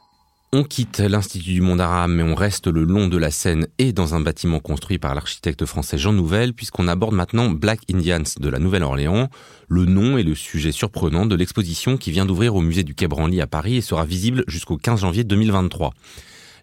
On 0.55 0.63
quitte 0.63 0.99
l'Institut 0.99 1.53
du 1.53 1.61
monde 1.61 1.81
arabe, 1.81 2.11
mais 2.11 2.21
on 2.21 2.35
reste 2.35 2.67
le 2.67 2.83
long 2.83 3.07
de 3.07 3.17
la 3.17 3.31
Seine 3.31 3.65
et 3.79 3.91
dans 3.91 4.13
un 4.13 4.19
bâtiment 4.19 4.59
construit 4.59 4.99
par 4.99 5.15
l'architecte 5.15 5.65
français 5.65 5.97
Jean 5.97 6.13
Nouvel, 6.13 6.53
puisqu'on 6.53 6.87
aborde 6.87 7.15
maintenant 7.15 7.49
Black 7.49 7.79
Indians 7.91 8.21
de 8.39 8.49
la 8.49 8.59
Nouvelle-Orléans, 8.59 9.29
le 9.67 9.85
nom 9.85 10.15
et 10.15 10.21
le 10.21 10.35
sujet 10.35 10.71
surprenant 10.71 11.25
de 11.25 11.33
l'exposition 11.33 11.97
qui 11.97 12.11
vient 12.11 12.27
d'ouvrir 12.27 12.53
au 12.53 12.61
musée 12.61 12.83
du 12.83 12.93
Quai 12.93 13.07
Branly 13.07 13.41
à 13.41 13.47
Paris 13.47 13.77
et 13.77 13.81
sera 13.81 14.05
visible 14.05 14.43
jusqu'au 14.45 14.77
15 14.77 15.01
janvier 15.01 15.23
2023. 15.23 15.91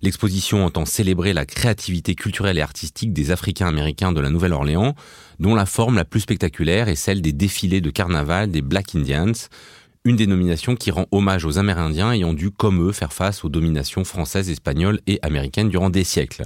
L'exposition 0.02 0.64
entend 0.64 0.86
célébrer 0.86 1.32
la 1.32 1.44
créativité 1.44 2.14
culturelle 2.14 2.58
et 2.58 2.62
artistique 2.62 3.12
des 3.12 3.32
Africains-Américains 3.32 4.12
de 4.12 4.20
la 4.20 4.30
Nouvelle-Orléans, 4.30 4.94
dont 5.40 5.56
la 5.56 5.66
forme 5.66 5.96
la 5.96 6.04
plus 6.04 6.20
spectaculaire 6.20 6.88
est 6.88 6.94
celle 6.94 7.22
des 7.22 7.32
défilés 7.32 7.80
de 7.80 7.90
carnaval 7.90 8.52
des 8.52 8.62
Black 8.62 8.94
Indians, 8.94 9.32
une 10.04 10.16
dénomination 10.16 10.76
qui 10.76 10.90
rend 10.90 11.06
hommage 11.10 11.44
aux 11.44 11.58
Amérindiens 11.58 12.12
ayant 12.12 12.32
dû, 12.32 12.50
comme 12.50 12.88
eux, 12.88 12.92
faire 12.92 13.12
face 13.12 13.44
aux 13.44 13.50
dominations 13.50 14.04
françaises, 14.04 14.48
espagnoles 14.48 15.00
et 15.06 15.18
américaines 15.22 15.68
durant 15.68 15.90
des 15.90 16.04
siècles. 16.04 16.44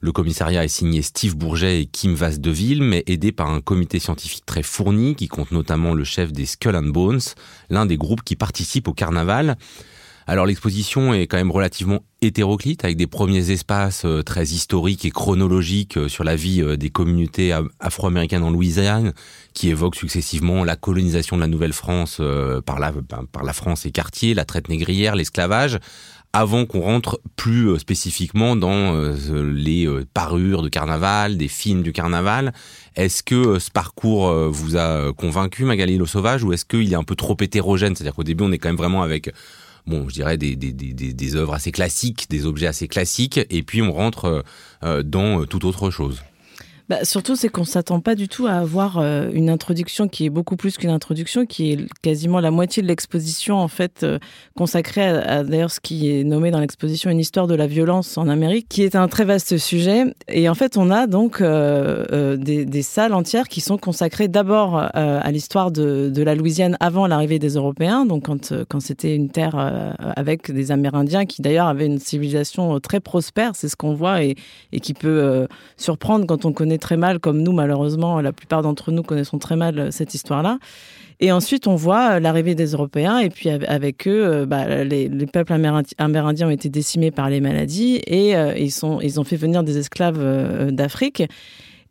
Le 0.00 0.12
commissariat 0.12 0.64
est 0.64 0.68
signé 0.68 1.02
Steve 1.02 1.34
Bourget 1.34 1.80
et 1.80 1.86
Kim 1.86 2.14
Vasdeville, 2.14 2.82
mais 2.82 3.02
aidé 3.06 3.32
par 3.32 3.48
un 3.48 3.60
comité 3.60 3.98
scientifique 3.98 4.44
très 4.46 4.62
fourni 4.62 5.16
qui 5.16 5.28
compte 5.28 5.50
notamment 5.50 5.94
le 5.94 6.04
chef 6.04 6.30
des 6.30 6.46
Skull 6.46 6.76
and 6.76 6.90
Bones, 6.90 7.20
l'un 7.70 7.86
des 7.86 7.96
groupes 7.96 8.22
qui 8.22 8.36
participent 8.36 8.88
au 8.88 8.92
carnaval. 8.92 9.56
Alors 10.26 10.46
l'exposition 10.46 11.12
est 11.12 11.26
quand 11.26 11.36
même 11.36 11.50
relativement 11.50 12.00
hétéroclite 12.22 12.84
avec 12.84 12.96
des 12.96 13.06
premiers 13.06 13.50
espaces 13.50 14.06
euh, 14.06 14.22
très 14.22 14.44
historiques 14.46 15.04
et 15.04 15.10
chronologiques 15.10 15.98
euh, 15.98 16.08
sur 16.08 16.24
la 16.24 16.34
vie 16.34 16.62
euh, 16.62 16.78
des 16.78 16.88
communautés 16.88 17.54
afro-américaines 17.78 18.42
en 18.42 18.50
Louisiane 18.50 19.12
qui 19.52 19.68
évoquent 19.68 19.96
successivement 19.96 20.64
la 20.64 20.76
colonisation 20.76 21.36
de 21.36 21.42
la 21.42 21.46
Nouvelle-France 21.48 22.20
par 22.66 22.80
la, 22.80 22.92
par 23.30 23.44
la 23.44 23.52
France 23.52 23.86
et 23.86 23.92
quartier, 23.92 24.34
la 24.34 24.44
traite 24.44 24.68
négrière, 24.68 25.14
l'esclavage 25.14 25.78
avant 26.32 26.66
qu'on 26.66 26.80
rentre 26.80 27.20
plus 27.36 27.78
spécifiquement 27.78 28.56
dans 28.56 29.14
les 29.32 29.88
parures 30.12 30.62
de 30.62 30.68
carnaval, 30.68 31.36
des 31.36 31.46
films 31.46 31.82
du 31.82 31.92
carnaval. 31.92 32.52
Est-ce 32.96 33.22
que 33.22 33.60
ce 33.60 33.70
parcours 33.70 34.32
vous 34.50 34.76
a 34.76 35.12
convaincu, 35.12 35.64
Magali 35.64 35.96
Le 35.96 36.06
Sauvage, 36.06 36.42
ou 36.42 36.52
est-ce 36.52 36.64
qu'il 36.64 36.92
est 36.92 36.96
un 36.96 37.04
peu 37.04 37.14
trop 37.14 37.36
hétérogène? 37.40 37.94
C'est-à-dire 37.94 38.16
qu'au 38.16 38.24
début, 38.24 38.42
on 38.42 38.50
est 38.50 38.58
quand 38.58 38.68
même 38.68 38.76
vraiment 38.76 39.04
avec 39.04 39.30
bon, 39.86 40.08
je 40.08 40.14
dirais 40.14 40.36
des, 40.36 40.56
des, 40.56 40.72
des, 40.72 40.92
des 40.92 41.36
œuvres 41.36 41.54
assez 41.54 41.72
classiques, 41.72 42.26
des 42.30 42.46
objets 42.46 42.66
assez 42.66 42.88
classiques, 42.88 43.40
et 43.50 43.62
puis 43.62 43.82
on 43.82 43.92
rentre 43.92 44.44
euh, 44.82 45.02
dans 45.02 45.44
toute 45.46 45.64
autre 45.64 45.90
chose. 45.90 46.22
Bah, 46.88 47.04
Surtout, 47.04 47.36
c'est 47.36 47.48
qu'on 47.48 47.64
s'attend 47.64 48.00
pas 48.00 48.14
du 48.14 48.28
tout 48.28 48.46
à 48.46 48.54
avoir 48.54 48.98
euh, 48.98 49.30
une 49.32 49.48
introduction 49.48 50.08
qui 50.08 50.26
est 50.26 50.30
beaucoup 50.30 50.56
plus 50.56 50.76
qu'une 50.76 50.90
introduction, 50.90 51.46
qui 51.46 51.72
est 51.72 51.78
quasiment 52.02 52.40
la 52.40 52.50
moitié 52.50 52.82
de 52.82 52.88
l'exposition, 52.88 53.56
en 53.56 53.68
fait, 53.68 54.02
euh, 54.02 54.18
consacrée 54.56 55.06
à, 55.06 55.44
d'ailleurs 55.44 55.70
ce 55.70 55.80
qui 55.80 56.10
est 56.10 56.24
nommé 56.24 56.50
dans 56.50 56.60
l'exposition 56.60 57.10
une 57.10 57.20
histoire 57.20 57.46
de 57.46 57.54
la 57.54 57.66
violence 57.66 58.18
en 58.18 58.28
Amérique, 58.28 58.66
qui 58.68 58.82
est 58.82 58.96
un 58.96 59.08
très 59.08 59.24
vaste 59.24 59.56
sujet. 59.56 60.04
Et 60.28 60.48
en 60.48 60.54
fait, 60.54 60.76
on 60.76 60.90
a 60.90 61.06
donc 61.06 61.40
euh, 61.40 62.36
des, 62.36 62.82
salles 62.82 63.14
entières 63.14 63.48
qui 63.48 63.60
sont 63.60 63.78
consacrées 63.78 64.28
d'abord 64.28 64.76
à 64.76 65.30
l'histoire 65.30 65.70
de, 65.70 66.22
la 66.22 66.34
Louisiane 66.34 66.76
avant 66.80 67.06
l'arrivée 67.06 67.38
des 67.38 67.54
Européens, 67.54 68.04
donc 68.04 68.24
quand, 68.24 68.80
c'était 68.80 69.14
une 69.14 69.30
terre 69.30 69.54
avec 70.16 70.50
des 70.50 70.70
Amérindiens 70.70 71.24
qui 71.24 71.40
d'ailleurs 71.40 71.66
avaient 71.66 71.86
une 71.86 71.98
civilisation 71.98 72.78
très 72.80 73.00
prospère, 73.00 73.56
c'est 73.56 73.68
ce 73.68 73.76
qu'on 73.76 73.94
voit 73.94 74.22
et 74.22 74.36
qui 74.82 74.92
peut 74.94 75.46
surprendre 75.76 76.26
quand 76.26 76.44
on 76.44 76.52
connaît 76.52 76.73
très 76.78 76.96
mal, 76.96 77.20
comme 77.20 77.42
nous 77.42 77.52
malheureusement, 77.52 78.20
la 78.20 78.32
plupart 78.32 78.62
d'entre 78.62 78.92
nous 78.92 79.02
connaissons 79.02 79.38
très 79.38 79.56
mal 79.56 79.78
euh, 79.78 79.90
cette 79.90 80.14
histoire-là. 80.14 80.58
Et 81.20 81.30
ensuite, 81.32 81.66
on 81.66 81.76
voit 81.76 82.12
euh, 82.14 82.20
l'arrivée 82.20 82.54
des 82.54 82.72
Européens, 82.72 83.18
et 83.18 83.30
puis 83.30 83.48
avec 83.48 84.08
eux, 84.08 84.24
euh, 84.24 84.46
bah, 84.46 84.84
les, 84.84 85.08
peuples 85.26 85.52
amérindiens 85.98 86.48
ont 86.48 86.50
été 86.50 86.68
décimés 86.68 87.10
par 87.10 87.30
les 87.30 87.40
maladies, 87.40 87.96
et 88.06 88.34
ils, 88.56 88.70
sont, 88.70 89.00
ils 89.00 89.20
ont 89.20 89.24
fait 89.24 89.36
venir 89.36 89.62
des 89.62 89.78
esclaves 89.78 90.70
d'Afrique. 90.70 91.22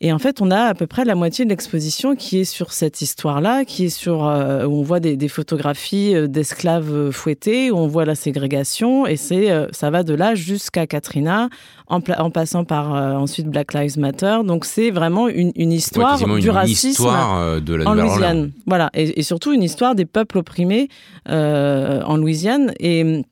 Et 0.06 0.12
en 0.12 0.20
fait, 0.20 0.42
on 0.42 0.52
a 0.52 0.63
à 0.63 0.74
peu 0.74 0.86
près 0.86 1.06
la 1.06 1.16
moitié 1.16 1.46
de 1.46 1.50
l'exposition 1.50 2.18
qui 2.18 2.39
est 2.39 2.44
sur 2.44 2.74
cette 2.74 3.02
histoire-là, 3.02 3.63
qui 3.63 3.86
est 3.86 3.89
sur 3.89 4.28
euh, 4.28 4.66
où 4.66 4.80
on 4.80 4.84
voit 4.84 5.00
des, 5.00 5.16
des 5.16 5.30
photographies 5.30 6.13
euh, 6.13 6.28
d'esclaves 6.28 6.94
euh, 6.94 7.12
fouettés, 7.13 7.72
où 7.72 7.78
on 7.78 7.88
voit 7.88 8.04
la 8.04 8.16
ségrégation, 8.16 9.08
et 9.08 9.16
c'est 9.16 9.50
ça 9.72 9.92
va 9.92 10.04
de 10.04 10.13
là 10.13 10.36
jusqu'à 10.36 10.88
Katrina, 10.88 11.48
en, 11.88 12.02
en, 12.18 12.30
passant 12.32 12.66
par 12.66 12.92
ensuite 12.92 13.48
Black 13.48 13.74
Lives 13.74 13.98
Matter. 13.98 14.39
Donc 14.46 14.66
c'est 14.66 14.92
vraiment 14.92 15.30
une, 15.30 15.54
une 15.56 15.72
histoire 15.72 16.18
du 16.18 16.26
une 16.26 16.50
racisme 16.50 16.89
histoire 16.89 17.62
de 17.62 17.74
la 17.74 17.89
en 17.89 17.94
Louisiane. 17.94 18.52
Voilà, 18.68 18.89
et, 18.94 19.18
et, 19.20 19.24
surtout 19.24 19.54
une 19.54 19.63
histoire 19.63 19.96
des 19.96 20.06
peuples 20.06 20.38
opprimés 20.38 20.89
en 21.30 22.18
Louisiane 22.18 22.74
et 22.82 23.24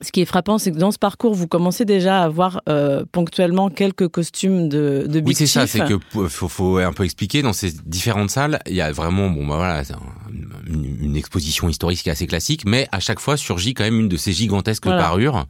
ce 0.00 0.12
qui 0.12 0.20
est 0.20 0.24
frappant, 0.24 0.58
c'est 0.58 0.70
que 0.70 0.78
dans 0.78 0.90
ce 0.90 0.98
parcours, 0.98 1.34
vous 1.34 1.48
commencez 1.48 1.84
déjà 1.84 2.22
à 2.22 2.28
voir 2.28 2.62
euh, 2.68 3.04
ponctuellement 3.10 3.68
quelques 3.68 4.08
costumes 4.08 4.68
de, 4.68 5.06
de 5.08 5.20
Oui, 5.20 5.34
c'est 5.34 5.46
ça. 5.46 5.66
C'est 5.66 5.80
que 5.80 5.98
faut, 6.28 6.48
faut 6.48 6.78
un 6.78 6.92
peu 6.92 7.04
expliquer 7.04 7.42
dans 7.42 7.52
ces 7.52 7.72
différentes 7.84 8.30
salles. 8.30 8.60
Il 8.66 8.74
y 8.74 8.80
a 8.80 8.92
vraiment, 8.92 9.28
bon, 9.28 9.46
bah 9.46 9.56
voilà, 9.56 9.82
une, 10.68 10.96
une, 11.00 11.16
exposition 11.16 11.68
historique 11.68 12.02
qui 12.02 12.08
est 12.08 12.12
assez 12.12 12.26
classique, 12.26 12.62
mais 12.64 12.88
à 12.92 13.00
chaque 13.00 13.18
fois 13.18 13.36
surgit 13.36 13.74
quand 13.74 13.84
même 13.84 14.00
une 14.00 14.08
de 14.08 14.16
ces 14.16 14.32
gigantesques 14.32 14.84
parures 14.84 15.46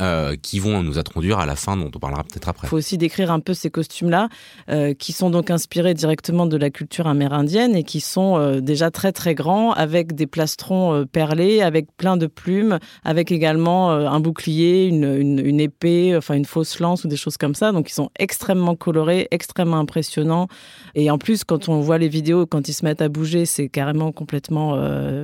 euh, 0.00 0.36
qui 0.40 0.60
vont 0.60 0.82
nous 0.82 0.98
introduire 0.98 1.40
à 1.40 1.46
la 1.46 1.56
fin, 1.56 1.76
dont 1.76 1.90
on 1.92 1.98
parlera 1.98 2.22
peut-être 2.22 2.48
après. 2.48 2.68
Il 2.68 2.70
faut 2.70 2.76
aussi 2.76 2.98
décrire 2.98 3.32
un 3.32 3.40
peu 3.40 3.52
ces 3.52 3.68
costumes-là, 3.68 4.28
euh, 4.70 4.94
qui 4.94 5.12
sont 5.12 5.28
donc 5.28 5.50
inspirés 5.50 5.94
directement 5.94 6.46
de 6.46 6.56
la 6.56 6.70
culture 6.70 7.08
amérindienne 7.08 7.74
et 7.74 7.82
qui 7.82 8.00
sont 8.00 8.36
euh, 8.36 8.60
déjà 8.60 8.92
très 8.92 9.10
très 9.12 9.34
grands, 9.34 9.72
avec 9.72 10.14
des 10.14 10.26
plastrons 10.26 11.04
perlés, 11.10 11.62
avec 11.62 11.88
plein 11.96 12.16
de 12.16 12.26
plumes, 12.26 12.78
avec 13.04 13.32
également 13.32 13.90
un 13.90 14.20
bouclier, 14.20 14.86
une, 14.86 15.04
une, 15.04 15.44
une, 15.44 15.60
épée, 15.60 16.16
enfin 16.16 16.34
une 16.34 16.44
fausse 16.44 16.78
lance 16.78 17.04
ou 17.04 17.08
des 17.08 17.16
choses 17.16 17.36
comme 17.36 17.54
ça. 17.54 17.72
Donc 17.72 17.90
ils 17.90 17.94
sont 17.94 18.10
extrêmement 18.18 18.76
colorés, 18.76 19.26
extrêmement 19.32 19.78
impressionnants. 19.78 20.46
Et 20.94 21.10
en 21.10 21.18
plus, 21.18 21.44
quand 21.44 21.68
on 21.68 21.80
voit 21.80 21.98
les 21.98 22.08
vidéos, 22.08 22.46
quand 22.46 22.68
ils 22.68 22.72
se 22.72 22.84
mettent 22.84 23.02
à 23.02 23.08
bouger, 23.08 23.46
c'est 23.46 23.68
carrément 23.68 24.12
complètement 24.12 24.78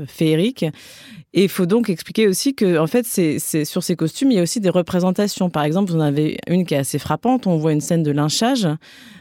féerique. 0.08 0.64
Et 1.36 1.42
il 1.42 1.48
faut 1.48 1.66
donc 1.66 1.90
expliquer 1.90 2.28
aussi 2.28 2.54
que, 2.54 2.78
en 2.78 2.86
fait, 2.86 3.04
c'est 3.06 3.64
sur 3.64 3.82
ces 3.82 3.96
costumes, 3.96 4.30
il 4.30 4.36
y 4.36 4.38
a 4.38 4.42
aussi 4.42 4.60
des 4.64 4.70
représentations. 4.70 5.50
Par 5.50 5.62
exemple, 5.62 5.92
vous 5.92 5.98
en 5.98 6.00
avez 6.00 6.38
une 6.48 6.66
qui 6.66 6.74
est 6.74 6.78
assez 6.78 6.98
frappante. 6.98 7.46
On 7.46 7.56
voit 7.56 7.72
une 7.72 7.80
scène 7.80 8.02
de 8.02 8.10
lynchage, 8.10 8.66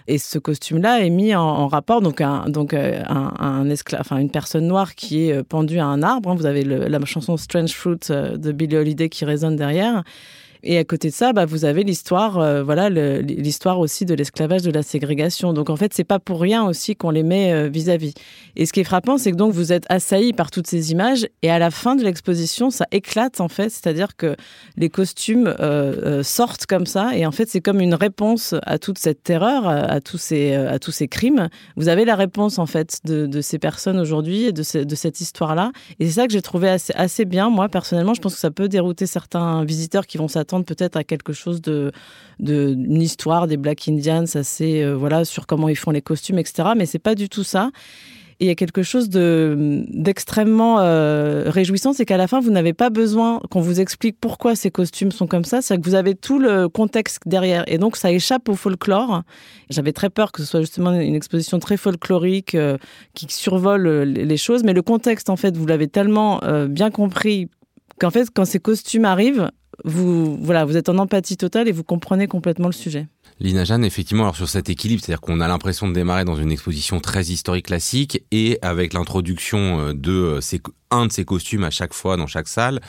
et 0.08 0.18
ce 0.18 0.40
costume-là 0.40 1.06
est 1.06 1.10
mis 1.10 1.36
en, 1.36 1.68
rapport 1.68 2.02
donc 2.02 2.22
un 2.22 2.50
donc 2.50 2.74
euh, 2.74 3.04
un, 3.08 3.70
esclave, 3.70 4.02
enfin 4.02 4.18
une 4.18 4.32
personne 4.32 4.68
noire 4.68 4.96
qui 4.96 5.30
est 5.30 5.34
euh, 5.34 5.44
pendue 5.44 5.80
à 5.80 5.86
un 5.86 6.02
arbre. 6.02 6.30
Hein. 6.30 6.36
Vous 6.36 6.46
avez 6.46 6.64
la 6.64 7.06
chanson 7.06 7.38
Strange 7.38 7.74
Fruit 7.74 7.98
euh, 8.10 8.38
de 8.38 8.52
Billie 8.52 8.78
Holiday 8.78 9.10
qui 9.10 9.26
résonne 9.26 9.56
derrière. 9.56 10.04
Et 10.64 10.78
à 10.78 10.84
côté 10.84 11.10
de 11.10 11.14
ça, 11.14 11.34
bah, 11.34 11.46
vous 11.46 11.66
avez 11.66 11.84
l'histoire, 11.84 12.40
euh, 12.40 12.64
voilà, 12.64 12.90
l'histoire 12.90 13.80
aussi 13.80 14.06
de 14.06 14.14
l'esclavage, 14.14 14.62
de 14.62 14.72
la 14.72 14.82
ségrégation. 14.82 15.54
Donc 15.54 15.70
en 15.70 15.76
fait, 15.76 15.94
c'est 15.94 16.04
pas 16.04 16.20
pour 16.20 16.40
rien 16.40 16.64
aussi 16.66 16.96
qu'on 16.96 17.10
les 17.10 17.24
met 17.24 17.70
vis-à-vis. 17.70 18.12
-vis. 18.12 18.16
Et 18.56 18.66
ce 18.66 18.74
qui 18.74 18.80
est 18.80 18.84
frappant, 18.84 19.18
c'est 19.18 19.32
que 19.32 19.36
donc 19.36 19.54
vous 19.54 19.74
êtes 19.74 19.86
assailli 19.90 20.32
par 20.32 20.52
toutes 20.52 20.68
ces 20.68 20.92
images, 20.92 21.28
et 21.42 21.50
à 21.50 21.60
la 21.60 21.72
fin 21.72 21.96
de 21.96 22.04
l'exposition, 22.04 22.70
ça 22.70 22.86
éclate 22.92 23.42
en 23.42 23.48
fait, 23.48 23.70
c'est-à-dire 23.70 24.16
que 24.16 24.36
les 24.78 24.90
costumes 24.90 25.48
euh, 25.48 25.54
euh, 25.60 26.24
sortent 26.24 26.66
comme 26.66 26.86
ça, 26.86 27.16
et 27.16 27.26
en 27.26 27.32
fait, 27.32 27.50
c'est 27.50 27.62
comme 27.62 27.80
une 27.80 27.96
réponse 27.96 28.56
à 28.64 28.78
toute 28.78 29.00
cette 29.00 29.24
terreur, 29.24 29.68
à 29.68 30.00
tous 30.02 30.18
ces, 30.18 31.08
crimes. 31.10 31.50
Vous 31.76 31.88
avez 31.88 32.06
la 32.06 32.16
réponse 32.16 32.60
en 32.60 32.66
fait 32.66 33.00
de, 33.06 33.42
ces 33.42 33.60
personnes 33.60 34.00
aujourd'hui 34.00 34.46
et 34.46 34.52
de, 34.52 34.64
ce, 34.64 34.78
de 34.78 34.96
cette 34.96 35.20
histoire-là, 35.20 35.72
et 36.00 36.06
c'est 36.06 36.14
ça 36.22 36.28
que 36.28 36.34
j'ai 36.34 36.42
trouvé 36.42 36.76
assez 36.96 37.26
bien. 37.26 37.50
Moi, 37.50 37.70
personnellement, 37.70 38.14
je 38.14 38.22
pense 38.22 38.36
que 38.36 38.40
ça 38.40 38.52
peut 38.52 38.70
dérouter 38.70 39.08
certains 39.08 39.66
visiteurs 39.66 40.06
qui 40.06 40.18
vont 40.18 40.28
s'attendre 40.28 40.53
peut-être 40.62 40.96
à 40.98 41.04
quelque 41.04 41.34
chose 41.34 41.62
de, 41.62 41.92
de 42.40 42.76
histoire 43.00 43.48
des 43.48 43.58
Black 43.58 43.88
Indians, 43.88 44.26
assez 44.36 44.84
euh, 44.84 44.96
voilà 44.96 45.26
sur 45.26 45.48
comment 45.48 45.70
ils 45.70 45.76
font 45.76 45.92
les 45.92 46.02
costumes, 46.02 46.38
etc. 46.38 46.70
Mais 46.78 46.86
c'est 46.86 47.00
pas 47.00 47.16
du 47.16 47.30
tout 47.30 47.44
ça. 47.44 47.72
Et 48.40 48.46
il 48.46 48.48
y 48.48 48.52
a 48.52 48.56
quelque 48.56 48.84
chose 48.84 49.10
de 49.10 49.86
d'extrêmement 49.90 50.80
euh, 50.80 51.44
réjouissant, 51.48 51.94
c'est 51.94 52.06
qu'à 52.06 52.18
la 52.18 52.28
fin, 52.28 52.40
vous 52.40 52.52
n'avez 52.52 52.74
pas 52.74 52.90
besoin 52.90 53.40
qu'on 53.50 53.62
vous 53.62 53.80
explique 53.80 54.18
pourquoi 54.20 54.56
ces 54.56 54.72
costumes 54.72 55.12
sont 55.12 55.28
comme 55.28 55.46
ça. 55.46 55.62
C'est 55.62 55.78
que 55.78 55.84
vous 55.84 55.96
avez 55.96 56.16
tout 56.16 56.40
le 56.40 56.68
contexte 56.68 57.20
derrière, 57.26 57.64
et 57.68 57.78
donc 57.78 57.96
ça 57.96 58.12
échappe 58.12 58.50
au 58.50 58.56
folklore. 58.56 59.24
J'avais 59.70 59.94
très 59.94 60.10
peur 60.10 60.32
que 60.32 60.42
ce 60.42 60.48
soit 60.48 60.62
justement 60.62 60.92
une 60.92 61.16
exposition 61.16 61.60
très 61.60 61.78
folklorique 61.78 62.56
euh, 62.56 62.78
qui 63.14 63.28
survole 63.30 63.88
euh, 63.88 64.04
les 64.04 64.38
choses, 64.38 64.64
mais 64.64 64.74
le 64.74 64.82
contexte, 64.82 65.30
en 65.30 65.36
fait, 65.36 65.56
vous 65.56 65.66
l'avez 65.66 65.88
tellement 65.88 66.42
bien 66.68 66.92
compris 66.92 67.50
qu'en 68.00 68.10
fait, 68.10 68.28
quand 68.34 68.46
ces 68.46 68.60
costumes 68.60 69.06
arrivent, 69.06 69.52
vous, 69.84 70.38
voilà, 70.42 70.66
vous 70.66 70.78
êtes 70.78 70.90
en 70.90 70.98
empathie 70.98 71.38
totale 71.38 71.68
et 71.68 71.72
vous 71.72 71.84
comprenez 71.84 72.28
complètement 72.28 72.68
le 72.68 72.74
sujet. 72.74 73.08
Lina 73.40 73.66
Jeanne, 73.66 73.84
effectivement, 73.84 74.24
alors 74.24 74.36
sur 74.36 74.48
cet 74.48 74.70
équilibre, 74.70 75.02
c'est-à-dire 75.04 75.22
qu'on 75.22 75.42
a 75.42 75.48
l'impression 75.48 75.88
de 75.88 75.94
démarrer 75.94 76.24
dans 76.24 76.36
une 76.36 76.52
exposition 76.52 77.00
très 77.00 77.24
historique 77.26 77.66
classique 77.66 78.24
et 78.32 78.60
avec 78.62 78.94
l'introduction 78.94 79.80
euh, 79.80 79.94
de 79.94 80.12
euh, 80.12 80.42
ces, 80.42 80.62
un 80.92 81.08
de 81.08 81.12
ces 81.12 81.26
costumes 81.26 81.64
à 81.64 81.72
chaque 81.72 81.94
fois 81.94 82.16
dans 82.16 82.28
chaque 82.28 82.48
salle, 82.48 82.80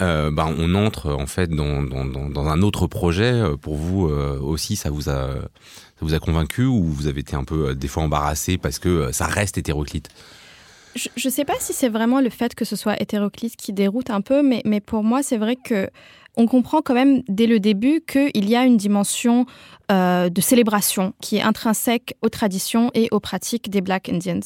euh, 0.00 0.30
ben 0.30 0.52
on 0.58 0.74
entre 0.74 1.12
en 1.12 1.26
fait 1.26 1.50
dans, 1.50 1.82
dans, 1.82 2.04
dans, 2.04 2.48
un 2.48 2.62
autre 2.62 2.86
projet. 2.86 3.32
Euh, 3.32 3.56
pour 3.56 3.76
vous 3.76 4.08
euh, 4.08 4.38
aussi, 4.40 4.76
ça 4.76 4.90
vous 4.90 5.08
a 5.08 5.28
ça 5.34 6.00
vous 6.00 6.14
a 6.14 6.18
convaincu 6.18 6.64
ou 6.64 6.84
vous 6.84 7.06
avez 7.06 7.20
été 7.20 7.36
un 7.36 7.44
peu 7.44 7.74
des 7.74 7.88
fois 7.88 8.02
embarrassé 8.02 8.58
parce 8.58 8.78
que 8.78 9.12
ça 9.12 9.26
reste 9.26 9.58
hétéroclite? 9.58 10.08
Je 10.96 11.08
ne 11.24 11.30
sais 11.30 11.44
pas 11.44 11.54
si 11.58 11.72
c'est 11.72 11.88
vraiment 11.88 12.20
le 12.20 12.30
fait 12.30 12.54
que 12.54 12.64
ce 12.64 12.76
soit 12.76 13.00
hétéroclite 13.00 13.56
qui 13.56 13.72
déroute 13.72 14.10
un 14.10 14.20
peu, 14.20 14.42
mais, 14.42 14.62
mais 14.64 14.80
pour 14.80 15.02
moi, 15.02 15.24
c'est 15.24 15.38
vrai 15.38 15.56
que 15.56 15.88
on 16.36 16.46
comprend 16.46 16.82
quand 16.82 16.94
même 16.94 17.22
dès 17.28 17.46
le 17.46 17.60
début 17.60 18.00
qu'il 18.00 18.48
y 18.48 18.56
a 18.56 18.64
une 18.64 18.76
dimension 18.76 19.46
euh, 19.90 20.28
de 20.28 20.40
célébration 20.40 21.12
qui 21.20 21.36
est 21.36 21.42
intrinsèque 21.42 22.14
aux 22.22 22.28
traditions 22.28 22.90
et 22.94 23.08
aux 23.10 23.20
pratiques 23.20 23.70
des 23.70 23.80
Black 23.80 24.08
Indians. 24.08 24.40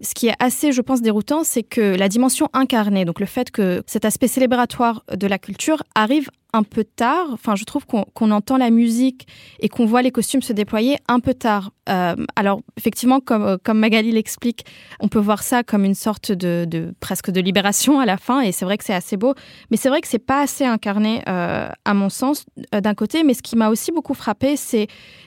Ce 0.00 0.14
qui 0.14 0.28
est 0.28 0.34
assez, 0.38 0.72
je 0.72 0.80
pense, 0.80 1.02
déroutant, 1.02 1.44
c'est 1.44 1.62
que 1.62 1.94
la 1.96 2.08
dimension 2.08 2.48
incarnée, 2.54 3.04
donc 3.04 3.20
le 3.20 3.26
fait 3.26 3.50
que 3.50 3.82
cet 3.86 4.06
aspect 4.06 4.28
célébratoire 4.28 5.04
de 5.14 5.26
la 5.26 5.38
culture 5.38 5.82
arrive 5.94 6.30
un 6.52 6.62
peu 6.62 6.84
tard. 6.84 7.28
Enfin, 7.32 7.54
je 7.54 7.64
trouve 7.64 7.86
qu'on 7.86 8.04
qu 8.04 8.24
entend 8.24 8.56
la 8.56 8.70
musique 8.70 9.26
et 9.60 9.68
qu'on 9.68 9.86
voit 9.86 10.02
les 10.02 10.10
costumes 10.10 10.42
se 10.42 10.52
déployer 10.52 10.96
un 11.08 11.20
peu 11.20 11.34
tard. 11.34 11.70
Euh, 11.88 12.16
alors, 12.36 12.60
effectivement, 12.76 13.20
comme, 13.20 13.58
comme 13.62 13.78
Magali 13.78 14.12
l'explique, 14.12 14.64
on 15.00 15.08
peut 15.08 15.18
voir 15.18 15.42
ça 15.42 15.62
comme 15.62 15.84
une 15.84 15.94
sorte 15.94 16.32
de, 16.32 16.94
presque 17.00 17.30
de 17.30 17.40
libération 17.40 18.00
à 18.00 18.06
la 18.06 18.16
fin, 18.16 18.40
et 18.40 18.52
c'est 18.52 18.64
vrai 18.64 18.78
que 18.78 18.84
c'est 18.84 18.94
assez 18.94 19.16
beau. 19.16 19.34
Mais 19.70 19.76
c'est 19.76 19.88
vrai 19.88 20.00
que 20.00 20.08
c'est 20.08 20.18
pas 20.18 20.42
assez 20.42 20.64
incarné, 20.64 21.22
euh, 21.28 21.68
à 21.84 21.94
mon 21.94 22.08
sens, 22.08 22.44
euh, 22.74 22.80
d'un 22.80 22.94
côté. 22.94 23.22
Mais 23.24 23.34
ce 23.34 23.42
qui 23.42 23.56
m'a 23.56 23.68
aussi 23.68 23.92
beaucoup 23.92 24.14
frappé, 24.14 24.56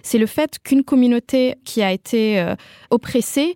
c'est 0.02 0.18
le 0.18 0.26
fait 0.26 0.60
qu'une 0.64 0.84
communauté 0.84 1.56
qui 1.66 1.82
a 1.82 1.92
été 1.92 2.40
euh, 2.40 2.56
oppressée 2.90 3.56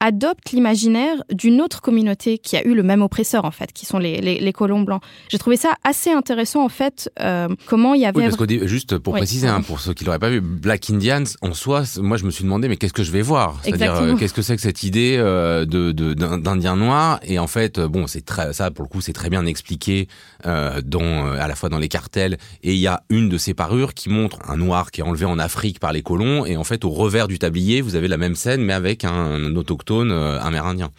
adopte 0.00 0.52
l'imaginaire 0.52 1.16
d'une 1.32 1.60
autre 1.60 1.80
communauté 1.80 2.38
qui 2.38 2.56
a 2.56 2.66
eu 2.66 2.74
le 2.74 2.82
même 2.82 3.02
oppresseur 3.02 3.44
en 3.44 3.50
fait, 3.50 3.72
qui 3.72 3.86
sont 3.86 3.98
les, 3.98 4.20
les, 4.20 4.38
les 4.40 4.52
colons 4.52 4.82
blancs. 4.82 5.02
J'ai 5.28 5.38
trouvé 5.38 5.56
ça 5.56 5.74
assez 5.84 6.10
intéressant 6.10 6.64
en 6.64 6.68
fait, 6.68 7.10
euh, 7.20 7.48
comment 7.66 7.94
il 7.94 8.02
y 8.02 8.06
avait... 8.06 8.18
Oui, 8.18 8.36
parce 8.36 8.66
juste 8.66 8.98
pour 8.98 9.14
oui. 9.14 9.20
préciser, 9.20 9.48
hein, 9.48 9.62
pour 9.66 9.80
ceux 9.80 9.94
qui 9.94 10.04
l'auraient 10.04 10.18
pas 10.18 10.30
vu, 10.30 10.40
Black 10.40 10.90
Indians 10.90 11.24
en 11.42 11.54
soi, 11.54 11.82
moi 11.98 12.16
je 12.16 12.24
me 12.24 12.30
suis 12.30 12.44
demandé 12.44 12.68
mais 12.68 12.76
qu'est-ce 12.76 12.92
que 12.92 13.02
je 13.02 13.12
vais 13.12 13.22
voir? 13.22 13.58
C'est-à-dire 13.62 13.94
euh, 13.94 14.16
qu'est-ce 14.16 14.34
que 14.34 14.42
c'est 14.42 14.56
que 14.56 14.62
cette 14.62 14.82
idée 14.82 15.16
euh, 15.18 15.64
de 15.64 15.92
d'Indien 15.92 16.76
noir? 16.76 17.20
Et 17.22 17.38
en 17.38 17.46
fait, 17.46 17.80
bon, 17.80 18.06
c'est 18.06 18.24
très 18.24 18.52
ça 18.52 18.70
pour 18.70 18.84
le 18.84 18.88
coup 18.88 19.00
c'est 19.00 19.12
très 19.12 19.30
bien 19.30 19.44
expliqué 19.46 20.08
euh, 20.46 20.80
dans 20.84 21.02
euh, 21.02 21.40
à 21.40 21.48
la 21.48 21.54
fois 21.54 21.68
dans 21.68 21.78
les 21.78 21.88
cartels. 21.88 22.38
Et 22.62 22.74
il 22.74 22.78
y 22.78 22.86
a 22.86 23.02
une 23.10 23.28
de 23.28 23.38
ces 23.38 23.54
parures 23.54 23.94
qui 23.94 24.08
montre 24.08 24.38
un 24.48 24.56
noir 24.56 24.90
qui 24.90 25.00
est 25.00 25.04
enlevé 25.04 25.24
en 25.24 25.38
Afrique 25.38 25.80
par 25.80 25.92
les 25.92 26.02
colons. 26.02 26.46
Et 26.46 26.56
en 26.56 26.64
fait 26.64 26.84
au 26.84 26.90
revers 26.90 27.28
du 27.28 27.38
tablier 27.38 27.80
vous 27.80 27.96
avez 27.96 28.08
la 28.08 28.16
même 28.16 28.34
scène 28.34 28.62
mais 28.62 28.72
avec 28.72 29.04
un, 29.04 29.12
un 29.12 29.56
autochtone 29.56 29.87
autochtones 29.88 30.12
amérindiens. 30.12 30.90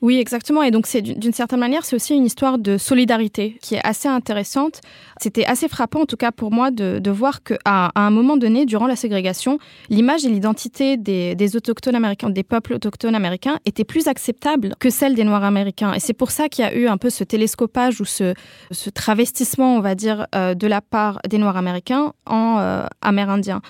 Oui, 0.00 0.18
exactement. 0.18 0.62
Et 0.62 0.70
donc, 0.70 0.86
c'est 0.86 1.00
d'une 1.00 1.32
certaine 1.32 1.60
manière, 1.60 1.84
c'est 1.84 1.94
aussi 1.94 2.14
une 2.14 2.24
histoire 2.24 2.58
de 2.58 2.76
solidarité 2.76 3.56
qui 3.62 3.76
est 3.76 3.86
assez 3.86 4.08
intéressante. 4.08 4.80
C'était 5.20 5.44
assez 5.44 5.68
frappant, 5.68 6.02
en 6.02 6.06
tout 6.06 6.16
cas 6.16 6.32
pour 6.32 6.50
moi, 6.50 6.70
de, 6.70 6.98
de 6.98 7.10
voir 7.10 7.42
qu'à 7.42 7.56
à 7.64 8.00
un 8.00 8.10
moment 8.10 8.36
donné, 8.36 8.66
durant 8.66 8.86
la 8.86 8.96
ségrégation, 8.96 9.58
l'image 9.88 10.24
et 10.24 10.28
l'identité 10.28 10.96
des, 10.96 11.34
des, 11.34 11.56
autochtones 11.56 11.94
américains, 11.94 12.30
des 12.30 12.42
peuples 12.42 12.74
autochtones 12.74 13.14
américains, 13.14 13.58
était 13.64 13.84
plus 13.84 14.08
acceptable 14.08 14.74
que 14.80 14.90
celle 14.90 15.14
des 15.14 15.24
Noirs 15.24 15.44
américains. 15.44 15.92
Et 15.92 16.00
c'est 16.00 16.14
pour 16.14 16.30
ça 16.30 16.48
qu'il 16.48 16.64
y 16.64 16.68
a 16.68 16.74
eu 16.74 16.88
un 16.88 16.96
peu 16.96 17.10
ce 17.10 17.22
télescopage 17.22 18.00
ou 18.00 18.04
ce, 18.04 18.34
ce 18.70 18.90
travestissement, 18.90 19.76
on 19.76 19.80
va 19.80 19.94
dire, 19.94 20.26
euh, 20.34 20.54
de 20.54 20.66
la 20.66 20.80
part 20.80 21.20
des 21.28 21.38
Noirs 21.38 21.56
américains 21.56 22.12
en 22.26 22.58
euh, 22.58 22.84
amérindiens. 23.00 23.62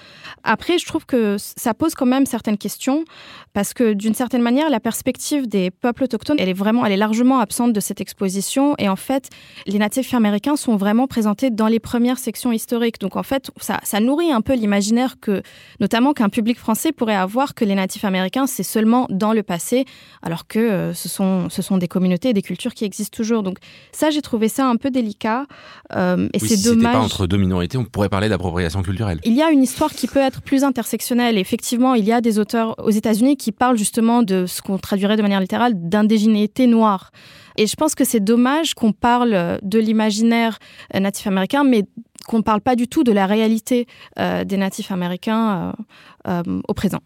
Après, 0.45 0.79
je 0.79 0.87
trouve 0.87 1.05
que 1.05 1.37
ça 1.39 1.75
pose 1.75 1.95
quand 1.95 2.07
même 2.07 2.25
certaines 2.25 2.59
questions 2.59 3.05
parce 3.53 3.75
que 3.75 3.93
d'une 3.93 4.15
certaine 4.15 4.43
manière, 4.43 4.62
la 4.69 4.81
perspective 4.81 5.47
des 5.49 5.71
peuples 5.71 6.05
autochtones, 6.05 6.37
elle 6.39 6.49
est 6.49 6.55
vraiment, 6.55 6.85
elle 6.85 6.93
est 6.93 6.97
largement 6.97 7.39
absente 7.39 7.73
de 7.73 7.81
cette 7.81 8.01
exposition. 8.01 8.75
Et 8.79 8.89
en 8.89 8.97
fait, 8.97 9.29
les 9.67 9.79
natifs 9.79 10.15
américains 10.15 10.57
sont 10.57 10.77
vraiment 10.77 11.07
présentés 11.07 11.51
dans 11.51 11.69
les 11.69 11.81
premières 11.81 12.19
sections 12.19 12.53
historiques. 12.53 13.01
Donc 13.01 13.17
en 13.17 13.23
fait, 13.23 13.51
ça, 13.61 13.81
ça 13.83 14.01
nourrit 14.01 14.33
un 14.33 14.41
peu 14.41 14.55
l'imaginaire 14.55 15.17
que, 15.21 15.43
notamment 15.81 16.13
qu'un 16.13 16.29
public 16.29 16.59
français 16.59 16.93
pourrait 16.93 17.17
avoir 17.17 17.55
que 17.55 17.65
les 17.65 17.75
natifs 17.75 18.05
américains, 18.05 18.47
c'est 18.47 18.63
seulement 18.63 19.07
dans 19.11 19.33
le 19.33 19.43
passé, 19.43 19.85
alors 20.23 20.47
que 20.47 20.59
euh, 20.59 20.95
ce, 20.95 21.09
sont, 21.09 21.49
ce 21.51 21.63
sont 21.63 21.79
des 21.79 21.89
communautés 21.89 22.31
et 22.31 22.33
des 22.33 22.43
cultures 22.43 22.75
qui 22.75 22.85
existent 22.85 23.17
toujours. 23.17 23.43
Donc 23.43 23.59
ça, 23.93 24.11
j'ai 24.11 24.23
trouvé 24.23 24.49
ça 24.49 24.67
un 24.67 24.77
peu 24.77 24.91
délicat. 24.91 25.47
Euh, 25.95 26.29
et 26.33 26.39
c'est 26.39 26.57
si 26.57 26.65
dommage. 26.65 26.93
pas 26.93 27.01
entre 27.01 27.27
deux 27.27 27.37
minorités, 27.37 27.79
on 27.79 27.85
pourrait 27.85 28.09
parler 28.09 28.29
d'appropriation 28.29 28.83
culturelle. 28.83 29.21
Il 29.25 29.35
y 29.35 29.43
a 29.43 29.51
une 29.51 29.63
histoire 29.63 29.93
qui 29.93 30.07
peut 30.07 30.21
être 30.21 30.43
plus 30.43 30.65
intersectionnelle. 30.65 31.39
Effectivement, 31.39 31.95
il 31.95 32.05
y 32.05 32.13
a 32.13 32.21
des 32.21 32.39
auteurs 32.39 32.75
aux 32.79 32.91
États-Unis 32.91 33.37
qui 33.37 33.53
parlent 33.53 33.79
justement 33.79 34.23
de 34.23 34.47
ce 34.53 34.63
qu'on 34.63 34.79
traduirait 34.79 35.17
de 35.17 35.23
manière 35.23 35.41
littérale 35.41 35.73
d'indégénéité 35.75 36.67
noire. 36.67 37.11
Et 37.57 37.67
je 37.67 37.75
pense 37.77 37.95
que 37.95 38.05
c'est 38.05 38.21
dommage 38.21 38.75
qu'on 38.75 38.93
parle 38.93 39.59
de 39.63 39.79
l'imaginaire 39.79 40.59
natif 40.95 41.27
américain, 41.27 41.65
mais 41.65 41.85
qu'on 42.27 42.39
ne 42.39 42.43
parle 42.43 42.61
pas 42.61 42.77
du 42.77 42.89
tout 42.89 43.05
de 43.05 43.13
la 43.13 43.27
réalité 43.27 43.87
euh, 44.19 44.45
des 44.45 44.57
natifs 44.57 44.91
américains 44.91 45.75
euh, 46.29 46.43
euh, 46.47 46.61
au 46.69 46.75
présent. 46.75 47.01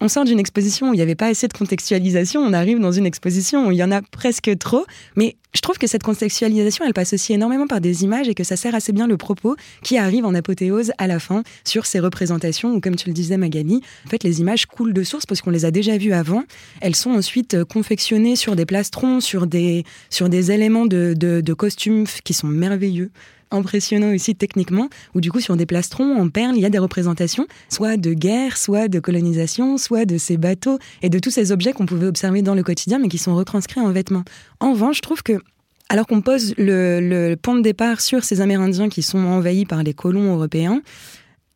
On 0.00 0.08
sort 0.08 0.24
d'une 0.24 0.38
exposition 0.38 0.90
où 0.90 0.94
il 0.94 0.96
n'y 0.96 1.02
avait 1.02 1.14
pas 1.14 1.26
assez 1.26 1.48
de 1.48 1.52
contextualisation, 1.52 2.40
on 2.40 2.52
arrive 2.52 2.78
dans 2.78 2.92
une 2.92 3.06
exposition 3.06 3.66
où 3.66 3.72
il 3.72 3.78
y 3.78 3.82
en 3.82 3.90
a 3.90 4.02
presque 4.02 4.56
trop, 4.58 4.86
mais 5.16 5.36
je 5.54 5.60
trouve 5.60 5.78
que 5.78 5.86
cette 5.86 6.02
contextualisation, 6.02 6.84
elle 6.84 6.92
passe 6.92 7.14
aussi 7.14 7.32
énormément 7.32 7.66
par 7.66 7.80
des 7.80 8.04
images 8.04 8.28
et 8.28 8.34
que 8.34 8.44
ça 8.44 8.56
sert 8.56 8.74
assez 8.74 8.92
bien 8.92 9.06
le 9.06 9.16
propos 9.16 9.56
qui 9.82 9.98
arrive 9.98 10.24
en 10.24 10.34
apothéose 10.34 10.92
à 10.98 11.06
la 11.06 11.18
fin 11.18 11.42
sur 11.64 11.86
ces 11.86 11.98
représentations 11.98 12.74
où, 12.74 12.80
comme 12.80 12.94
tu 12.94 13.08
le 13.08 13.14
disais 13.14 13.36
Magali, 13.36 13.80
en 14.06 14.08
fait 14.08 14.22
les 14.22 14.40
images 14.40 14.66
coulent 14.66 14.92
de 14.92 15.02
source 15.02 15.26
parce 15.26 15.40
qu'on 15.40 15.50
les 15.50 15.64
a 15.64 15.70
déjà 15.70 15.96
vues 15.96 16.12
avant. 16.12 16.44
Elles 16.80 16.94
sont 16.94 17.10
ensuite 17.10 17.54
euh, 17.54 17.64
confectionnées 17.64 18.36
sur 18.36 18.54
des 18.54 18.66
plastrons, 18.66 19.20
sur 19.20 19.46
des, 19.46 19.84
sur 20.10 20.28
des 20.28 20.52
éléments 20.52 20.86
de, 20.86 21.14
de, 21.16 21.40
de 21.40 21.52
costumes 21.54 22.04
qui 22.22 22.34
sont 22.34 22.46
merveilleux 22.46 23.10
impressionnant 23.50 24.14
aussi 24.14 24.34
techniquement, 24.34 24.88
où 25.14 25.20
du 25.20 25.30
coup 25.30 25.40
sur 25.40 25.56
des 25.56 25.66
plastrons 25.66 26.20
en 26.20 26.28
perles, 26.28 26.56
il 26.56 26.62
y 26.62 26.66
a 26.66 26.70
des 26.70 26.78
représentations, 26.78 27.46
soit 27.68 27.96
de 27.96 28.12
guerre, 28.12 28.56
soit 28.56 28.88
de 28.88 29.00
colonisation, 29.00 29.78
soit 29.78 30.04
de 30.04 30.18
ces 30.18 30.36
bateaux 30.36 30.78
et 31.02 31.08
de 31.08 31.18
tous 31.18 31.30
ces 31.30 31.52
objets 31.52 31.72
qu'on 31.72 31.86
pouvait 31.86 32.06
observer 32.06 32.42
dans 32.42 32.54
le 32.54 32.62
quotidien, 32.62 32.98
mais 32.98 33.08
qui 33.08 33.18
sont 33.18 33.34
retranscrits 33.34 33.80
en 33.80 33.90
vêtements. 33.90 34.24
En 34.60 34.72
revanche, 34.72 34.96
je 34.96 35.02
trouve 35.02 35.22
que 35.22 35.40
alors 35.90 36.06
qu'on 36.06 36.20
pose 36.20 36.54
le, 36.58 37.00
le, 37.00 37.34
point 37.36 37.54
de 37.54 37.62
départ 37.62 38.02
sur 38.02 38.22
ces 38.22 38.42
Amérindiens 38.42 38.90
qui 38.90 39.00
sont 39.00 39.18
envahis 39.18 39.64
par 39.64 39.82
les 39.82 39.94
colons 39.94 40.34
européens, 40.34 40.82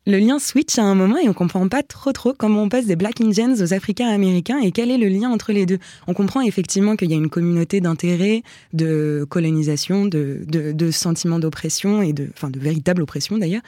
le 0.05 0.19
lien 0.19 0.39
switch 0.39 0.77
à 0.77 0.83
un 0.83 0.95
moment 0.95 1.17
et 1.17 1.29
on 1.29 1.33
comprend 1.33 1.67
pas 1.67 1.83
trop 1.83 2.11
trop 2.11 2.33
comment 2.33 2.63
on 2.63 2.69
passe 2.69 2.85
des 2.85 2.95
Black 2.95 3.21
Indians 3.21 3.53
aux 3.53 3.73
Africains 3.73 4.09
américains 4.09 4.59
et 4.59 4.71
quel 4.71 4.91
est 4.91 4.97
le 4.97 5.07
lien 5.07 5.29
entre 5.29 5.53
les 5.53 5.65
deux. 5.65 5.79
On 6.07 6.13
comprend 6.13 6.41
effectivement 6.41 6.95
qu'il 6.95 7.09
y 7.09 7.13
a 7.13 7.17
une 7.17 7.29
communauté 7.29 7.79
d'intérêt, 7.81 8.43
de 8.73 9.25
colonisation, 9.29 10.05
de, 10.05 10.41
de, 10.47 10.71
de 10.71 10.91
sentiments 10.91 11.39
d'oppression 11.39 12.01
et 12.01 12.13
de, 12.13 12.29
enfin, 12.33 12.49
de 12.49 12.59
véritable 12.59 13.01
oppression 13.01 13.37
d'ailleurs. 13.37 13.61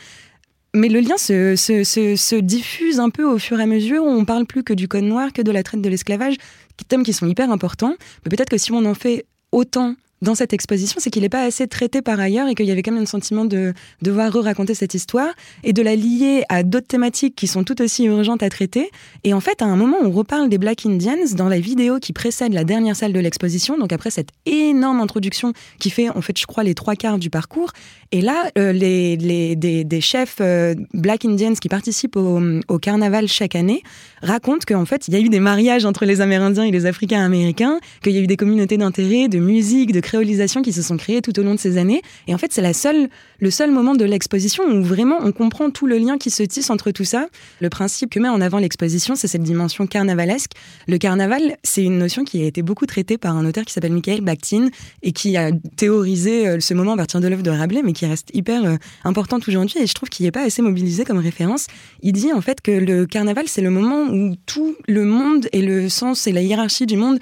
Mais 0.74 0.90
le 0.90 1.00
lien 1.00 1.18
se, 1.18 1.56
se, 1.56 1.86
se, 1.86 2.18
se, 2.18 2.36
diffuse 2.36 3.00
un 3.00 3.10
peu 3.10 3.24
au 3.24 3.38
fur 3.38 3.58
et 3.62 3.64
à 3.64 3.66
mesure 3.66 4.04
où 4.04 4.10
on 4.10 4.26
parle 4.26 4.46
plus 4.46 4.62
que 4.62 4.74
du 4.74 4.90
code 4.90 5.06
noir, 5.06 5.32
que 5.32 5.42
de 5.42 5.52
la 5.52 5.64
traite 5.64 5.82
de 5.82 5.88
l'esclavage, 5.88 6.36
thèmes 6.90 7.04
qui 7.04 7.14
sont 7.14 7.28
hyper 7.28 7.50
importants. 7.50 7.96
Mais 8.26 8.30
peut-être 8.30 8.50
que 8.50 8.58
si 8.58 8.74
on 8.74 8.84
en 8.84 8.94
fait 8.94 9.26
autant 9.54 9.96
dans 10.26 10.36
cette 10.36 10.54
exposition, 10.54 10.98
c'est 11.00 11.10
qu'il 11.10 11.22
n'est 11.22 11.30
pas 11.30 11.44
assez 11.44 11.68
traité 11.68 12.02
par 12.02 12.20
ailleurs 12.20 12.50
et 12.50 12.56
qu'il 12.56 12.66
y 12.66 12.72
avait 12.72 12.82
quand 12.82 12.92
même 12.92 13.04
un 13.04 13.06
sentiment 13.06 13.46
de 13.46 13.74
devoir 14.02 14.34
re-raconter 14.34 14.74
cette 14.74 14.94
histoire 14.96 15.30
et 15.64 15.72
de 15.72 15.82
la 15.82 15.96
lier 15.96 16.44
à 16.50 16.64
d'autres 16.64 16.88
thématiques 16.88 17.36
qui 17.36 17.48
sont 17.48 17.64
tout 17.64 17.82
aussi 17.82 18.06
urgentes 18.06 18.44
à 18.44 18.50
traiter. 18.50 18.90
Et 19.24 19.34
en 19.34 19.40
fait, 19.40 19.62
à 19.62 19.66
un 19.66 19.76
moment, 19.76 19.98
on 20.04 20.10
reparle 20.10 20.50
des 20.50 20.58
Black 20.58 20.86
Indians 20.86 21.36
dans 21.38 21.48
la 21.48 21.60
vidéo 21.60 22.00
qui 22.00 22.12
précède 22.12 22.54
la 22.54 22.64
dernière 22.64 22.96
salle 22.96 23.14
de 23.14 23.20
l'exposition, 23.20 23.78
donc 23.78 23.94
après 23.94 24.10
cette 24.10 24.30
énorme 24.46 25.00
introduction 25.00 25.54
qui 25.80 25.92
fait, 25.92 26.10
en 26.10 26.22
fait, 26.22 26.38
je 26.38 26.48
crois, 26.48 26.64
les 26.64 26.74
trois 26.74 26.96
quarts 26.96 27.20
du 27.20 27.30
parcours. 27.30 27.72
Et 28.12 28.22
là, 28.22 28.50
euh, 28.58 28.72
les, 28.72 29.18
les, 29.18 29.56
des, 29.56 30.02
chefs 30.02 30.38
euh, 30.42 30.74
Black 30.94 31.26
Indians 31.26 31.54
qui 31.54 31.70
participent 31.70 32.16
au, 32.16 32.42
au 32.68 32.80
carnaval 32.80 33.28
chaque 33.28 33.56
année 33.56 33.84
racontent 34.24 34.66
qu'en 34.68 34.86
fait, 34.86 35.08
il 35.08 35.14
y 35.14 35.18
a 35.18 35.20
eu 35.20 35.30
des 35.30 35.40
mariages 35.40 35.86
entre 35.86 36.06
les 36.06 36.22
Amérindiens 36.22 36.64
et 36.64 36.72
les 36.72 36.88
Africains 36.88 37.24
américains, 37.24 37.80
qu'il 38.02 38.14
y 38.14 38.18
a 38.18 38.22
eu 38.22 38.28
des 38.28 38.38
communautés 38.38 38.78
d'intérêt, 38.78 39.28
de 39.28 39.38
musique, 39.38 39.92
de 39.92 40.00
qui 40.62 40.74
se 40.74 40.82
sont 40.82 40.98
créées 40.98 41.22
tout 41.22 41.38
au 41.40 41.44
long 41.44 41.56
de 41.56 41.60
ces 41.60 41.78
années. 41.78 42.02
Et 42.28 42.36
en 42.36 42.38
fait, 42.38 42.52
c'est 42.52 42.62
la 42.62 42.74
seule, 42.74 43.10
le 43.40 43.52
seul 43.52 43.72
moment 43.72 43.96
de 43.96 44.06
l'exposition 44.06 44.64
où 44.66 44.84
vraiment 44.84 45.18
on 45.22 45.32
comprend 45.32 45.70
tout 45.70 45.88
le 45.88 45.98
lien 45.98 46.18
qui 46.18 46.30
se 46.30 46.44
tisse 46.44 46.70
entre 46.70 46.92
tout 46.92 47.04
ça. 47.04 47.28
Le 47.62 47.70
principe 47.70 48.10
que 48.10 48.20
met 48.20 48.30
en 48.30 48.42
avant 48.42 48.60
l'exposition, 48.60 49.16
c'est 49.16 49.28
cette 49.28 49.44
dimension 49.44 49.88
carnavalesque. 49.88 50.52
Le 50.88 50.98
carnaval, 50.98 51.58
c'est 51.64 51.84
une 51.84 51.98
notion 51.98 52.24
qui 52.24 52.42
a 52.42 52.46
été 52.46 52.62
beaucoup 52.62 52.86
traitée 52.86 53.18
par 53.18 53.36
un 53.36 53.46
auteur 53.46 53.66
qui 53.66 53.74
s'appelle 53.74 53.94
Michael 53.94 54.22
Bakhtin 54.22 54.68
et 55.04 55.12
qui 55.12 55.38
a 55.38 55.52
théorisé 55.78 56.48
euh, 56.48 56.60
ce 56.60 56.74
moment 56.74 56.94
à 56.94 56.98
partir 56.98 57.20
de 57.20 57.28
l'œuvre 57.28 57.44
de 57.44 57.52
Rabelais, 57.52 57.82
mais 57.84 57.94
qui 57.94 58.06
reste 58.06 58.30
hyper 58.34 58.64
euh, 58.66 58.76
importante 59.04 59.48
aujourd'hui. 59.48 59.80
Et 59.80 59.88
je 59.88 59.94
trouve 59.94 60.10
qu'il 60.10 60.26
n'est 60.26 60.32
pas 60.32 60.44
assez 60.44 60.62
mobilisé 60.62 61.04
comme 61.04 61.20
référence. 61.20 61.68
Il 62.02 62.14
dit 62.14 62.34
en 62.34 62.42
fait 62.42 62.62
que 62.62 62.72
le 62.72 63.06
carnaval, 63.06 63.46
c'est 63.48 63.62
le 63.62 63.70
moment 63.70 64.04
où 64.04 64.36
tout 64.46 64.76
le 64.88 65.06
monde 65.06 65.48
et 65.52 65.62
le 65.62 65.90
sens 65.90 66.28
et 66.28 66.32
la 66.32 66.42
hiérarchie 66.42 66.86
du 66.86 66.98
monde 66.98 67.20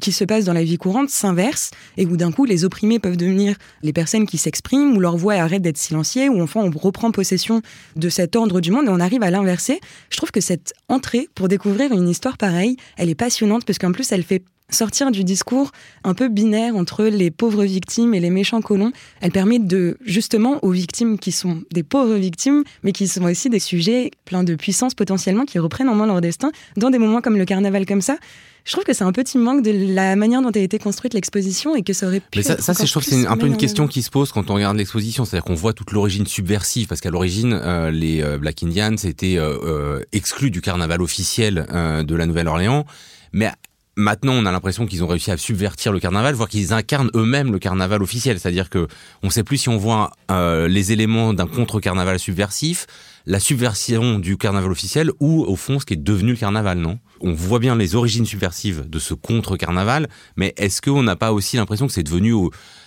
qui 0.00 0.12
se 0.12 0.24
passe 0.24 0.44
dans 0.44 0.52
la 0.52 0.64
vie 0.64 0.78
courante 0.78 1.10
s'inverse 1.10 1.70
et 1.96 2.06
où 2.06 2.16
d'un 2.16 2.32
coup 2.32 2.44
les 2.44 2.64
opprimés 2.64 2.98
peuvent 2.98 3.16
devenir 3.16 3.56
les 3.82 3.92
personnes 3.92 4.26
qui 4.26 4.38
s'expriment, 4.38 4.96
où 4.96 5.00
leur 5.00 5.16
voix 5.16 5.34
arrête 5.34 5.62
d'être 5.62 5.78
silenciée, 5.78 6.28
où 6.28 6.40
enfin 6.42 6.60
on 6.60 6.70
reprend 6.70 7.10
possession 7.10 7.62
de 7.96 8.08
cet 8.08 8.36
ordre 8.36 8.60
du 8.60 8.70
monde 8.70 8.86
et 8.86 8.90
on 8.90 9.00
arrive 9.00 9.22
à 9.22 9.30
l'inverser. 9.30 9.80
Je 10.10 10.16
trouve 10.16 10.30
que 10.30 10.40
cette 10.40 10.74
entrée 10.88 11.28
pour 11.34 11.48
découvrir 11.48 11.92
une 11.92 12.08
histoire 12.08 12.38
pareille, 12.38 12.76
elle 12.96 13.08
est 13.08 13.14
passionnante 13.14 13.64
parce 13.64 13.78
qu'en 13.78 13.92
plus 13.92 14.10
elle 14.12 14.22
fait 14.22 14.42
sortir 14.70 15.10
du 15.10 15.24
discours 15.24 15.70
un 16.04 16.14
peu 16.14 16.28
binaire 16.28 16.76
entre 16.76 17.04
les 17.04 17.30
pauvres 17.30 17.64
victimes 17.64 18.14
et 18.14 18.20
les 18.20 18.30
méchants 18.30 18.60
colons. 18.60 18.92
Elle 19.20 19.30
permet 19.30 19.58
de, 19.58 19.96
justement, 20.04 20.58
aux 20.62 20.70
victimes 20.70 21.18
qui 21.18 21.32
sont 21.32 21.62
des 21.72 21.82
pauvres 21.82 22.16
victimes, 22.16 22.64
mais 22.82 22.92
qui 22.92 23.06
sont 23.06 23.24
aussi 23.24 23.50
des 23.50 23.58
sujets 23.58 24.10
pleins 24.24 24.44
de 24.44 24.54
puissance 24.54 24.94
potentiellement, 24.94 25.44
qui 25.44 25.58
reprennent 25.58 25.88
en 25.88 25.94
main 25.94 26.06
leur 26.06 26.20
destin 26.20 26.50
dans 26.76 26.90
des 26.90 26.98
moments 26.98 27.20
comme 27.20 27.36
le 27.36 27.44
carnaval 27.44 27.86
comme 27.86 28.02
ça 28.02 28.16
je 28.64 28.72
trouve 28.72 28.84
que 28.84 28.94
c'est 28.94 29.04
un 29.04 29.12
petit 29.12 29.36
manque 29.36 29.62
de 29.62 29.92
la 29.94 30.16
manière 30.16 30.40
dont 30.40 30.50
a 30.50 30.58
été 30.58 30.78
construite 30.78 31.12
l'exposition 31.12 31.76
et 31.76 31.82
que 31.82 31.92
ça 31.92 32.06
aurait 32.06 32.20
pu. 32.20 32.38
Mais 32.38 32.42
ça, 32.42 32.56
ça 32.58 32.72
je 32.72 32.90
trouve, 32.90 33.02
c'est 33.02 33.26
un 33.26 33.36
peu 33.36 33.46
une 33.46 33.58
question 33.58 33.86
qui 33.86 34.02
se 34.02 34.10
pose 34.10 34.32
quand 34.32 34.50
on 34.50 34.54
regarde 34.54 34.76
l'exposition, 34.76 35.24
c'est-à-dire 35.24 35.44
qu'on 35.44 35.54
voit 35.54 35.74
toute 35.74 35.92
l'origine 35.92 36.26
subversive, 36.26 36.86
parce 36.88 37.00
qu'à 37.00 37.10
l'origine, 37.10 37.52
euh, 37.52 37.90
les 37.90 38.22
euh, 38.22 38.38
Black 38.38 38.62
Indians 38.62 38.96
étaient 38.96 39.36
euh, 39.36 40.00
exclus 40.12 40.50
du 40.50 40.62
carnaval 40.62 41.02
officiel 41.02 41.66
de 41.74 42.14
la 42.14 42.26
Nouvelle-Orléans, 42.26 42.86
mais 43.32 43.50
Maintenant, 43.96 44.32
on 44.32 44.44
a 44.44 44.50
l'impression 44.50 44.86
qu'ils 44.86 45.04
ont 45.04 45.06
réussi 45.06 45.30
à 45.30 45.36
subvertir 45.36 45.92
le 45.92 46.00
carnaval, 46.00 46.34
voire 46.34 46.48
qu'ils 46.48 46.72
incarnent 46.72 47.10
eux-mêmes 47.14 47.52
le 47.52 47.58
carnaval 47.58 48.02
officiel. 48.02 48.40
C'est-à-dire 48.40 48.68
que 48.68 48.88
on 49.22 49.28
ne 49.28 49.32
sait 49.32 49.44
plus 49.44 49.58
si 49.58 49.68
on 49.68 49.76
voit 49.76 50.10
les 50.30 50.92
éléments 50.92 51.32
d'un 51.32 51.46
contre-carnaval 51.46 52.18
subversif, 52.18 52.86
la 53.26 53.40
subversion 53.40 54.18
du 54.18 54.36
carnaval 54.36 54.70
officiel, 54.70 55.10
ou 55.20 55.44
au 55.44 55.56
fond 55.56 55.78
ce 55.78 55.86
qui 55.86 55.94
est 55.94 56.02
devenu 56.02 56.32
le 56.32 56.36
carnaval, 56.36 56.78
non? 56.78 56.98
On 57.20 57.32
voit 57.32 57.58
bien 57.58 57.76
les 57.76 57.94
origines 57.94 58.26
subversives 58.26 58.88
de 58.88 58.98
ce 58.98 59.14
contre-carnaval, 59.14 60.08
mais 60.36 60.52
est-ce 60.58 60.82
qu'on 60.82 61.02
n'a 61.02 61.16
pas 61.16 61.32
aussi 61.32 61.56
l'impression 61.56 61.86
que 61.86 61.92
c'est 61.92 62.02
devenu 62.02 62.34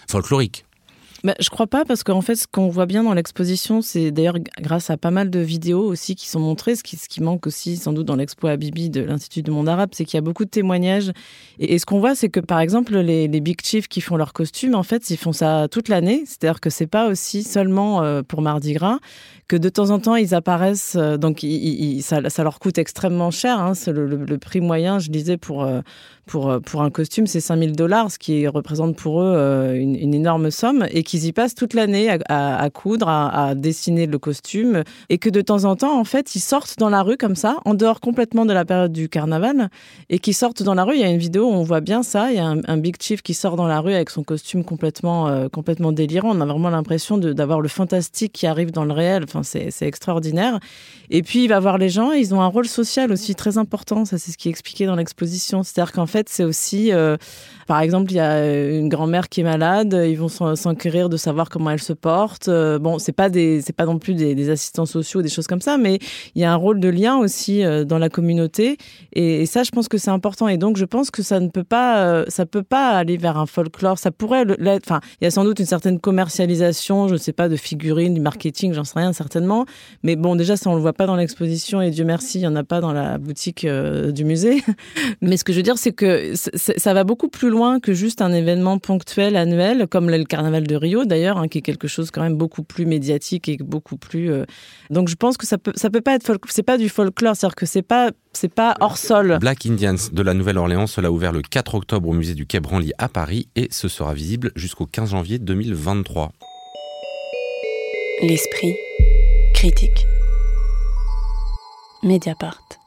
folklorique? 0.10 0.67
Bah, 1.28 1.36
je 1.42 1.50
crois 1.50 1.68
pas 1.68 1.84
parce 1.84 2.06
qu'en 2.06 2.22
fait 2.22 2.36
ce 2.36 2.48
qu'on 2.50 2.70
voit 2.70 2.86
bien 2.86 3.04
dans 3.04 3.14
l'exposition 3.14 3.82
c'est 3.82 4.12
d'ailleurs 4.12 4.38
grâce 4.62 4.90
à 4.90 4.96
pas 4.96 5.12
mal 5.12 5.30
de 5.30 5.40
vidéos 5.40 5.84
aussi 5.84 6.16
qui 6.16 6.26
sont 6.26 6.40
montrées 6.40 6.78
ce 6.78 6.84
qui, 6.84 7.22
manque 7.22 7.48
aussi 7.48 7.76
sans 7.76 7.92
doute 7.92 8.06
dans 8.06 8.16
l'expo 8.16 8.48
à 8.48 8.56
Bibi 8.56 8.90
de 8.90 9.02
l'Institut 9.02 9.44
du 9.44 9.52
monde 9.52 9.68
arabe 9.68 9.90
c'est 9.92 10.06
qu'il 10.06 10.16
y 10.16 10.20
a 10.20 10.22
beaucoup 10.22 10.46
de 10.46 10.50
témoignages 10.50 11.12
et, 11.60 11.80
ce 11.80 11.86
qu'on 11.86 12.00
voit 12.00 12.16
c'est 12.16 12.30
que 12.30 12.40
par 12.40 12.62
exemple 12.62 12.98
les, 12.98 13.28
big 13.42 13.60
chiefs 13.62 13.90
qui 13.90 14.00
font 14.00 14.16
leurs 14.16 14.32
costumes 14.32 14.74
en 14.74 14.84
fait 14.84 15.10
ils 15.10 15.18
font 15.18 15.34
ça 15.34 15.68
toute 15.70 15.90
l'année 15.90 16.24
c'est-à-dire 16.26 16.62
que 16.62 16.70
c'est 16.70 16.88
pas 16.88 17.10
aussi 17.10 17.44
seulement 17.44 18.04
euh, 18.04 18.22
pour 18.24 18.42
Mardi 18.42 18.72
Gras 18.72 19.00
que 19.48 19.56
de 19.56 19.70
temps 19.70 19.92
en 19.92 20.00
temps 20.00 20.16
ils 20.16 20.36
apparaissent, 20.36 20.98
euh, 20.98 21.18
donc 21.18 21.46
ça, 22.02 22.44
leur 22.44 22.60
coûte 22.60 22.78
extrêmement 22.78 23.32
cher. 23.32 23.60
Hein, 23.60 23.76
c'est 23.76 23.94
le, 23.94 24.06
le, 24.06 24.38
prix 24.38 24.60
moyen, 24.60 25.00
je 25.00 25.10
disais, 25.10 25.38
pour, 25.38 25.64
euh, 25.64 25.80
pour, 26.28 26.50
euh, 26.50 26.60
pour 26.60 26.84
un 26.84 26.90
costume, 26.92 27.28
c'est 27.28 27.42
5000 27.42 27.76
dollars, 27.76 28.12
ce 28.12 28.20
qui 28.20 28.48
représente 28.48 28.96
pour 28.96 29.22
eux 29.22 29.74
une, 29.76 29.96
une, 29.96 30.14
énorme 30.14 30.52
somme, 30.52 30.86
et 30.92 31.04
qui 31.04 31.18
qu'ils 31.18 31.26
y 31.26 31.34
passent 31.34 31.56
toute 31.56 31.74
l'année 31.74 32.10
à, 32.30 32.70
coudre, 32.70 33.08
à, 33.10 33.56
dessiner 33.56 34.06
le 34.06 34.20
costume, 34.20 34.84
et 35.10 35.18
que 35.18 35.30
de 35.30 35.42
temps 35.42 35.64
en 35.64 35.76
temps, 35.76 36.00
en 36.00 36.04
fait, 36.04 36.36
ils 36.36 36.40
sortent 36.40 36.78
dans 36.78 36.90
la 36.90 37.02
rue 37.02 37.18
comme 37.18 37.36
ça, 37.36 37.58
en 37.66 37.74
dehors 37.74 38.00
complètement 38.00 38.46
de 38.46 38.54
la 38.54 38.66
période 38.66 38.92
du 38.92 39.10
carnaval, 39.10 39.70
et 40.10 40.20
qui 40.20 40.34
sortent 40.34 40.64
dans 40.64 40.76
la 40.76 40.84
rue. 40.84 40.96
Il 40.96 41.02
y 41.02 41.04
a 41.04 41.10
une 41.10 41.18
vidéo 41.18 41.46
où 41.46 41.54
on 41.54 41.64
voit 41.64 41.82
bien 41.82 42.04
ça. 42.04 42.32
Il 42.32 42.38
y 42.38 42.40
a 42.40 42.46
un, 42.46 42.78
big 42.78 42.98
chief 43.02 43.22
qui 43.22 43.34
sort 43.34 43.56
dans 43.56 43.68
la 43.68 43.80
rue 43.80 43.94
avec 43.94 44.10
son 44.10 44.24
costume 44.24 44.64
complètement, 44.64 45.28
euh, 45.28 45.50
complètement 45.50 45.92
délirant. 45.92 46.36
On 46.36 46.42
a 46.42 46.46
vraiment 46.46 46.70
l'impression 46.70 47.18
d'avoir 47.18 47.62
le 47.62 47.68
fantastique 47.68 48.34
qui 48.34 48.46
arrive 48.46 48.72
dans 48.72 48.86
le 48.86 48.94
réel. 48.94 49.24
Enfin, 49.24 49.42
c'est 49.44 49.74
extraordinaire. 49.82 50.60
Et 51.10 51.24
puis, 51.24 51.44
il 51.44 51.48
va 51.48 51.60
voir 51.60 51.78
les 51.78 51.90
gens. 51.90 52.12
Ils 52.12 52.36
ont 52.36 52.42
un 52.42 52.48
rôle 52.48 52.68
social 52.68 53.12
aussi 53.12 53.34
très 53.34 53.58
important. 53.58 54.06
Ça, 54.06 54.18
c'est 54.18 54.32
ce 54.32 54.38
qui 54.38 54.50
est 54.50 54.52
expliqué 54.52 54.86
dans 54.86 54.96
l'exposition. 54.96 55.64
C'est-à-dire 55.64 55.94
qu'en 55.94 56.06
fait, 56.06 56.17
c'est 56.28 56.44
aussi, 56.44 56.92
euh, 56.92 57.18
par 57.68 57.82
exemple, 57.82 58.12
il 58.12 58.16
y 58.16 58.20
a 58.20 58.70
une 58.70 58.90
grand-mère 58.90 59.30
qui 59.30 59.42
est 59.42 59.44
malade. 59.44 59.94
Ils 60.08 60.18
vont 60.18 60.28
s'enquérir 60.28 61.10
de 61.10 61.18
savoir 61.18 61.50
comment 61.50 61.70
elle 61.70 61.82
se 61.82 61.94
porte. 61.94 62.48
Euh, 62.48 62.80
bon, 62.80 62.98
c'est 62.98 63.12
pas 63.12 63.30
des, 63.30 63.62
c'est 63.62 63.76
pas 63.76 63.86
non 63.86 64.00
plus 64.00 64.14
des, 64.16 64.50
assistants 64.50 64.86
sociaux, 64.86 65.22
des 65.22 65.30
choses 65.30 65.48
comme 65.48 65.62
ça, 65.62 65.78
mais 65.78 66.00
il 66.36 66.42
y 66.42 66.46
a 66.46 66.52
un 66.52 66.56
rôle 66.56 66.80
de 66.80 66.88
lien 66.88 67.18
aussi 67.18 67.64
euh, 67.64 67.84
dans 67.84 67.98
la 67.98 68.10
communauté. 68.10 68.78
Et, 69.14 69.46
ça, 69.46 69.64
je 69.64 69.72
pense 69.72 69.88
que 69.88 69.98
c'est 69.98 70.12
important. 70.12 70.48
Et 70.48 70.58
donc, 70.58 70.78
je 70.78 70.86
pense 70.86 71.12
que 71.12 71.22
ça 71.22 71.40
ne 71.40 71.50
peut 71.50 71.64
pas, 71.64 72.26
ça 72.28 72.46
peut 72.46 72.64
pas 72.64 72.92
aller 72.92 73.18
vers 73.18 73.38
un 73.38 73.46
folklore. 73.46 74.00
Ça 74.00 74.12
pourrait 74.12 74.46
l'être. 74.58 74.84
Enfin, 74.86 75.02
il 75.22 75.26
y 75.26 75.28
a 75.28 75.32
sans 75.32 75.44
doute 75.44 75.60
une 75.60 75.66
certaine 75.66 76.00
commercialisation, 76.00 77.08
je 77.08 77.14
ne 77.14 77.18
sais 77.18 77.34
pas, 77.34 77.50
de 77.50 77.56
figurines, 77.56 78.14
du 78.14 78.22
marketing, 78.22 78.74
j'en 78.74 78.84
sais 78.84 79.00
rien 79.00 79.14
certainement. 79.14 79.66
Mais 80.04 80.16
bon, 80.16 80.36
déjà, 80.36 80.56
ça 80.56 80.70
on 80.70 80.76
le 80.76 80.82
voit 80.82 80.94
pas 80.94 81.06
dans 81.06 81.16
l'exposition 81.16 81.82
et 81.82 81.92
Dieu 81.92 82.06
merci, 82.06 82.40
il 82.40 82.44
y 82.44 82.48
en 82.48 82.56
a 82.56 82.64
pas 82.64 82.82
dans 82.82 82.94
la 82.94 83.18
boutique 83.18 83.66
euh, 83.66 84.12
du 84.12 84.24
musée. 84.24 84.64
Mais 85.22 85.38
ce 85.38 85.44
que 85.44 85.52
je 85.52 85.58
veux 85.58 85.64
dire, 85.64 85.78
c'est 85.78 85.92
que 85.92 86.34
ça 86.36 86.94
va 86.94 87.04
beaucoup 87.04 87.28
plus 87.28 87.50
loin 87.50 87.57
que 87.82 87.94
juste 87.94 88.22
un 88.22 88.32
événement 88.34 88.78
ponctuel, 88.78 89.36
annuel, 89.36 89.88
comme 89.90 90.10
le 90.10 90.24
carnaval 90.24 90.66
de 90.68 90.76
Rio 90.76 91.06
d'ailleurs, 91.06 91.38
hein, 91.38 91.48
qui 91.48 91.60
est 91.60 91.62
quelque 91.62 91.88
chose 91.88 92.12
quand 92.12 92.22
même 92.22 92.36
beaucoup 92.36 92.64
plus 92.64 92.86
médiatique 92.86 93.50
et 93.50 93.58
beaucoup 93.58 93.98
plus. 93.98 94.32
Euh, 94.32 94.46
donc 94.90 95.08
je 95.10 95.16
pense 95.16 95.38
que 95.38 95.46
ça 95.46 95.58
peut, 95.58 95.74
ça 95.76 95.90
peut 95.90 96.02
pas 96.02 96.16
être, 96.16 96.38
c'est 96.50 96.64
pas 96.64 96.78
du 96.78 96.90
folklore, 96.90 97.36
c'est-à-dire 97.36 97.56
que 97.56 97.66
c'est 97.66 97.82
pas, 97.82 98.12
c'est 98.34 98.54
pas 98.54 98.76
hors 98.80 98.98
sol. 98.98 99.38
Black 99.40 99.66
Indians 99.66 99.96
de 100.12 100.22
la 100.22 100.34
Nouvelle-Orléans, 100.34 100.88
cela 100.88 101.08
a 101.08 101.12
ouvert 101.12 101.32
le 101.32 101.42
4 101.42 101.76
octobre 101.76 102.10
au 102.10 102.14
musée 102.14 102.36
du 102.36 102.46
Quai 102.46 102.60
Branly 102.60 102.92
à 102.98 103.10
Paris 103.10 103.48
et 103.56 103.68
ce 103.72 103.88
sera 103.88 104.14
visible 104.14 104.52
jusqu'au 104.56 104.86
15 104.86 105.12
janvier 105.12 105.40
2023. 105.40 106.32
L'esprit 108.22 108.76
critique. 109.54 110.06
Mediapart. 112.04 112.87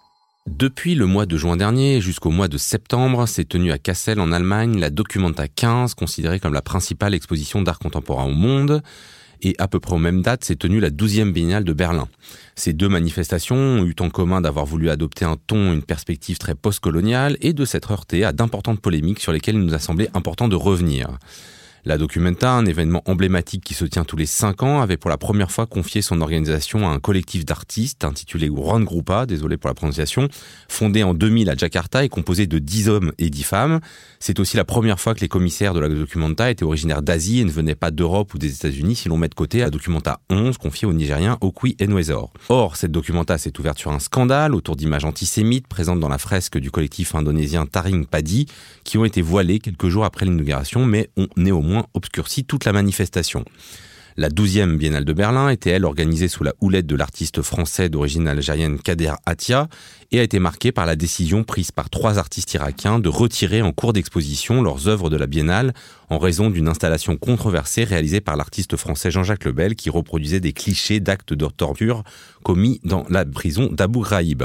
Depuis 0.51 0.97
le 0.97 1.07
mois 1.07 1.27
de 1.27 1.37
juin 1.37 1.57
dernier 1.57 2.01
jusqu'au 2.01 2.31
mois 2.31 2.49
de 2.49 2.59
septembre, 2.59 3.27
s'est 3.27 3.45
tenue 3.45 3.71
à 3.71 3.79
Kassel 3.79 4.19
en 4.19 4.33
Allemagne 4.33 4.81
la 4.81 4.91
Documenta 4.91 5.47
15, 5.47 5.95
considérée 5.95 6.41
comme 6.41 6.53
la 6.53 6.61
principale 6.61 7.15
exposition 7.15 7.63
d'art 7.63 7.79
contemporain 7.79 8.25
au 8.25 8.33
monde. 8.33 8.83
Et 9.43 9.55
à 9.59 9.69
peu 9.69 9.79
près 9.79 9.95
aux 9.95 9.99
mêmes 9.99 10.23
dates, 10.23 10.45
s'est 10.45 10.57
tenue 10.57 10.81
la 10.81 10.91
12e 10.91 11.33
Biennale 11.33 11.65
de 11.65 11.73
Berlin. 11.73 12.09
Ces 12.57 12.73
deux 12.73 12.89
manifestations 12.89 13.57
ont 13.57 13.87
eu 13.87 13.95
en 14.01 14.11
commun 14.11 14.41
d'avoir 14.41 14.67
voulu 14.67 14.91
adopter 14.91 15.25
un 15.25 15.37
ton, 15.47 15.73
une 15.73 15.83
perspective 15.83 16.39
très 16.39 16.57
postcoloniale 16.57 17.39
et 17.41 17.53
de 17.53 17.65
s'être 17.65 17.93
heurtées 17.93 18.25
à 18.25 18.33
d'importantes 18.33 18.81
polémiques 18.81 19.21
sur 19.21 19.33
lesquelles 19.33 19.55
il 19.55 19.65
nous 19.65 19.75
a 19.75 19.79
semblé 19.79 20.09
important 20.15 20.49
de 20.49 20.57
revenir. 20.57 21.17
La 21.87 21.97
Documenta, 21.97 22.53
un 22.53 22.67
événement 22.67 23.03
emblématique 23.07 23.65
qui 23.65 23.73
se 23.73 23.87
tient 23.87 24.05
tous 24.05 24.17
les 24.17 24.27
cinq 24.27 24.63
ans, 24.63 24.83
avait 24.83 24.99
pour 24.99 25.09
la 25.09 25.17
première 25.17 25.51
fois 25.51 25.65
confié 25.65 26.03
son 26.03 26.21
organisation 26.21 26.87
à 26.87 26.93
un 26.93 26.99
collectif 26.99 27.47
d'artistes 27.47 28.05
intitulé 28.05 28.51
Grand 28.51 28.81
Grupa, 28.81 29.25
désolé 29.25 29.57
pour 29.57 29.69
la 29.69 29.75
prononciation, 29.75 30.29
fondé 30.69 31.03
en 31.03 31.15
2000 31.15 31.49
à 31.49 31.57
Jakarta 31.57 32.05
et 32.05 32.11
composé 32.11 32.47
de 32.47 32.59
10 32.59 32.91
hommes 32.91 33.13
et 33.19 33.31
10 33.31 33.43
femmes. 33.45 33.81
C'est 34.19 34.41
aussi 34.41 34.59
la 34.59 34.67
première 34.67 35.01
fois 35.01 35.15
que 35.15 35.21
les 35.21 35.29
commissaires 35.29 35.73
de 35.73 35.81
la 35.81 35.89
Documenta 35.89 36.51
étaient 36.51 36.65
originaires 36.65 37.01
d'Asie 37.01 37.41
et 37.41 37.45
ne 37.45 37.51
venaient 37.51 37.75
pas 37.75 37.91
d'Europe 37.91 38.35
ou 38.35 38.39
des 38.39 38.55
États-Unis 38.55 38.97
si 38.97 39.09
l'on 39.09 39.17
met 39.17 39.29
de 39.29 39.35
côté 39.35 39.61
la 39.61 39.71
Documenta 39.71 40.21
11 40.29 40.59
confiée 40.59 40.87
au 40.87 40.93
Nigérien 40.93 41.39
Okwi 41.41 41.77
Enwezor. 41.81 42.31
Or, 42.51 42.77
cette 42.77 42.93
Documenta 42.93 43.39
s'est 43.39 43.59
ouverte 43.59 43.79
sur 43.79 43.91
un 43.91 44.01
scandale 44.01 44.55
autour 44.55 44.77
d'images 44.77 45.07
antisémites 45.07 45.67
présentes 45.67 46.01
dans 46.01 46.11
la 46.11 46.19
fresque 46.19 46.59
du 46.59 46.71
collectif 46.71 47.15
indonésien 47.15 47.65
Taring 47.65 48.05
Padi 48.05 48.45
qui 48.85 48.99
ont 48.99 49.07
été 49.07 49.23
voilées 49.23 49.61
quelques 49.61 49.89
jours 49.89 50.05
après 50.05 50.27
l'inauguration 50.27 50.85
mais 50.85 51.09
ont 51.17 51.29
néanmoins 51.39 51.70
obscurci 51.95 52.45
toute 52.45 52.65
la 52.65 52.73
manifestation. 52.73 53.45
La 54.17 54.29
12e 54.29 54.77
Biennale 54.77 55.05
de 55.05 55.13
Berlin 55.13 55.49
était, 55.51 55.71
elle, 55.71 55.85
organisée 55.85 56.29
sous 56.29 56.43
la 56.43 56.53
houlette 56.61 56.87
de 56.87 56.97
l'artiste 56.97 57.43
français 57.43 57.89
d'origine 57.89 58.27
algérienne 58.29 58.79
Kader 58.79 59.13
Atia 59.25 59.69
et 60.11 60.19
a 60.19 60.23
été 60.23 60.39
marquée 60.39 60.73
par 60.73 60.85
la 60.85 60.97
décision 60.97 61.45
prise 61.45 61.71
par 61.71 61.89
trois 61.89 62.19
artistes 62.19 62.53
irakiens 62.53 62.99
de 62.99 63.09
retirer 63.09 63.63
en 63.63 63.73
cours 63.73 63.93
d'exposition 63.93 64.63
leurs 64.63 64.89
œuvres 64.89 65.11
de 65.11 65.17
la 65.17 65.27
Biennale 65.27 65.73
en 66.09 66.19
raison 66.19 66.51
d'une 66.51 66.69
installation 66.69 67.17
controversée 67.17 67.85
réalisée 67.85 68.21
par 68.21 68.37
l'artiste 68.37 68.77
français 68.77 69.11
Jean-Jacques 69.11 69.45
Lebel 69.45 69.77
qui 69.77 69.91
reproduisait 69.91 70.41
des 70.41 70.53
clichés 70.53 70.99
d'actes 70.99 71.33
de 71.33 71.47
torture 71.47 72.03
commis 72.43 72.81
dans 72.85 73.07
la 73.09 73.25
prison 73.25 73.69
d'Abu 73.71 74.01
Ghraib. 74.01 74.43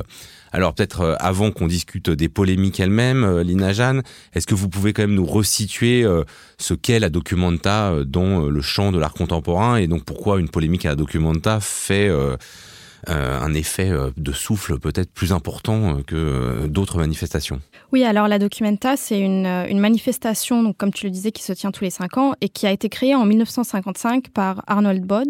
Alors 0.51 0.73
peut-être 0.73 1.01
euh, 1.01 1.15
avant 1.19 1.51
qu'on 1.51 1.67
discute 1.67 2.10
des 2.10 2.29
polémiques 2.29 2.79
elles-mêmes, 2.79 3.23
euh, 3.23 3.43
Lina 3.43 3.73
Jeanne, 3.73 4.03
est-ce 4.34 4.47
que 4.47 4.55
vous 4.55 4.69
pouvez 4.69 4.93
quand 4.93 5.03
même 5.03 5.13
nous 5.13 5.25
resituer 5.25 6.03
euh, 6.03 6.23
ce 6.58 6.73
qu'est 6.73 6.99
la 6.99 7.10
documenta 7.10 8.03
dans 8.05 8.45
le 8.45 8.62
champ 8.62 8.91
de 8.91 8.99
l'art 8.99 9.13
contemporain 9.13 9.77
et 9.77 9.88
donc 9.88 10.05
pourquoi 10.05 10.39
une 10.39 10.49
polémique 10.49 10.86
à 10.86 10.89
la 10.89 10.95
documenta 10.95 11.60
fait 11.60 12.10
un 13.07 13.53
effet 13.53 13.89
euh, 13.89 14.11
de 14.17 14.31
souffle 14.31 14.79
peut-être 14.79 15.11
plus 15.11 15.31
important 15.31 15.97
euh, 15.97 16.01
que 16.01 16.67
d'autres 16.67 16.97
manifestations. 16.97 17.59
Oui, 17.91 18.03
alors 18.03 18.27
la 18.27 18.39
Documenta, 18.39 18.97
c'est 18.97 19.19
une, 19.19 19.79
manifestation, 19.79 20.63
donc, 20.63 20.77
comme 20.77 20.91
tu 20.91 21.05
le 21.05 21.11
disais, 21.11 21.31
qui 21.31 21.43
se 21.43 21.53
tient 21.53 21.71
tous 21.71 21.83
les 21.83 21.89
cinq 21.89 22.17
ans 22.17 22.33
et 22.41 22.49
qui 22.49 22.67
a 22.67 22.71
été 22.71 22.89
créée 22.89 23.15
en 23.15 23.25
1955 23.25 24.29
par 24.29 24.63
Arnold 24.67 25.03
Bod, 25.05 25.27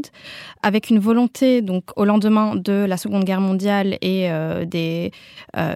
avec 0.63 0.89
une 0.89 0.99
volonté, 0.99 1.61
donc 1.61 1.83
au 1.95 2.05
lendemain 2.05 2.55
de 2.55 2.85
la 2.87 2.97
Seconde 2.97 3.23
Guerre 3.23 3.41
mondiale 3.41 3.97
et 4.01 4.29
des, 4.65 5.11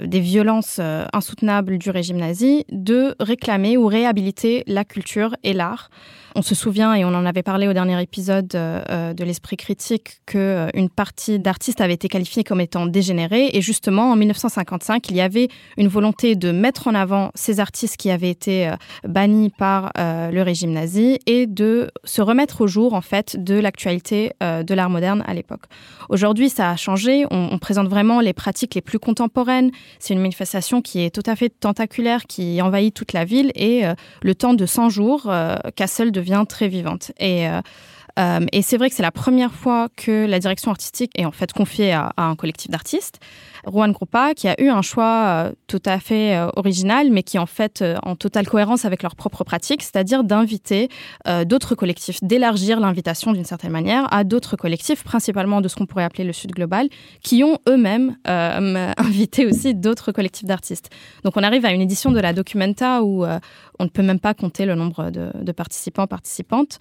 des 0.03 0.19
violences 0.19 0.79
insoutenables 1.13 1.77
du 1.77 1.89
régime 1.89 2.17
nazi, 2.17 2.65
de 2.71 3.15
réclamer 3.19 3.77
ou 3.77 3.88
réhabiliter 3.88 4.63
la 4.67 4.85
culture 4.85 5.35
et 5.43 5.53
l'art. 5.53 5.89
On 6.35 6.41
se 6.41 6.55
souvient, 6.55 6.93
et 6.93 7.05
on 7.05 7.09
en 7.09 7.25
avait 7.25 7.43
parlé 7.43 7.67
au 7.67 7.73
dernier 7.73 8.01
épisode 8.01 8.53
euh, 8.53 8.81
euh, 8.89 9.13
de 9.13 9.23
l'esprit 9.23 9.57
critique, 9.57 10.21
qu'une 10.25 10.39
euh, 10.39 10.87
partie 10.95 11.39
d'artistes 11.39 11.81
avait 11.81 11.93
été 11.93 12.07
qualifiée 12.07 12.43
comme 12.43 12.61
étant 12.61 12.85
dégénérée. 12.85 13.49
Et 13.53 13.61
justement, 13.61 14.11
en 14.11 14.15
1955, 14.15 15.09
il 15.09 15.15
y 15.15 15.21
avait 15.21 15.47
une 15.77 15.87
volonté 15.87 16.35
de 16.35 16.51
mettre 16.51 16.87
en 16.87 16.95
avant 16.95 17.31
ces 17.33 17.59
artistes 17.59 17.97
qui 17.97 18.11
avaient 18.11 18.29
été 18.29 18.71
bannis 19.07 19.49
par 19.49 19.91
le 19.97 20.41
régime 20.41 20.71
nazi 20.71 21.19
et 21.25 21.47
de 21.47 21.89
se 22.03 22.21
remettre 22.21 22.61
au 22.61 22.67
jour, 22.67 22.93
en 22.93 23.01
fait, 23.01 23.41
de 23.41 23.55
l'actualité 23.55 24.31
de 24.41 24.73
l'art 24.73 24.89
moderne 24.89 25.23
à 25.27 25.33
l'époque. 25.33 25.63
Aujourd'hui, 26.09 26.49
ça 26.49 26.71
a 26.71 26.75
changé. 26.75 27.25
On, 27.31 27.57
présente 27.59 27.87
vraiment 27.87 28.19
les 28.19 28.33
pratiques 28.33 28.75
les 28.75 28.81
plus 28.81 28.99
contemporaines. 28.99 29.71
C'est 29.99 30.13
une 30.13 30.21
manifestation 30.21 30.81
qui 30.81 31.03
est 31.03 31.13
tout 31.13 31.23
à 31.29 31.35
fait 31.35 31.49
tentaculaire, 31.49 32.25
qui 32.27 32.61
envahit 32.61 32.93
toute 32.93 33.13
la 33.13 33.25
ville. 33.25 33.51
Et 33.55 33.83
le 34.21 34.35
temps 34.35 34.53
de 34.53 34.65
100 34.65 34.89
jours, 34.89 35.31
Kassel 35.75 36.11
devient 36.19 36.45
très 36.47 36.67
vivante. 36.67 37.12
Et 37.19 37.47
euh, 37.47 37.62
euh, 38.19 38.45
et 38.51 38.62
c'est 38.62 38.77
vrai 38.77 38.89
que 38.89 38.95
c'est 38.95 39.03
la 39.03 39.12
première 39.12 39.53
fois 39.53 39.88
que 39.95 40.25
la 40.25 40.39
direction 40.39 40.71
artistique 40.71 41.12
est 41.15 41.25
en 41.25 41.32
fait 41.32 41.53
confiée 41.53 41.93
à, 41.93 42.12
un 42.17 42.36
collectif 42.36 42.69
d'artistes. 42.69 43.19
Juan 43.67 43.91
Grupa, 43.91 44.34
qui 44.34 44.48
a 44.48 44.60
eu 44.62 44.69
un 44.69 44.82
choix 44.82 45.26
euh, 45.28 45.52
tout 45.67 45.82
à 45.86 46.00
fait 46.00 46.36
euh, 46.36 46.50
original, 46.56 47.12
mais 47.12 47.24
qui 47.24 47.38
en 47.39 47.45
fait 47.45 47.84
en 48.04 48.15
totale 48.15 48.48
cohérence 48.48 48.86
avec 48.86 49.04
leur 49.04 49.15
propre 49.15 49.43
pratique, 49.43 49.84
c'est-à-dire 49.84 50.24
d'inviter 50.24 50.89
d'autres 51.45 51.76
collectifs, 51.76 52.19
d'élargir 52.24 52.80
l'invitation 52.80 53.32
d'une 53.32 53.45
certaine 53.45 53.72
manière 53.72 54.12
à 54.13 54.24
d'autres 54.24 54.56
collectifs, 54.56 55.04
principalement 55.04 55.62
de 55.62 55.67
ce 55.67 55.76
qu'on 55.76 55.86
pourrait 55.86 56.04
appeler 56.04 56.24
le 56.24 56.34
Sud 56.34 56.52
global, 56.52 56.89
qui 57.24 57.43
ont 57.43 57.58
eux-mêmes 57.67 58.17
invité 58.26 59.45
aussi 59.45 59.76
d'autres 59.76 60.12
collectifs 60.12 60.45
d'artistes. 60.45 60.89
Donc 61.24 61.38
on 61.38 61.43
arrive 61.43 61.65
à 61.65 61.72
une 61.72 61.82
édition 61.82 62.12
de 62.12 62.19
la 62.19 62.34
Documenta 62.34 63.04
où 63.04 63.26
on 63.80 63.86
ne 63.86 63.89
peut 63.89 64.04
même 64.04 64.19
pas 64.19 64.34
compter 64.34 64.65
le 64.65 64.76
nombre 64.76 65.10
de, 65.10 65.52
participants, 65.52 66.06
participantes. 66.06 66.80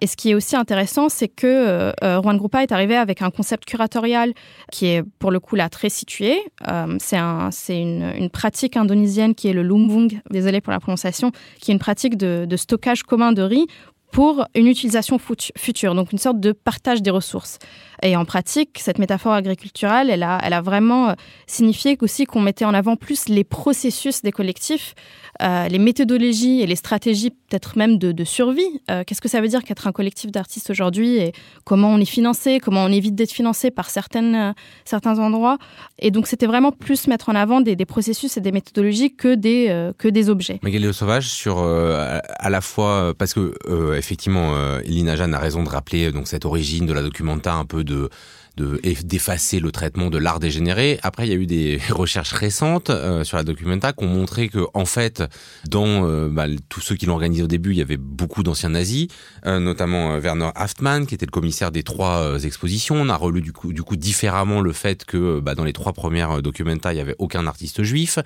Et 0.00 0.06
ce 0.06 0.16
qui 0.16 0.30
est 0.30 0.34
aussi 0.34 0.56
intéressant, 0.56 1.08
c'est 1.08 1.28
que 1.28 1.46
euh, 1.46 1.92
euh, 2.02 2.22
Juan 2.22 2.36
Grupa 2.38 2.62
est 2.62 2.72
arrivé 2.72 2.96
avec 2.96 3.20
un 3.20 3.30
concept 3.30 3.64
curatorial 3.64 4.32
qui 4.72 4.86
est 4.86 5.02
pour 5.18 5.30
le 5.30 5.40
coup 5.40 5.56
là 5.56 5.68
très 5.68 5.88
situé. 5.88 6.15
Euh, 6.22 6.96
c'est 6.98 7.16
un, 7.16 7.50
une, 7.68 8.30
pratique 8.30 8.76
indonésienne 8.76 9.34
qui 9.34 9.48
est 9.48 9.52
le 9.52 9.62
lumbung, 9.62 10.20
désolé 10.30 10.60
pour 10.60 10.72
la 10.72 10.80
prononciation, 10.80 11.32
qui 11.60 11.70
est 11.70 11.74
une 11.74 11.80
pratique 11.80 12.16
de, 12.16 12.56
stockage 12.56 13.02
commun 13.02 13.32
de 13.32 13.42
riz 13.42 13.66
pour 14.12 14.46
une 14.54 14.66
utilisation 14.66 15.18
future, 15.18 15.94
donc 15.94 16.12
une 16.12 16.18
sorte 16.18 16.40
de 16.40 16.52
partage 16.52 17.02
des 17.02 17.10
ressources. 17.10 17.58
Et 18.02 18.16
en 18.16 18.24
pratique, 18.24 18.78
cette 18.78 18.98
métaphore 18.98 19.32
agriculturelle, 19.32 20.10
elle 20.10 20.22
a, 20.22 20.38
elle 20.42 20.52
a 20.52 20.62
vraiment 20.62 21.14
signifié 21.46 21.98
aussi 22.00 22.24
qu'on 22.24 22.40
mettait 22.40 22.64
en 22.64 22.72
avant 22.72 22.96
plus 22.96 23.28
les 23.28 23.44
processus 23.44 24.22
des 24.22 24.32
collectifs 24.32 24.94
euh, 25.42 25.68
les 25.68 25.78
méthodologies 25.78 26.60
et 26.60 26.66
les 26.66 26.76
stratégies 26.76 27.30
peut-être 27.30 27.76
même 27.76 27.98
de, 27.98 28.24
survie. 28.24 28.80
Euh, 28.90 29.04
qu'est-ce 29.06 29.20
que 29.20 29.28
ça 29.28 29.40
veut 29.40 29.48
dire 29.48 29.62
qu'être 29.62 29.86
un 29.86 29.92
collectif 29.92 30.32
d'artistes 30.32 30.70
aujourd'hui 30.70 31.16
et 31.16 31.32
comment 31.64 31.90
on 31.92 31.98
est 31.98 32.04
financé, 32.04 32.58
comment 32.60 32.84
on 32.84 32.92
évite 32.92 33.14
d'être 33.14 33.30
financé 33.30 33.70
par 33.70 33.90
certaines, 33.90 34.34
euh, 34.34 34.52
certains 34.84 35.18
endroits? 35.18 35.58
Et 35.98 36.10
donc 36.10 36.26
c'était 36.26 36.46
vraiment 36.46 36.72
plus 36.72 37.06
mettre 37.06 37.28
en 37.28 37.34
avant 37.34 37.60
des, 37.60 37.76
processus 37.86 38.36
et 38.36 38.40
des 38.40 38.52
méthodologies 38.52 39.14
que 39.14 39.34
des, 39.34 39.92
que 39.98 40.08
des 40.08 40.28
objets. 40.28 40.58
Magali 40.62 40.92
Sauvage 40.92 41.28
sur 41.28 41.58
à 41.58 42.50
la 42.50 42.60
fois 42.60 43.14
parce 43.16 43.32
que 43.32 43.54
effectivement, 43.96 44.78
Elina 44.80 45.14
Jeanne 45.14 45.34
a 45.34 45.38
raison 45.38 45.62
de 45.62 45.68
rappeler 45.68 46.10
donc 46.10 46.26
cette 46.26 46.44
origine 46.44 46.86
de 46.86 46.92
la 46.92 47.02
documenta 47.02 47.54
un 47.54 47.64
peu 47.64 47.84
de 47.84 48.10
d'effacer 48.56 49.60
le 49.60 49.70
traitement 49.70 50.08
de 50.08 50.18
l'art 50.18 50.40
dégénéré. 50.40 50.98
Après, 51.02 51.26
il 51.26 51.30
y 51.30 51.32
a 51.32 51.36
eu 51.36 51.46
des 51.46 51.78
recherches 51.90 52.32
récentes 52.32 52.90
euh, 52.90 53.22
sur 53.24 53.36
la 53.36 53.44
documenta 53.44 53.92
qui 53.92 54.04
ont 54.04 54.08
montré 54.08 54.48
que, 54.48 54.66
en 54.72 54.86
fait, 54.86 55.22
dans 55.68 56.06
euh, 56.06 56.28
bah, 56.28 56.46
tous 56.68 56.80
ceux 56.80 56.96
qui 56.96 57.06
l'ont 57.06 57.14
organisé 57.14 57.42
au 57.42 57.48
début, 57.48 57.72
il 57.72 57.76
y 57.76 57.82
avait 57.82 57.98
beaucoup 57.98 58.42
d'anciens 58.42 58.70
nazis, 58.70 59.08
euh, 59.44 59.60
notamment 59.60 60.18
Werner 60.18 60.50
Haftmann, 60.54 61.06
qui 61.06 61.14
était 61.14 61.26
le 61.26 61.30
commissaire 61.30 61.70
des 61.70 61.82
trois 61.82 62.42
expositions. 62.44 62.96
On 62.96 63.08
a 63.08 63.16
relu 63.16 63.42
du 63.42 63.52
coup, 63.52 63.72
différemment 63.96 64.60
le 64.60 64.72
fait 64.72 65.04
que 65.04 65.40
bah, 65.40 65.54
dans 65.54 65.64
les 65.64 65.72
trois 65.72 65.92
premières 65.92 66.40
documenta, 66.40 66.94
il 66.94 66.96
y 66.96 67.00
avait 67.00 67.16
aucun 67.18 67.46
artiste 67.46 67.82
juif. 67.82 68.18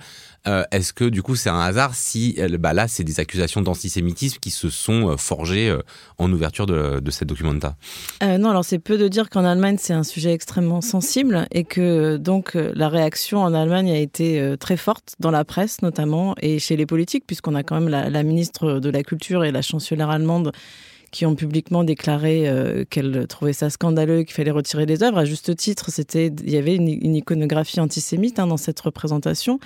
Est-ce 0.45 0.91
que 0.91 1.05
du 1.05 1.21
coup 1.21 1.35
c'est 1.35 1.49
un 1.49 1.59
hasard 1.59 1.93
si 1.93 2.37
bah, 2.59 2.73
là 2.73 2.87
c'est 2.87 3.03
des 3.03 3.19
accusations 3.19 3.61
d'antisémitisme 3.61 4.39
qui 4.39 4.49
se 4.49 4.69
sont 4.69 5.15
forgées 5.17 5.75
en 6.17 6.31
ouverture 6.31 6.65
de, 6.65 6.99
de 6.99 7.11
cette 7.11 7.27
documenta? 7.27 7.75
Non, 8.21 8.49
alors 8.49 8.65
c'est 8.65 8.79
peu 8.79 8.97
de 8.97 9.07
dire 9.07 9.29
qu'en 9.29 9.45
Allemagne 9.45 9.77
c'est 9.79 9.93
un 9.93 10.03
sujet 10.03 10.20
extrêmement 10.29 10.81
sensible 10.81 11.47
et 11.51 11.63
que 11.63 12.17
donc 12.17 12.53
la 12.53 12.89
réaction 12.89 13.39
en 13.39 13.53
Allemagne 13.53 13.91
a 13.91 13.97
été 13.97 14.39
euh, 14.39 14.55
très 14.55 14.77
forte 14.77 15.15
dans 15.19 15.31
la 15.31 15.43
presse 15.43 15.81
notamment 15.81 16.35
et 16.41 16.59
chez 16.59 16.77
les 16.77 16.85
politiques 16.85 17.25
puisqu'on 17.25 17.55
a 17.55 17.63
quand 17.63 17.79
même 17.79 17.89
la, 17.89 18.23
ministre 18.23 18.79
de 18.79 18.89
la 18.89 19.03
Culture 19.03 19.43
et 19.43 19.51
la 19.51 19.61
chancelière 19.61 20.09
allemande 20.09 20.51
qui 21.11 21.25
ont 21.25 21.35
publiquement 21.35 21.83
déclaré 21.83 22.47
euh, 22.47 22.85
qu'elles 22.89 23.27
trouvaient 23.27 23.53
ça 23.53 23.69
scandaleux, 23.69 24.23
qu'il 24.23 24.33
fallait 24.33 24.51
retirer 24.51 24.85
les 24.85 25.03
œuvres. 25.03 25.17
À 25.17 25.25
juste 25.25 25.53
titre, 25.57 25.91
c'était, 25.91 26.27
il 26.27 26.49
y 26.49 26.57
avait 26.57 26.75
une, 26.75 26.87
une 26.87 27.15
iconographie 27.15 27.81
antisémite 27.81 28.39
hein, 28.39 28.47
dans 28.47 28.55
cette 28.55 28.79
représentation. 28.79 29.59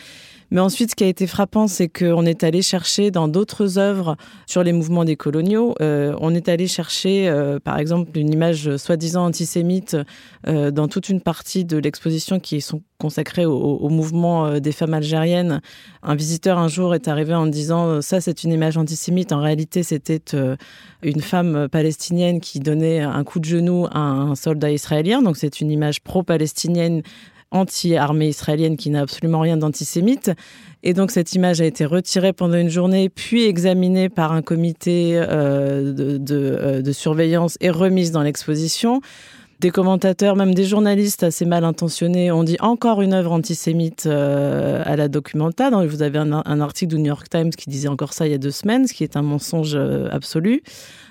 Mais 0.51 0.59
ensuite, 0.59 0.91
ce 0.91 0.95
qui 0.95 1.03
a 1.03 1.07
été 1.07 1.27
frappant, 1.27 1.67
c'est 1.67 1.87
qu'on 1.87 2.25
est 2.25 2.43
allé 2.43 2.61
chercher 2.61 3.11
dans 3.11 3.27
d'autres 3.27 3.77
œuvres 3.77 4.15
sur 4.45 4.63
les 4.63 4.73
mouvements 4.73 5.05
des 5.05 5.15
coloniaux, 5.15 5.75
euh, 5.81 6.15
on 6.19 6.33
est 6.35 6.49
allé 6.49 6.67
chercher, 6.67 7.27
euh, 7.27 7.59
par 7.59 7.79
exemple, 7.79 8.17
une 8.17 8.31
image 8.31 8.77
soi-disant 8.77 9.25
antisémite 9.25 9.97
euh, 10.47 10.71
dans 10.71 10.87
toute 10.87 11.09
une 11.09 11.21
partie 11.21 11.65
de 11.65 11.77
l'exposition 11.77 12.39
qui 12.39 12.61
sont 12.61 12.81
consacrée 12.97 13.45
au, 13.45 13.89
mouvement 13.89 14.57
des 14.59 14.71
femmes 14.71 14.93
algériennes. 14.93 15.61
Un 16.01 16.15
visiteur 16.15 16.57
un 16.57 16.69
jour 16.69 16.95
est 16.95 17.09
arrivé 17.09 17.33
en 17.33 17.45
disant 17.45 18.01
ça 18.01 18.21
c'est 18.21 18.45
une 18.45 18.53
image 18.53 18.77
antisémite. 18.77 19.33
En 19.33 19.41
réalité, 19.41 19.83
c'était 19.83 20.23
une 21.03 21.19
femme 21.19 21.67
palestinienne 21.69 22.39
qui 22.39 22.61
donnait 22.61 23.01
un 23.01 23.23
coup 23.25 23.39
de 23.39 23.45
genou 23.45 23.85
à 23.91 23.99
un 23.99 24.35
soldat 24.35 24.71
israélien. 24.71 25.21
Donc 25.21 25.35
c'est 25.35 25.59
une 25.59 25.71
image 25.71 26.01
pro-palestinienne 26.01 27.01
anti-armée 27.51 28.29
israélienne 28.29 28.77
qui 28.77 28.89
n'a 28.89 29.01
absolument 29.01 29.39
rien 29.39 29.57
d'antisémite. 29.57 30.31
Et 30.83 30.93
donc 30.93 31.11
cette 31.11 31.33
image 31.33 31.61
a 31.61 31.65
été 31.65 31.85
retirée 31.85 32.33
pendant 32.33 32.57
une 32.57 32.69
journée, 32.69 33.09
puis 33.09 33.45
examinée 33.45 34.09
par 34.09 34.33
un 34.33 34.41
comité 34.41 35.13
euh, 35.15 35.93
euh, 36.29 36.81
de 36.81 36.91
surveillance 36.91 37.57
et 37.61 37.69
remise 37.69 38.11
dans 38.11 38.21
l'exposition. 38.21 39.01
Des 39.61 39.71
commentateurs, 39.71 40.35
même 40.35 40.53
des 40.53 40.65
journalistes 40.65 41.23
assez 41.23 41.45
mal 41.45 41.63
intentionnés, 41.63 42.29
ont 42.29 42.43
dit 42.43 42.57
encore 42.59 43.01
une 43.01 43.13
œuvre 43.13 43.31
antisémite 43.31 44.05
euh, 44.05 44.83
à 44.85 44.97
la 44.97 45.07
Documenta. 45.07 45.69
Vous 45.85 46.01
avez 46.03 46.19
un, 46.19 46.59
article 46.59 46.93
du 46.93 47.01
New 47.01 47.07
York 47.07 47.29
Times 47.29 47.51
qui 47.51 47.69
disait 47.69 47.87
encore 47.87 48.11
ça 48.11 48.27
il 48.27 48.31
y 48.31 48.35
a 48.35 48.37
deux 48.37 48.51
semaines, 48.51 48.85
ce 48.85 48.93
qui 48.93 49.03
est 49.03 49.15
un 49.15 49.21
mensonge 49.21 49.77
absolu. 50.11 50.61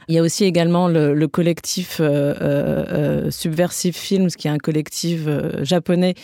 Il 0.09 0.15
y 0.15 0.19
a 0.19 0.23
aussi 0.23 0.45
également 0.45 0.89
le, 0.89 1.15
le 1.15 1.29
collectif 1.29 1.99
euh, 2.01 2.35
euh, 2.41 3.31
Subversive 3.31 3.97
Films, 3.97 4.29
qui 4.29 4.49
est 4.49 4.51
un 4.51 4.59
collectif 4.59 5.23
euh, 5.27 5.65
japonais 5.65 6.15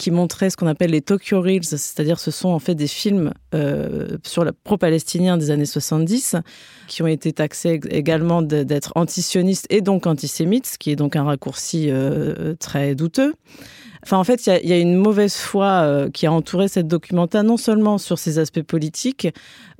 qui 0.00 0.10
montrait 0.10 0.48
ce 0.48 0.56
qu'on 0.56 0.66
appelle 0.66 0.92
les 0.92 1.02
Tokyo 1.02 1.42
Reels, 1.42 1.62
c'est-à-dire 1.62 2.18
ce 2.18 2.30
sont 2.30 2.48
en 2.48 2.58
fait 2.58 2.74
des 2.74 2.86
films 2.86 3.34
euh, 3.54 4.16
sur 4.24 4.44
le 4.44 4.52
pro-palestinien 4.52 5.36
des 5.36 5.50
années 5.50 5.66
70 5.66 6.36
qui 6.88 7.02
ont 7.02 7.06
été 7.06 7.34
taxés 7.34 7.78
également 7.90 8.40
d'être 8.40 8.92
antisionistes 8.94 9.66
et 9.68 9.82
donc 9.82 10.06
antisémites, 10.06 10.66
ce 10.66 10.78
qui 10.78 10.90
est 10.90 10.96
donc 10.96 11.16
un 11.16 11.24
raccourci 11.24 11.90
euh, 11.90 12.54
très 12.58 12.94
douteux. 12.94 13.34
Enfin, 14.02 14.18
en 14.18 14.24
fait, 14.24 14.46
il 14.46 14.60
y, 14.64 14.68
y, 14.68 14.72
a 14.72 14.78
une 14.78 14.96
mauvaise 14.96 15.36
foi 15.36 15.66
euh, 15.66 16.10
qui 16.10 16.26
a 16.26 16.32
entouré 16.32 16.68
cette 16.68 16.88
documenta, 16.88 17.42
non 17.42 17.56
seulement 17.56 17.98
sur 17.98 18.18
ses 18.18 18.38
aspects 18.38 18.62
politiques, 18.62 19.28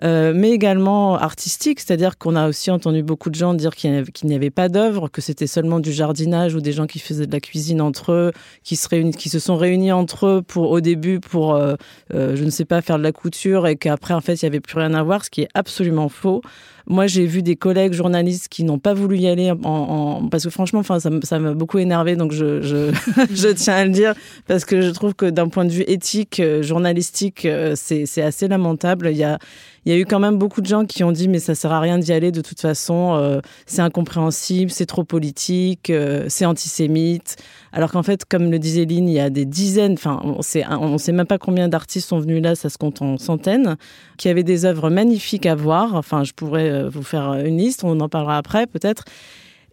euh, 0.03 0.33
mais 0.35 0.51
également 0.51 1.17
artistiques. 1.17 1.81
C'est-à-dire 1.81 2.17
qu'on 2.17 2.37
a 2.37 2.49
aussi 2.49 2.71
entendu 2.71 3.03
beaucoup 3.03 3.31
de 3.31 3.35
gens 3.35 3.55
dire 3.55 3.75
qu'il 3.75 4.05
n'y 4.25 4.35
avait 4.35 4.51
pas 4.51 4.69
d'œuvre, 4.69 5.09
que 5.09 5.21
c'était 5.21 5.47
seulement 5.47 5.81
du 5.81 5.93
jardinage 5.93 6.55
ou 6.55 6.61
des 6.61 6.73
gens 6.73 6.87
qui 6.87 6.99
faisaient 6.99 7.27
de 7.27 7.33
la 7.33 7.41
cuisine 7.41 7.81
entre 7.81 8.13
eux, 8.13 8.33
qui 8.63 8.77
se, 8.77 8.89
qui 9.11 9.29
se 9.29 9.39
sont 9.39 9.57
réunis 9.57 9.93
entre 9.93 10.27
eux 10.27 10.43
pour, 10.43 10.71
au 10.71 10.81
début 10.81 11.21
pour, 11.21 11.55
euh, 11.55 11.75
euh, 12.15 12.37
je 12.37 12.45
ne 12.45 12.51
sais 12.51 12.65
pas, 12.65 12.81
faire 12.81 12.99
de 12.99 13.03
la 13.03 13.13
couture 13.13 13.67
et 13.67 13.77
qu'après, 13.77 14.15
en 14.15 14.21
fait, 14.21 14.35
il 14.41 14.45
n'y 14.45 14.49
avait 14.49 14.61
plus 14.61 14.79
rien 14.79 14.95
à 14.95 15.03
voir, 15.03 15.25
ce 15.25 15.31
qui 15.31 15.43
est 15.43 15.49
absolument 15.55 16.09
faux. 16.09 16.43
Moi, 16.91 17.07
j'ai 17.07 17.25
vu 17.25 17.43
des 17.43 17.55
collègues 17.55 17.93
journalistes 17.93 18.49
qui 18.49 18.65
n'ont 18.65 18.81
pas 18.81 18.95
voulu 18.95 19.17
y 19.17 19.29
aller 19.29 19.53
en, 19.53 19.59
en, 19.63 20.29
parce 20.29 20.43
que 20.43 20.51
franchement, 20.51 20.81
enfin, 20.81 20.99
ça 20.99 21.39
m'a 21.39 21.55
beaucoup 21.55 21.79
énervé, 21.79 22.17
donc 22.17 22.33
je, 22.33 22.61
je, 23.33 23.49
tiens 23.53 23.75
à 23.75 23.85
le 23.85 23.93
dire 23.93 24.15
parce 24.49 24.65
que 24.65 24.81
je 24.81 24.91
trouve 24.91 25.15
que 25.15 25.27
d'un 25.27 25.49
point 25.49 25.65
de 25.65 25.71
vue 25.71 25.85
éthique, 25.87 26.41
euh, 26.41 26.63
journalistique, 26.63 27.45
euh, 27.45 27.75
c'est 27.77 28.23
assez 28.23 28.49
lamentable. 28.49 29.09
Il 29.13 29.17
y 29.17 29.23
a 29.23 29.39
il 29.85 29.93
y 29.93 29.95
a 29.95 29.99
eu 29.99 30.05
quand 30.05 30.19
même 30.19 30.37
beaucoup 30.37 30.61
de 30.61 30.67
gens 30.67 30.85
qui 30.85 31.05
ont 31.05 31.13
dit 31.13 31.29
mais 31.29 31.39
ça 31.39 31.55
sert 31.55 31.73
à 31.73 31.81
rien 31.81 31.99
d'y 31.99 32.13
aller 32.13 32.33
de 32.33 32.41
toute 32.41 32.61
façon, 32.61 33.15
euh, 33.15 33.41
c'est 33.67 33.83
incompréhensible, 33.83 34.71
c'est 34.71 34.87
trop 34.87 35.05
politique, 35.05 35.91
euh, 35.91 36.27
c'est 36.29 36.47
antisémite. 36.47 37.37
Alors 37.73 37.93
qu'en 37.93 38.03
fait, 38.03 38.25
comme 38.25 38.51
le 38.51 38.59
disait 38.59 38.85
Lynn, 38.85 39.09
il 39.09 39.15
y 39.15 39.21
a 39.21 39.31
des 39.31 39.45
dizaines, 39.45 39.95
enfin 39.95 40.21
on 40.25 40.43
sait, 40.43 40.65
on 40.69 40.99
sait 40.99 41.13
même 41.13 41.27
pas 41.27 41.39
combien 41.39 41.69
d'artistes 41.69 42.09
sont 42.09 42.19
venus 42.19 42.43
là, 42.43 42.55
ça 42.55 42.69
se 42.69 42.79
compte 42.79 43.01
en 43.03 43.17
centaines, 43.19 43.77
qui 44.19 44.29
avaient 44.29 44.43
des 44.43 44.65
œuvres 44.65 44.91
magnifiques 44.91 45.47
à 45.47 45.55
voir. 45.55 45.95
Enfin, 45.95 46.25
je 46.25 46.33
pourrais 46.33 46.89
vous 46.89 47.03
faire 47.03 47.35
une 47.35 47.59
liste, 47.59 47.85
on 47.85 47.99
en 48.01 48.09
parlera 48.09 48.37
après 48.37 48.67
peut-être 48.67 49.05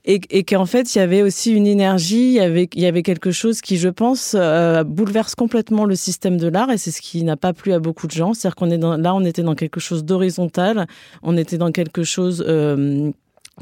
et, 0.08 0.22
et 0.30 0.44
qu'en 0.46 0.66
fait 0.66 0.96
il 0.96 1.00
y 1.00 1.02
avait 1.02 1.22
aussi 1.22 1.52
une 1.52 1.68
énergie, 1.68 2.28
il 2.28 2.34
y 2.34 2.40
avait, 2.40 2.70
il 2.74 2.82
y 2.82 2.86
avait 2.86 3.04
quelque 3.04 3.32
chose 3.32 3.60
qui, 3.60 3.78
je 3.78 3.90
pense, 3.90 4.36
euh, 4.40 4.86
bouleverse 4.86 5.36
complètement 5.36 5.84
le 5.84 5.96
système 5.96 6.38
de 6.38 6.48
l'art 6.48 6.72
et 6.72 6.78
c'est 6.78 6.92
ce 6.92 7.02
qui 7.02 7.24
n'a 7.26 7.36
pas 7.36 7.52
plu 7.52 7.74
à 7.74 7.80
beaucoup 7.80 8.08
de 8.08 8.14
gens. 8.14 8.34
C'est-à-dire 8.34 8.56
qu'on 8.56 8.72
est 8.72 8.78
dans, 8.78 8.96
là, 8.96 9.14
on 9.14 9.26
était 9.26 9.44
dans 9.44 9.54
quelque 9.54 9.82
chose 9.82 10.06
d'horizontal, 10.06 10.88
on 11.24 11.36
était 11.36 11.58
dans 11.58 11.74
quelque 11.74 12.04
chose 12.04 12.44
euh, 12.48 13.12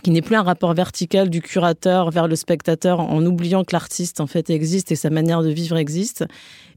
qui 0.04 0.12
n'est 0.12 0.22
plus 0.22 0.36
un 0.36 0.44
rapport 0.44 0.76
vertical 0.76 1.32
du 1.32 1.42
curateur 1.42 2.12
vers 2.12 2.28
le 2.28 2.36
spectateur 2.36 3.00
en 3.00 3.26
oubliant 3.26 3.64
que 3.64 3.74
l'artiste 3.74 4.22
en 4.22 4.28
fait 4.28 4.52
existe 4.52 4.92
et 4.92 4.96
sa 4.96 5.10
manière 5.10 5.42
de 5.42 5.50
vivre 5.50 5.78
existe. 5.78 6.26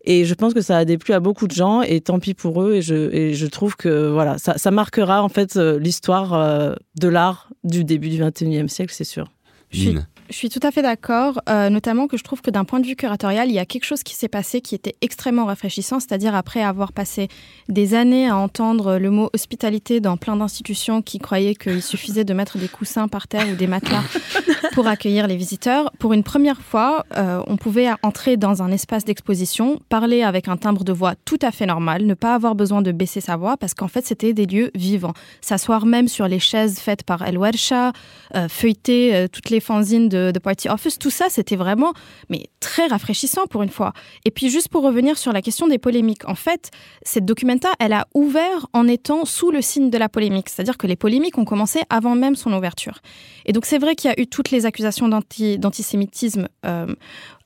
Et 0.03 0.25
je 0.25 0.33
pense 0.33 0.55
que 0.55 0.63
ça 0.63 0.79
a 0.79 0.87
déplu 0.87 1.13
à 1.13 1.21
beaucoup 1.21 1.47
de 1.47 1.53
gens 1.53 1.83
et 1.83 2.01
tant 2.01 2.21
pis 2.21 2.33
pour 2.33 2.63
eux. 2.63 2.77
Et 2.77 2.81
je, 2.81 3.13
et 3.15 3.35
je 3.35 3.47
trouve 3.47 3.77
que 3.77 4.09
voilà, 4.09 4.39
ça, 4.39 4.57
ça 4.57 4.71
marquera 4.71 5.23
en 5.23 5.29
fait 5.29 5.57
euh, 5.57 5.79
l'histoire 5.79 6.75
de 6.99 7.09
l'art 7.09 7.51
du 7.65 7.85
début 7.85 8.09
du 8.09 8.23
21e 8.23 8.69
siècle, 8.69 8.95
c'est 8.97 9.05
sûr. 9.05 9.29
Je 9.71 9.81
suis, 9.81 9.99
je 10.29 10.35
suis, 10.35 10.49
tout 10.51 10.61
à 10.63 10.71
fait 10.71 10.83
d'accord, 10.83 11.41
euh, 11.49 11.71
notamment 11.71 12.07
que 12.07 12.17
je 12.17 12.25
trouve 12.25 12.43
que 12.43 12.51
d'un 12.51 12.65
point 12.65 12.81
de 12.81 12.87
vue 12.87 12.97
curatorial, 12.97 13.49
il 13.49 13.55
y 13.55 13.59
a 13.59 13.65
quelque 13.65 13.85
chose 13.85 14.03
qui 14.03 14.15
s'est 14.15 14.29
passé 14.29 14.61
qui 14.61 14.75
était 14.75 14.95
extrêmement 15.01 15.47
rafraîchissant, 15.47 16.01
c'est-à-dire 16.01 16.35
après 16.35 16.63
avoir 16.63 16.93
passé 16.93 17.29
des 17.69 17.95
années 17.95 18.29
à 18.29 18.37
entendre 18.37 18.99
le 18.99 19.11
mot 19.11 19.31
hospitalité 19.33 20.01
dans 20.01 20.17
plein 20.17 20.37
d'institutions 20.37 21.03
qui 21.03 21.19
croyaient 21.19 21.55
qu'il 21.55 21.83
suffisait 21.83 22.25
de 22.25 22.35
mettre 22.35 22.59
des 22.59 22.69
coussins 22.69 23.09
par 23.09 23.29
terre 23.29 23.47
ou 23.51 23.55
des 23.55 23.67
matelas 23.67 24.03
pour 24.73 24.87
accueillir 24.87 25.27
les 25.27 25.37
visiteurs. 25.37 25.91
Pour 25.99 26.13
une 26.13 26.23
première 26.23 26.61
fois, 26.61 27.07
euh, 27.17 27.43
on 27.47 27.57
pouvait 27.57 27.89
entrer 28.03 28.37
dans 28.37 28.63
un 28.63 28.71
espace 28.71 29.05
d'exposition, 29.05 29.81
parler 29.89 30.23
avec 30.23 30.49
un 30.49 30.57
timbre 30.57 30.85
de 30.85 30.93
voix 30.93 31.15
tout 31.25 31.39
à 31.43 31.51
fait 31.51 31.67
normal, 31.67 32.05
ne 32.05 32.15
pas 32.15 32.35
avoir 32.35 32.55
besoin 32.55 32.83
de 32.83 32.93
baisser 32.93 33.21
sa 33.21 33.37
voix 33.37 33.57
parce 33.57 33.75
qu'en 33.75 33.89
fait, 33.89 34.05
c'était 34.05 34.35
des 34.35 34.47
lieux 34.47 34.71
vivants. 34.75 35.15
S'asseoir 35.41 35.87
même 35.87 36.09
sur 36.09 36.29
les 36.29 36.39
chaises 36.39 36.79
faites 36.79 37.03
par 37.03 37.23
El 37.23 37.39
Wersha, 37.39 37.93
euh, 38.35 38.49
feuilleter 38.49 39.27
toutes 39.33 39.51
les 39.51 39.61
fanzines 39.61 40.09
de, 40.09 40.18
de 40.33 40.39
Party 40.39 40.69
Office, 40.69 40.99
tout 40.99 41.11
ça, 41.11 41.27
c'était 41.29 41.57
vraiment 41.57 41.93
mais 42.29 42.47
très 42.61 42.87
rafraîchissant 42.87 43.47
pour 43.47 43.63
une 43.63 43.69
fois. 43.69 43.93
Et 44.25 44.31
puis 44.31 44.51
juste 44.51 44.69
pour 44.69 44.83
revenir 44.83 45.19
sur 45.19 45.33
la 45.33 45.43
question 45.43 45.69
des 45.69 45.79
polémiques, 45.79 46.29
en 46.29 46.35
fait, 46.35 46.71
cette 47.03 47.25
documenta, 47.25 47.69
elle 47.79 47.93
a 47.93 48.07
ouvert 48.15 48.67
en 48.73 48.87
étant 48.89 49.25
sous 49.25 49.51
le 49.51 49.63
signe 49.63 49.91
de 49.91 49.99
la 49.99 50.09
polémique, 50.09 50.49
c'est-à-dire 50.49 50.79
que 50.79 50.87
les 50.87 50.97
polémiques 50.97 51.39
ont 51.39 51.45
commencé 51.45 51.81
avant 51.91 52.15
même 52.15 52.37
son 52.37 52.53
ouverture. 52.53 52.99
Et 53.47 53.53
donc 53.53 53.65
c'est 53.67 53.79
vrai 53.79 53.95
qu'il 53.95 54.11
y 54.11 54.13
a 54.13 54.21
eu 54.21 54.27
toutes 54.27 54.51
les 54.51 54.67
accusations 54.67 55.09
d'antisémitisme 55.09 56.49
euh, 56.67 56.95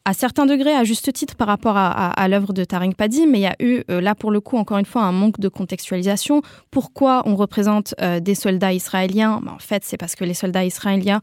à 0.05 0.14
certains 0.14 0.47
degrés, 0.47 0.75
à 0.75 0.85
juste 0.85 1.12
titre 1.12 1.37
par 1.37 1.47
rapport 1.47 1.77
à, 1.77 2.29
l'œuvre 2.29 2.53
de 2.53 2.64
Taring 2.64 2.95
Padi, 2.95 3.27
mais 3.27 3.39
il 3.39 3.43
y 3.43 3.47
a 3.47 3.57
eu 3.61 3.83
euh, 3.89 4.01
là 4.01 4.14
pour 4.14 4.31
le 4.31 4.41
coup 4.41 4.57
encore 4.57 4.79
une 4.79 4.87
fois 4.87 5.03
un 5.03 5.12
manque 5.12 5.39
de 5.39 5.49
contextualisation. 5.49 6.43
Pourquoi 6.70 7.23
on 7.25 7.37
représente 7.37 7.95
euh, 8.01 8.18
des 8.18 8.35
soldats 8.35 8.73
israéliens? 8.73 9.41
Ben, 9.45 9.53
En 9.53 9.59
fait, 9.59 9.85
c'est 9.85 9.97
parce 9.97 10.16
que 10.16 10.25
les 10.25 10.35
soldats 10.35 10.64
israéliens 10.64 11.20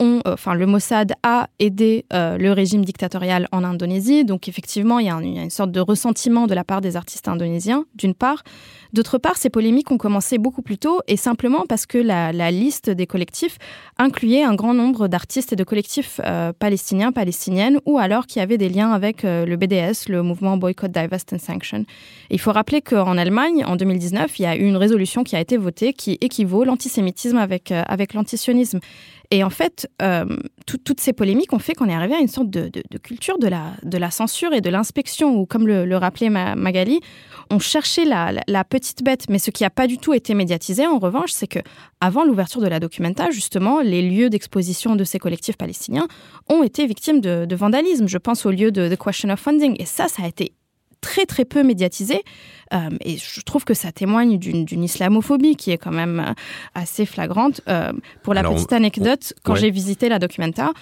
euh, 0.00 0.34
enfin, 0.34 0.54
le 0.54 0.66
Mossad 0.66 1.14
a 1.22 1.48
aidé 1.58 2.04
euh, 2.12 2.38
le 2.38 2.52
régime 2.52 2.84
dictatorial 2.84 3.48
en 3.52 3.64
Indonésie. 3.64 4.24
Donc, 4.24 4.48
effectivement, 4.48 4.98
il 4.98 5.06
y, 5.06 5.10
a 5.10 5.18
une 5.18 5.50
sorte 5.50 5.72
de 5.72 5.80
ressentiment 5.80 6.46
de 6.46 6.54
la 6.54 6.64
part 6.64 6.80
des 6.80 6.96
artistes 6.96 7.28
indonésiens, 7.28 7.84
d'une 7.94 8.14
part. 8.14 8.42
D'autre 8.92 9.18
part, 9.18 9.36
ces 9.36 9.50
polémiques 9.50 9.90
ont 9.90 9.98
commencé 9.98 10.38
beaucoup 10.38 10.62
plus 10.62 10.78
tôt 10.78 11.00
et 11.08 11.16
simplement 11.16 11.64
parce 11.68 11.84
que 11.84 11.98
la, 11.98 12.32
liste 12.50 12.88
des 12.88 13.06
collectifs 13.06 13.58
incluait 13.98 14.42
un 14.42 14.54
grand 14.54 14.72
nombre 14.72 15.08
d'artistes 15.08 15.52
et 15.52 15.56
de 15.56 15.64
collectifs 15.64 16.20
euh, 16.24 16.52
palestiniens, 16.58 17.12
palestiniennes 17.12 17.80
ou 17.84 17.98
alors 17.98 18.26
qui 18.26 18.40
avaient 18.40 18.56
des 18.56 18.70
liens 18.70 18.92
avec 18.92 19.24
le 19.24 19.56
BDS, 19.56 20.08
le 20.08 20.22
mouvement 20.22 20.56
Boycott, 20.56 20.90
Divest 20.90 21.34
and 21.34 21.38
Sanction. 21.38 21.84
Il 22.30 22.40
faut 22.40 22.52
rappeler 22.52 22.80
qu'en 22.80 23.18
Allemagne, 23.18 23.64
en 23.66 23.76
2019, 23.76 24.38
il 24.38 24.42
y 24.42 24.46
a 24.46 24.56
eu 24.56 24.62
une 24.62 24.76
résolution 24.76 25.24
qui 25.24 25.36
a 25.36 25.40
été 25.40 25.58
votée 25.58 25.92
qui 25.92 26.16
équivaut 26.22 26.64
l'antisémitisme 26.64 27.36
avec, 27.36 27.70
avec 27.70 28.14
l'antisionisme. 28.14 28.80
Et 29.30 29.44
en 29.44 29.50
fait, 29.50 29.90
euh, 30.00 30.24
toutes 30.66 31.00
ces 31.00 31.12
polémiques 31.12 31.52
ont 31.52 31.58
fait 31.58 31.74
qu'on 31.74 31.88
est 31.88 31.94
arrivé 31.94 32.14
à 32.14 32.18
une 32.18 32.28
sorte 32.28 32.48
de, 32.48 32.70
culture 32.98 33.38
de 33.38 33.46
la, 33.48 34.10
censure 34.10 34.54
et 34.54 34.62
de 34.62 34.70
l'inspection, 34.70 35.36
où, 35.36 35.44
comme 35.44 35.66
le, 35.66 35.96
rappelait 35.96 36.30
Magali, 36.30 37.00
on 37.50 37.58
cherchait 37.58 38.06
la, 38.06 38.64
petite 38.64 39.02
bête. 39.02 39.26
Mais 39.28 39.38
ce 39.38 39.50
qui 39.50 39.64
n'a 39.64 39.70
pas 39.70 39.86
du 39.86 39.98
tout 39.98 40.14
été 40.14 40.32
médiatisé, 40.32 40.86
en 40.86 40.98
revanche, 40.98 41.32
c'est 41.32 41.46
que 41.46 41.58
avant 42.00 42.24
l'ouverture 42.24 42.62
de 42.62 42.68
la 42.68 42.80
documenta, 42.80 43.30
justement, 43.30 43.80
les 43.80 44.00
lieux 44.00 44.30
d'exposition 44.30 44.96
de 44.96 45.04
ces 45.04 45.18
collectifs 45.18 45.58
palestiniens 45.58 46.08
ont 46.48 46.62
été 46.62 46.86
victimes 46.86 47.20
de, 47.20 47.44
de 47.44 47.56
vandalisme. 47.56 48.08
Je 48.08 48.18
pense 48.18 48.46
au 48.46 48.50
lieu 48.50 48.72
de 48.72 48.88
The 48.88 48.98
Question 48.98 49.28
of 49.28 49.40
Funding. 49.40 49.76
Et 49.78 49.84
ça, 49.84 50.08
ça 50.08 50.22
a 50.22 50.26
été 50.26 50.52
très 51.00 51.26
très 51.26 51.44
peu 51.44 51.62
médiatisé. 51.62 52.22
Euh, 52.74 52.90
et 53.02 53.16
je 53.16 53.40
trouve 53.40 53.64
que 53.64 53.74
ça 53.74 53.92
témoigne 53.92 54.38
d'une 54.38 54.84
islamophobie 54.84 55.56
qui 55.56 55.70
est 55.70 55.78
quand 55.78 55.92
même 55.92 56.20
euh, 56.20 56.32
assez 56.74 57.06
flagrante. 57.06 57.60
Euh, 57.68 57.92
pour 58.22 58.34
la 58.34 58.42
petite 58.42 58.72
anecdote, 58.72 59.32
quand 59.42 59.54
j'ai 59.54 59.70
visité 59.70 60.08
la 60.08 60.18
Documenta, 60.18 60.72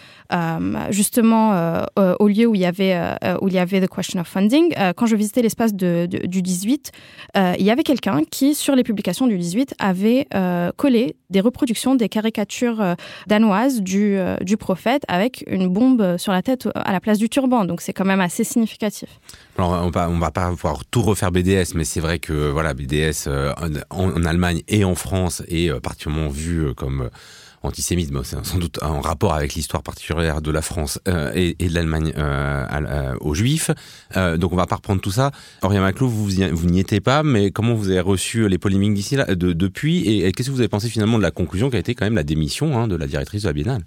justement 0.91 1.85
au 1.97 2.29
lieu 2.29 2.47
où 2.47 2.55
il 2.55 2.61
y 2.61 2.67
avait 2.67 2.99
où 3.41 3.49
il 3.49 3.55
y 3.55 3.59
avait 3.59 3.81
the 3.81 3.89
question 3.89 4.21
of 4.21 4.27
funding, 4.27 4.75
quand 4.97 5.07
je 5.07 5.17
visitais 5.17 5.43
l'espace 5.43 5.75
de, 5.75 6.07
du 6.07 6.43
18, 6.43 6.93
il 7.37 7.63
y 7.63 7.71
avait 7.71 7.83
quelqu'un 7.83 8.23
qui 8.29 8.55
sur 8.55 8.75
les 8.75 8.83
publications 8.83 9.27
du 9.27 9.39
18 9.39 9.75
avait 9.79 10.27
collé 10.77 11.17
des 11.31 11.41
reproductions 11.41 11.95
des 11.95 12.09
caricatures 12.09 12.97
danoises 13.27 13.81
du, 13.81 14.19
du 14.41 14.57
prophète 14.57 15.05
avec 15.09 15.45
une 15.47 15.69
bombe 15.69 16.17
sur 16.19 16.33
la 16.33 16.43
tête 16.43 16.69
à 16.75 16.93
la 16.93 17.01
place 17.01 17.19
du 17.19 17.29
turban. 17.29 17.65
Donc 17.65 17.81
c'est 17.81 17.93
quand 17.93 18.05
même 18.05 18.21
assez 18.21 18.45
significatif. 18.45 19.09
On 19.59 19.89
va, 19.89 20.11
on 20.11 20.19
va 20.19 20.31
pas 20.31 20.51
pouvoir 20.51 20.85
tout 20.91 21.01
refaire 21.01 21.33
BDS, 21.33 21.75
mais 21.75 21.85
c'est 21.85 22.01
vrai 22.01 22.19
que 22.19 22.51
voilà 22.51 22.75
BDS 22.75 23.27
euh, 23.27 23.55
en, 23.89 24.25
Allemagne 24.25 24.63
et 24.69 24.85
en 24.85 24.95
France 24.95 25.43
est 25.49 25.71
euh, 25.71 25.81
particulièrement 25.81 26.29
vu 26.29 26.67
euh, 26.67 26.75
comme 26.75 27.09
antisémite, 27.63 28.13
c'est 28.23 28.45
sans 28.45 28.59
doute 28.59 28.81
en 28.83 29.01
rapport 29.01 29.35
avec 29.35 29.55
l'histoire 29.55 29.83
particulière 29.83 30.41
de 30.41 30.51
la 30.53 30.63
France 30.63 31.01
et, 31.35 31.55
de 31.59 31.75
l'Allemagne 31.75 32.13
aux 33.21 33.35
Juifs. 33.35 33.73
donc 34.15 34.53
on 34.53 34.57
va 34.57 34.67
pas 34.67 34.77
reprendre 34.77 35.01
tout 35.01 35.11
ça. 35.11 35.33
Aurélien 35.63 35.81
Maclou, 35.81 36.09
vous, 36.09 36.29
vous 36.29 36.67
n'y 36.67 36.79
étiez 36.79 37.01
pas, 37.01 37.25
mais 37.25 37.51
comment 37.51 37.75
vous 37.75 37.91
avez 37.91 37.99
reçu 37.99 38.49
les 38.49 38.59
polémiques 38.59 38.95
d'ici 38.95 39.17
là, 39.17 39.25
de, 39.35 39.53
depuis, 39.53 40.07
et, 40.07 40.31
qu'est-ce 40.31 40.51
que 40.51 40.55
vous 40.55 40.61
avez 40.61 40.69
pensé 40.69 40.89
finalement 40.89 41.19
de 41.19 41.25
la 41.25 41.33
conclusion 41.33 41.69
qui 41.69 41.75
a 41.75 41.81
été 41.81 41.97
quand 41.97 42.05
même 42.05 42.15
la 42.15 42.23
démission 42.23 42.79
hein, 42.79 42.87
de 42.87 42.95
la 42.95 43.09
directrice 43.09 43.43
de 43.43 43.49
la 43.49 43.53
Biennale? 43.53 43.83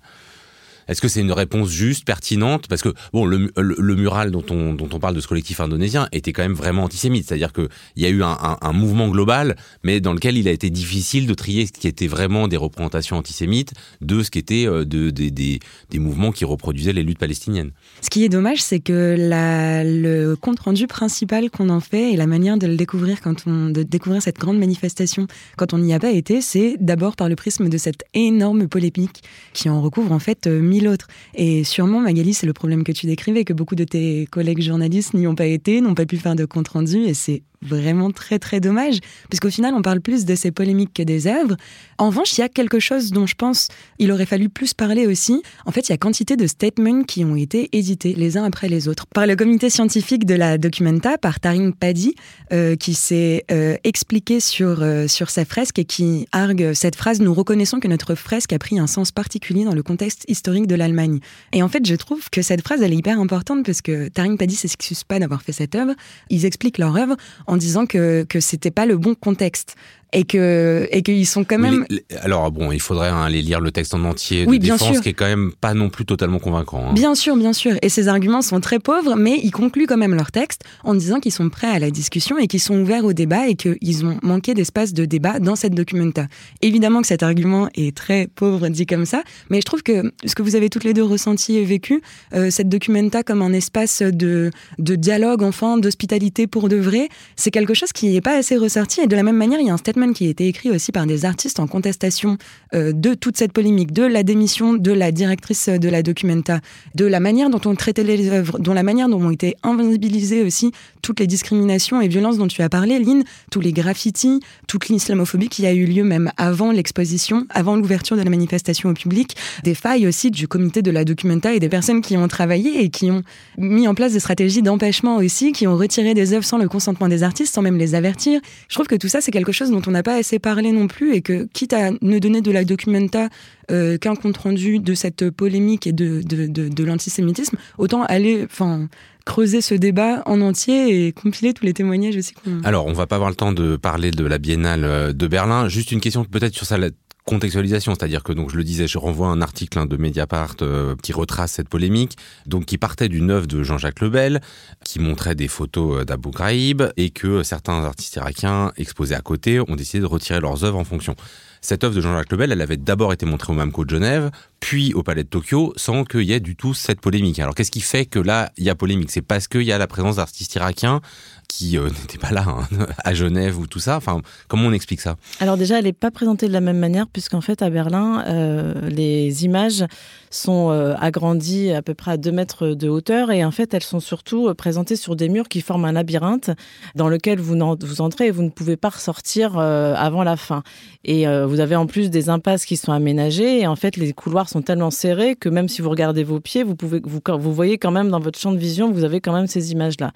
Est-ce 0.90 1.02
que 1.02 1.08
c'est 1.08 1.22
une 1.22 1.32
réponse 1.32 1.70
juste, 1.70 2.04
pertinente? 2.04 2.68
Parce 2.68 2.82
que 2.82 2.94
bon, 3.14 3.26
le, 3.26 3.96
mural 3.96 4.32
dont 4.32 4.44
on, 4.50 4.74
dont 4.74 4.90
on 4.92 5.00
parle 5.00 5.16
de 5.16 5.22
ce 5.22 5.28
collectif 5.28 5.60
indonésien 5.60 6.08
était 6.12 6.34
quand 6.34 6.42
même 6.42 6.54
vraiment 6.54 6.84
antisémite. 6.84 7.28
C'est-à-dire 7.28 7.54
qu'il 7.54 7.68
y 7.96 8.06
a 8.06 8.10
eu 8.10 8.24
un, 8.24 8.74
mouvement 8.74 9.10
global, 9.10 9.56
mais 9.84 10.00
dans 10.00 10.14
lequel 10.14 10.38
il 10.38 10.48
a 10.48 10.52
été 10.52 10.70
difficile 10.70 11.28
de 11.28 11.34
trier 11.34 11.66
ce 11.66 11.72
qui 11.72 11.88
était 11.88 12.08
vraiment 12.08 12.48
des 12.48 12.58
représentations 12.58 13.18
antisémites 13.18 13.74
de 14.02 14.24
ce 14.24 14.32
qui 14.32 14.40
était 14.40 14.68
euh, 14.68 14.86
de, 14.86 15.10
des, 15.10 15.32
des 15.32 16.00
mouvements 16.00 16.32
qui 16.32 16.46
reproduisaient 16.46 16.94
les 16.94 17.04
luttes 17.04 17.20
palestiniennes. 17.20 17.72
Ce 18.02 18.10
qui 18.10 18.24
est 18.24 18.30
dommage, 18.30 18.62
c'est 18.62 18.80
que 18.80 19.16
le 19.20 20.36
compte 20.36 20.60
rendu 20.60 20.88
principal 20.88 21.50
qu'on 21.50 21.70
en 21.70 21.80
fait 21.80 22.14
et 22.14 22.18
la 22.18 22.28
manière 22.28 22.58
de 22.58 22.68
le 22.68 22.76
découvrir 22.76 23.22
quand 23.22 23.46
on 23.46 23.70
de 23.70 23.84
découvrir 23.84 24.22
cette 24.22 24.38
grande 24.38 24.58
manifestation 24.58 25.28
quand 25.58 25.74
on 25.74 25.78
n'y 25.78 25.94
a 25.94 26.00
pas 26.00 26.12
été, 26.12 26.42
c'est 26.42 26.78
d'abord 26.80 27.16
par 27.16 27.30
le 27.30 27.36
prisme 27.36 27.70
de 27.70 27.78
cette 27.78 28.04
énorme 28.14 28.68
polémique 28.68 29.24
qui 29.54 29.70
en 29.70 29.82
recouvre 29.82 30.12
en 30.12 30.20
fait 30.20 30.48
l'autre. 30.80 31.08
Et 31.36 31.64
sûrement, 31.64 32.00
Magali, 32.00 32.34
c'est 32.34 32.48
le 32.48 32.54
problème 32.54 32.84
que 32.84 32.92
tu 32.92 33.06
décrivais, 33.06 33.44
que 33.44 33.54
beaucoup 33.54 33.76
de 33.76 33.84
tes 33.84 34.28
collègues 34.32 34.62
journalistes 34.62 35.14
n'y 35.14 35.28
ont 35.28 35.36
pas 35.36 35.46
été, 35.46 35.82
n'ont 35.82 35.96
pas 35.96 36.06
pu 36.06 36.18
faire 36.18 36.36
de 36.36 36.46
compte 36.46 36.68
rendu, 36.70 37.04
et 37.04 37.14
c'est 37.14 37.44
vraiment 37.62 38.12
très 38.12 38.40
très 38.40 38.60
dommage, 38.60 39.00
puisqu'au 39.30 39.50
final 39.50 39.74
on 39.74 39.82
parle 39.82 40.02
plus 40.02 40.26
de 40.26 40.36
ces 40.36 40.52
polémiques 40.52 40.94
que 40.94 41.04
des 41.04 41.28
œuvres. 41.28 41.56
En 41.98 42.08
revanche, 42.08 42.38
il 42.38 42.42
y 42.42 42.44
a 42.44 42.50
quelque 42.50 42.80
chose 42.80 43.12
dont 43.12 43.26
je 43.26 43.36
pense 43.36 43.68
il 43.98 44.12
aurait 44.12 44.26
fallu 44.26 44.50
plus 44.50 44.74
parler 44.74 45.08
aussi. 45.08 45.42
En 45.66 45.72
fait, 45.72 45.90
il 45.90 45.92
y 45.92 45.94
a 45.94 45.98
quantité 45.98 46.36
de 46.36 46.48
statements 46.48 47.04
qui 47.04 47.26
ont 47.26 47.36
été 47.36 47.70
édités 47.74 48.14
les 48.14 48.38
uns 48.38 48.44
après 48.44 48.70
les 48.70 48.88
autres 48.88 49.06
par 49.08 49.28
le 49.28 49.36
comité 49.36 49.70
scientifique 49.70 50.26
de 50.26 50.36
la 50.36 50.58
Documenta, 50.58 51.18
par 51.18 51.40
Taring 51.40 51.74
Paddy, 51.74 52.16
euh, 52.54 52.76
qui 52.76 52.94
s'est 52.94 53.46
euh, 53.52 53.76
expliqué 53.84 54.40
sur, 54.40 54.82
euh, 54.82 55.08
sur 55.08 55.30
sa 55.30 55.46
fresque 55.46 55.80
et 55.80 55.86
qui 55.86 56.28
argue 56.32 56.74
cette 56.74 56.96
phrase 56.96 57.20
Nous 57.20 57.34
reconnaissons 57.34 57.80
que 57.80 57.88
notre 57.88 58.16
fresque 58.16 58.54
a 58.54 58.60
pris 58.60 58.80
un 58.80 58.88
sens 58.88 59.12
particulier 59.12 59.66
dans 59.66 59.74
le 59.74 59.84
contexte 59.84 60.26
historique 60.28 60.68
de 60.68 60.76
l'Allemagne. 60.76 61.20
Et 61.54 61.64
en 61.64 61.68
fait, 61.68 61.86
je 61.86 61.96
trouve 61.96 62.30
que 62.30 62.42
cette 62.42 62.62
phrase 62.62 62.82
elle 62.82 62.94
est 62.94 62.98
hyper 62.98 63.20
importante 63.20 63.66
parce 63.66 63.82
que 63.82 64.08
Taring 64.08 64.38
Paddy 64.38 64.56
s'excuse 64.56 65.04
pas 65.04 65.20
d'avoir 65.20 65.42
fait 65.42 65.52
cette 65.52 65.76
œuvre. 65.76 65.94
Ils 66.30 66.46
expliquent 66.46 66.78
leur 66.78 66.96
œuvre 66.96 67.16
en 67.50 67.58
disant 67.58 67.86
que 67.86 68.24
que 68.24 68.40
c'était 68.40 68.72
pas 68.72 68.86
le 68.86 68.98
bon 68.98 69.16
contexte 69.16 69.76
et 70.14 70.24
que 70.24 70.88
et 70.92 71.02
qu'ils 71.02 71.28
sont 71.28 71.44
quand 71.44 71.60
même. 71.60 71.86
alors 72.22 72.52
bon, 72.52 72.72
il 72.72 72.80
faudrait 72.82 73.10
hein, 73.10 73.22
aller 73.22 73.42
lire 73.42 73.60
le 73.60 73.72
texte 73.72 73.94
en 73.94 74.04
entier 74.04 74.46
de 74.46 74.50
oui, 74.50 74.60
bien 74.60 74.76
défense, 74.76 74.94
sûr. 74.94 75.02
qui 75.02 75.10
est 75.10 75.14
quand 75.14 75.26
même 75.26 75.52
pas 75.60 75.74
non 75.74 75.90
plus 75.90 76.06
totalement 76.06 76.40
convaincant. 76.40 76.90
Hein. 76.90 76.94
Bien 76.94 77.16
sûr, 77.16 77.36
bien 77.36 77.54
sûr. 77.54 77.74
Et 77.82 77.90
ces 77.90 78.08
arguments 78.08 78.42
sont 78.42 78.60
très 78.60 78.80
pauvres, 78.80 79.16
mais 79.16 79.40
ils 79.44 79.52
concluent 79.52 79.88
quand 79.88 79.98
même 79.98 80.16
leur 80.16 80.32
texte 80.32 80.64
en 80.84 80.96
disant 80.96 81.20
qu'ils 81.20 81.32
sont 81.32 81.50
prêts 81.50 81.68
à 81.70 81.80
la 81.80 81.92
discussion 81.92 82.38
et 82.38 82.48
qu'ils 82.48 82.60
sont 82.60 82.80
ouverts 82.80 83.06
au 83.06 83.14
débat 83.14 83.48
et 83.48 83.56
qu'ils 83.56 84.06
ont 84.06 84.18
manqué 84.22 84.54
d'espace 84.54 84.94
de 84.94 85.06
débat 85.06 85.40
dans 85.40 85.56
cette 85.56 85.76
documenta. 85.76 86.28
Évidemment 86.62 87.02
que 87.02 87.08
cet 87.08 87.24
argument 87.24 87.70
est 87.76 87.96
très 87.96 88.28
pauvre 88.28 88.70
dit 88.70 88.86
comme 88.86 89.06
ça, 89.06 89.24
mais 89.50 89.60
je 89.62 89.66
trouve 89.66 89.84
que 89.84 90.12
ce 90.26 90.36
que 90.36 90.42
vous 90.42 90.56
avez 90.56 90.70
toutes 90.70 90.84
les 90.84 90.94
deux 90.94 91.04
ressenti 91.04 91.58
et 91.58 91.66
vécu, 91.66 92.02
euh, 92.34 92.50
cette 92.50 92.70
documenta 92.70 93.24
comme 93.24 93.42
un 93.42 93.54
espace 93.54 94.02
de 94.02 94.52
de 94.78 94.96
dialogue, 94.96 95.44
enfin, 95.44 95.78
d'hospitalité 95.78 96.48
pour 96.48 96.70
de 96.70 96.78
vrai, 96.78 97.10
c'est 97.36 97.52
quelque 97.52 97.74
chose 97.74 97.92
qui 97.92 98.10
n'est 98.10 98.22
pas 98.22 98.38
assez 98.38 98.58
ressorti. 98.58 99.02
Et 99.02 99.08
de 99.08 99.16
la 99.16 99.24
même 99.24 99.38
manière, 99.38 99.60
il 99.60 99.68
y 99.68 99.70
a 99.70 99.74
un 99.74 99.78
statement 99.78 99.99
qui 100.08 100.28
a 100.28 100.30
été 100.30 100.48
écrit 100.48 100.72
aussi 100.72 100.92
par 100.92 101.06
des 101.06 101.26
artistes 101.26 101.60
en 101.60 101.68
contestation 101.68 102.38
euh, 102.74 102.92
de 102.94 103.14
toute 103.14 103.38
cette 103.38 103.54
polémique, 103.54 103.92
de 103.92 104.04
la 104.04 104.24
démission 104.24 104.74
de 104.74 104.92
la 104.92 105.12
directrice 105.12 105.70
de 105.70 105.90
la 105.90 106.04
Documenta, 106.04 106.60
de 106.96 107.06
la 107.06 107.20
manière 107.20 107.50
dont 107.50 107.62
on 107.66 107.76
traitait 107.76 108.04
les 108.04 108.30
œuvres, 108.30 108.60
dont 108.60 108.74
la 108.74 108.84
manière 108.84 109.10
dont 109.10 109.22
ont 109.22 109.32
été 109.32 109.56
invisibilisées 109.64 110.44
aussi 110.44 110.72
toutes 111.02 111.20
les 111.20 111.28
discriminations 111.28 112.02
et 112.02 112.08
violences 112.08 112.38
dont 112.38 112.48
tu 112.48 112.62
as 112.62 112.70
parlé, 112.70 113.00
Lynn, 113.00 113.24
tous 113.52 113.62
les 113.62 113.74
graffitis, 113.74 114.40
toute 114.68 114.90
l'islamophobie 114.90 115.50
qui 115.50 115.66
a 115.66 115.74
eu 115.74 115.86
lieu 115.86 116.04
même 116.04 116.32
avant 116.38 116.72
l'exposition, 116.72 117.46
avant 117.50 117.76
l'ouverture 117.76 118.18
de 118.18 118.22
la 118.22 118.30
manifestation 118.30 118.90
au 118.90 118.94
public, 118.94 119.36
des 119.64 119.76
failles 119.76 120.08
aussi 120.08 120.32
du 120.32 120.48
comité 120.48 120.82
de 120.82 120.92
la 120.92 121.06
Documenta 121.06 121.54
et 121.54 121.60
des 121.60 121.70
personnes 121.70 122.02
qui 122.02 122.18
ont 122.18 122.28
travaillé 122.28 122.84
et 122.84 122.90
qui 122.90 123.12
ont 123.12 123.24
mis 123.58 123.88
en 123.88 123.96
place 123.96 124.14
des 124.14 124.20
stratégies 124.20 124.62
d'empêchement 124.62 125.18
aussi, 125.18 125.52
qui 125.52 125.68
ont 125.68 125.78
retiré 125.78 126.14
des 126.14 126.34
œuvres 126.34 126.46
sans 126.46 126.58
le 126.58 126.68
consentement 126.68 127.08
des 127.08 127.24
artistes, 127.24 127.54
sans 127.54 127.62
même 127.62 127.78
les 127.78 127.96
avertir. 127.96 128.42
Je 128.68 128.76
trouve 128.76 128.88
que 128.88 128.96
tout 128.96 129.08
ça, 129.08 129.22
c'est 129.22 129.32
quelque 129.32 129.52
chose 129.52 129.72
dont 129.72 129.82
on 129.88 129.92
n'a 129.92 130.04
pas 130.04 130.16
assez 130.16 130.40
parlé 130.40 130.72
non 130.72 130.88
plus 130.88 131.14
et 131.14 131.22
que, 131.22 131.48
quitte 131.54 131.74
à 131.74 131.92
ne 132.02 132.20
donner 132.20 132.42
de 132.42 132.52
la 132.52 132.64
documenta 132.64 133.30
euh, 133.72 133.98
qu'un 133.98 134.16
compte 134.16 134.38
rendu 134.38 134.80
de 134.80 134.94
cette 134.94 135.30
polémique 135.30 135.88
et 135.88 135.92
de, 135.92 136.22
de, 136.24 136.48
de, 136.48 136.84
l'antisémitisme, 136.84 137.58
autant 137.78 138.04
aller, 138.04 138.44
enfin, 138.46 138.88
creuser 139.30 139.62
ce 139.62 139.76
débat 139.76 140.24
en 140.26 140.42
entier 140.42 141.06
et 141.06 141.12
compiler 141.12 141.54
tous 141.54 141.64
les 141.64 141.74
témoignages 141.74 142.18
aussi. 142.18 142.34
Alors, 142.64 142.88
on 142.88 142.94
va 142.94 143.06
pas 143.06 143.16
avoir 143.16 143.30
le 143.30 143.36
temps 143.36 143.52
de 143.52 143.78
parler 143.78 144.10
de 144.10 144.26
la 144.26 144.40
Biennale 144.40 144.84
euh, 144.84 145.14
de 145.14 145.28
Berlin. 145.28 145.70
Juste 145.70 145.92
une 145.92 146.02
question 146.02 146.26
peut-être 146.26 146.56
sur 146.56 146.66
ça 146.66 146.78
contextualisation, 147.26 147.94
c'est-à-dire 147.94 148.24
que 148.24 148.34
donc 148.34 148.50
je 148.50 148.58
le 148.58 148.64
disais, 148.64 148.88
je 148.88 148.98
renvoie 148.98 149.28
un 149.28 149.40
article 149.42 149.78
hein, 149.78 149.86
de 149.86 149.98
Mediapart 149.98 150.56
euh, 150.64 150.96
qui 151.04 151.14
retrace 151.14 151.52
cette 151.52 151.70
polémique, 151.70 152.18
donc 152.48 152.66
qui 152.66 152.80
partait 152.80 153.08
d'une 153.08 153.30
œuvre 153.30 153.46
de 153.46 153.62
Jean-Jacques 153.62 154.00
Lebel, 154.02 154.42
qui 154.84 155.00
montrait 155.00 155.36
des 155.36 155.48
photos 155.48 156.02
euh, 156.02 156.06
d'Abu 156.06 156.32
Ghraib 156.32 156.92
et 156.98 157.12
que 157.12 157.44
certains 157.44 157.84
artistes 157.84 158.16
irakiens 158.16 158.72
exposés 158.78 159.14
à 159.14 159.22
côté 159.22 159.60
ont 159.60 159.76
décidé 159.76 160.00
de 160.00 160.08
retirer 160.08 160.40
leurs 160.40 160.64
œuvres 160.64 160.80
en 160.80 160.84
fonction. 160.84 161.16
Cette 161.62 161.84
œuvre 161.84 161.94
de 161.94 162.02
Jean-Jacques 162.02 162.32
Lebel, 162.32 162.52
elle 162.52 162.62
avait 162.62 162.78
d'abord 162.78 163.14
été 163.14 163.28
montrée 163.28 163.54
au 163.54 163.56
MAMCO 163.56 163.86
de 163.86 163.90
Genève, 163.92 164.32
puis 164.60 164.94
au 164.94 165.04
Palais 165.04 165.24
de 165.24 165.30
Tokyo, 165.30 165.74
sans 165.76 166.04
qu'il 166.04 166.24
y 166.24 166.34
ait 166.34 166.40
du 166.40 166.56
tout 166.56 166.74
cette 166.74 167.02
polémique. 167.02 167.40
Alors 167.40 167.56
qu'est-ce 167.56 167.72
qui 167.72 167.82
fait 167.82 168.06
que 168.06 168.20
là, 168.20 168.52
il 168.58 168.64
y 168.64 168.70
a 168.70 168.76
polémique? 168.76 169.12
C'est 169.12 169.22
parce 169.22 169.48
qu'il 169.48 169.64
y 169.64 169.72
a 169.72 169.78
la 169.78 169.88
présence 169.88 170.18
d'artistes 170.18 170.56
irakiens 170.56 171.02
qui 171.50 171.78
euh, 171.78 171.90
n'était 172.02 172.18
pas 172.18 172.32
là 172.32 172.46
hein, 172.48 172.68
à 173.04 173.14
Genève 173.14 173.60
ou 173.60 173.68
tout 173.68 173.80
ça. 173.80 173.98
Enfin, 173.98 174.22
comment 174.48 174.68
on 174.68 174.72
explique 174.72 175.02
ça? 175.02 175.18
Alors 175.42 175.58
déjà, 175.58 175.80
elle 175.80 175.86
n'est 175.86 175.94
pas 175.94 176.12
présentée 176.12 176.48
de 176.48 176.54
la 176.54 176.62
même 176.62 176.78
manière 176.78 177.08
puisqu'en 177.08 177.42
fait 177.42 177.62
à 177.62 177.70
Berlin, 177.70 178.24
euh, 178.28 178.90
les 178.90 179.44
images 179.44 179.84
sont 180.30 180.70
euh, 180.70 180.94
agrandies 181.00 181.72
à 181.72 181.82
peu 181.82 181.96
près 181.96 182.12
à 182.12 182.18
2 182.18 182.32
mètres 182.32 182.68
de 182.68 182.88
hauteur 182.88 183.32
et 183.32 183.44
en 183.44 183.52
fait 183.52 183.74
elles 183.74 183.84
sont 183.84 184.00
surtout 184.00 184.54
présentées 184.54 184.96
sur 184.96 185.16
des 185.16 185.28
murs 185.28 185.50
qui 185.50 185.62
forment 185.62 185.86
un 185.86 185.92
labyrinthe 185.92 186.52
dans 186.94 187.10
lequel 187.10 187.40
vous, 187.40 187.58
vous 187.82 188.02
entrez 188.02 188.28
et 188.28 188.32
vous 188.32 188.44
ne 188.44 188.50
pouvez 188.50 188.78
pas 188.78 188.90
ressortir 188.90 189.58
avant 189.58 190.24
la 190.24 190.38
fin. 190.38 190.62
Et 191.04 191.26
vous 191.26 191.60
avez 191.60 191.76
en 191.76 191.88
plus 191.88 192.12
des 192.12 192.30
impasses 192.30 192.66
qui 192.66 192.78
sont 192.78 192.92
aménagées 192.92 193.62
et 193.62 193.68
en 193.68 193.76
fait 193.76 193.98
les 193.98 194.14
couloirs 194.14 194.49
sont 194.50 194.62
tellement 194.62 194.92
serrés 194.92 195.36
que 195.36 195.50
même 195.50 195.68
si 195.68 195.82
vous 195.82 195.90
regardez 195.90 196.24
vos 196.24 196.40
pieds, 196.40 196.64
vous 196.64 196.76
pouvez 196.76 197.02
vous, 197.04 197.22
vous 197.40 197.54
voyez 197.54 197.78
quand 197.78 197.92
même 197.92 198.10
dans 198.10 198.20
votre 198.20 198.40
champ 198.40 198.52
de 198.52 198.58
vision, 198.58 198.92
vous 198.92 199.04
avez 199.04 199.22
quand 199.22 199.34
même 199.34 199.48
ces 199.48 199.72
images 199.72 200.00
là. 200.00 200.12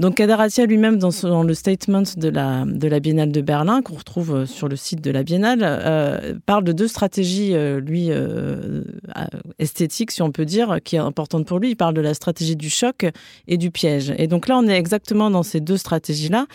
Donc 0.00 0.14
Kadaratia 0.14 0.64
lui-même, 0.64 0.96
dans, 0.98 1.10
dans, 1.24 1.42
le 1.42 1.52
statement 1.52 2.04
de 2.16 2.28
la, 2.30 2.64
de 2.64 2.88
la 2.88 3.00
Biennale 3.00 3.32
de 3.32 3.42
Berlin, 3.42 3.82
qu'on 3.82 3.96
retrouve 3.96 4.34
euh, 4.34 4.46
sur 4.46 4.66
le 4.66 4.74
site 4.74 5.02
de 5.02 5.10
la 5.10 5.22
Biennale, 5.22 5.60
euh, 5.62 6.34
parle 6.46 6.64
de 6.64 6.72
deux 6.72 6.88
stratégies, 6.88 7.54
euh, 7.54 7.80
lui, 7.80 8.06
euh, 8.08 8.82
esthétiques, 9.58 10.10
si 10.10 10.22
on 10.22 10.32
peut 10.32 10.46
dire, 10.46 10.78
qui 10.82 10.96
est 10.96 11.00
importante 11.00 11.46
pour 11.46 11.58
lui. 11.58 11.72
Il 11.72 11.76
parle 11.76 11.92
de 11.92 12.00
la 12.00 12.14
stratégie 12.14 12.56
du 12.56 12.70
choc 12.70 13.04
et 13.46 13.58
du 13.58 13.70
piège. 13.70 14.14
Et 14.16 14.26
donc 14.26 14.48
là, 14.48 14.56
on 14.56 14.66
est 14.66 14.78
exactement 14.78 15.30
dans 15.30 15.42
ces 15.42 15.60
deux 15.60 15.76
stratégies-là 15.76 16.46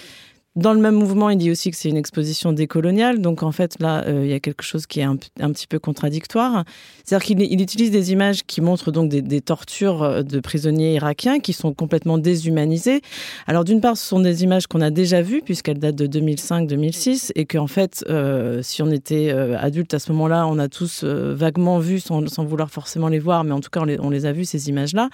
Dans 0.56 0.74
le 0.74 0.80
même 0.80 0.96
mouvement, 0.96 1.30
il 1.30 1.38
dit 1.38 1.52
aussi 1.52 1.70
que 1.70 1.76
c'est 1.76 1.90
une 1.90 1.98
exposition 1.98 2.54
décoloniale. 2.54 3.20
Donc 3.20 3.44
en 3.44 3.52
fait, 3.52 3.76
là, 3.82 4.06
euh, 4.08 4.24
il 4.24 4.32
y 4.32 4.34
a 4.34 4.40
quelque 4.40 4.64
chose 4.64 4.88
qui 4.88 5.02
est 5.02 5.04
un, 5.04 5.18
petit 5.18 5.68
peu 5.68 5.80
contradictoire. 5.80 6.64
C'est-à-dire 7.04 7.26
qu'il 7.26 7.42
il 7.42 7.62
utilise 7.62 7.92
des 7.92 8.14
images 8.14 8.46
qui 8.46 8.62
montrent 8.62 8.94
donc 8.94 9.10
des, 9.10 9.42
tortures 9.42 10.02
euh, 10.02 10.24
de 10.24 10.40
prisonniers 10.40 10.94
irakiens 10.94 11.40
qui 11.42 11.52
sont 11.52 11.74
complètement 11.74 12.18
déshumanisées. 12.18 13.02
Alors 13.48 13.66
d'une 13.66 13.82
part, 13.82 13.98
ce 13.98 14.08
sont 14.08 14.22
des 14.22 14.46
images 14.46 14.66
qu'on 14.68 14.80
a 14.80 14.92
déjà 14.92 15.22
vues 15.22 15.42
puisqu'elles 15.44 15.80
datent 15.80 15.96
de 15.96 16.08
2005-2006 16.08 17.34
et 17.36 17.46
qu'en 17.46 17.68
fait, 17.68 18.06
euh, 18.10 18.62
si 18.64 18.82
on 18.82 18.92
était 18.92 19.32
adulte 19.32 19.94
à 19.94 20.00
ce 20.00 20.14
moment-là, 20.14 20.48
on 20.48 20.58
a 20.58 20.70
tous 20.70 21.04
vaguement 21.04 21.80
vu 21.80 22.00
sans, 22.00 22.24
vouloir 22.46 22.72
forcément 22.72 23.10
les 23.10 23.20
voir, 23.20 23.44
mais 23.44 23.52
en 23.52 23.60
tout 23.60 23.70
cas, 23.70 23.82
on 23.82 23.86
les, 23.86 24.00
on 24.00 24.10
les 24.10 24.26
a 24.26 24.32
vues 24.32 24.46
ces 24.46 24.70
images-là. 24.70 25.10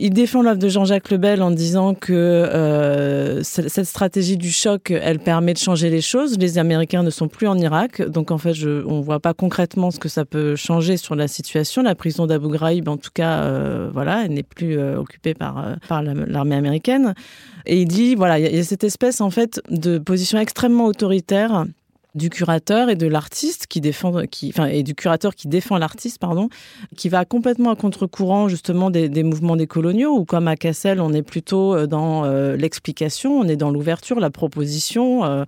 Il 0.00 0.10
défend 0.10 0.42
l'œuvre 0.42 0.58
de 0.58 0.68
Jean-Jacques 0.68 1.10
Lebel 1.10 1.42
en 1.42 1.50
disant 1.50 1.94
que 1.94 2.12
euh, 2.12 3.42
cette 3.42 3.84
stratégie 3.84 4.36
du 4.36 4.50
choc, 4.50 4.90
elle 4.90 5.18
permet 5.18 5.54
de 5.54 5.58
changer 5.58 5.90
les 5.90 6.00
choses. 6.00 6.38
Les 6.38 6.58
Américains 6.58 7.02
ne 7.02 7.10
sont 7.10 7.28
plus 7.28 7.46
en 7.48 7.58
Irak, 7.58 8.02
donc 8.02 8.30
en 8.30 8.38
fait, 8.38 8.54
je, 8.54 8.84
on 8.86 9.00
voit 9.00 9.20
pas 9.20 9.34
concrètement 9.34 9.90
ce 9.90 9.98
que 9.98 10.08
ça 10.08 10.24
peut 10.24 10.56
changer 10.56 10.96
sur 10.96 11.14
la 11.14 11.26
situation. 11.26 11.82
La 11.82 11.94
prison 11.94 12.26
d'Abu 12.26 12.48
Ghraib, 12.48 12.88
en 12.88 12.96
tout 12.96 13.10
cas, 13.12 13.40
euh, 13.40 13.90
voilà, 13.92 14.24
elle 14.24 14.32
n'est 14.32 14.42
plus 14.42 14.78
euh, 14.78 14.98
occupée 14.98 15.34
par 15.34 15.76
par 15.88 16.02
l'armée 16.02 16.56
américaine. 16.56 17.14
Et 17.66 17.82
il 17.82 17.86
dit, 17.86 18.14
voilà, 18.14 18.38
il 18.38 18.54
y, 18.54 18.58
a 18.58 18.64
cette 18.64 18.84
espèce 18.84 19.20
en 19.20 19.30
fait 19.30 19.60
de 19.68 19.98
position 19.98 20.38
extrêmement 20.38 20.86
autoritaire 20.86 21.66
du 22.18 22.28
curateur 22.28 22.90
et 22.90 22.96
de 22.96 23.06
l'artiste 23.06 23.66
qui 23.66 23.80
défend, 23.80 24.26
qui, 24.30 24.50
enfin, 24.50 24.66
et 24.66 24.82
du 24.82 24.94
curateur 24.94 25.34
qui 25.34 25.48
défend 25.48 25.78
l'artiste, 25.78 26.18
pardon, 26.18 26.50
qui 26.96 27.08
va 27.08 27.24
complètement 27.24 27.70
à 27.70 27.76
contre-courant 27.76 28.48
justement 28.48 28.90
des, 28.90 29.08
des, 29.08 29.22
mouvements 29.22 29.56
décoloniaux, 29.56 30.14
ou 30.14 30.24
comme 30.26 30.48
à 30.48 30.56
Cassel, 30.56 31.00
on 31.00 31.12
est 31.14 31.22
plutôt 31.22 31.74
euh, 31.74 31.86
dans 31.86 32.24
euh, 32.24 32.56
l'explication, 32.56 33.38
on 33.38 33.44
est 33.44 33.56
dans 33.56 33.70
l'ouverture, 33.70 34.20
la 34.20 34.30
proposition. 34.30 35.24
Euh, 35.24 35.44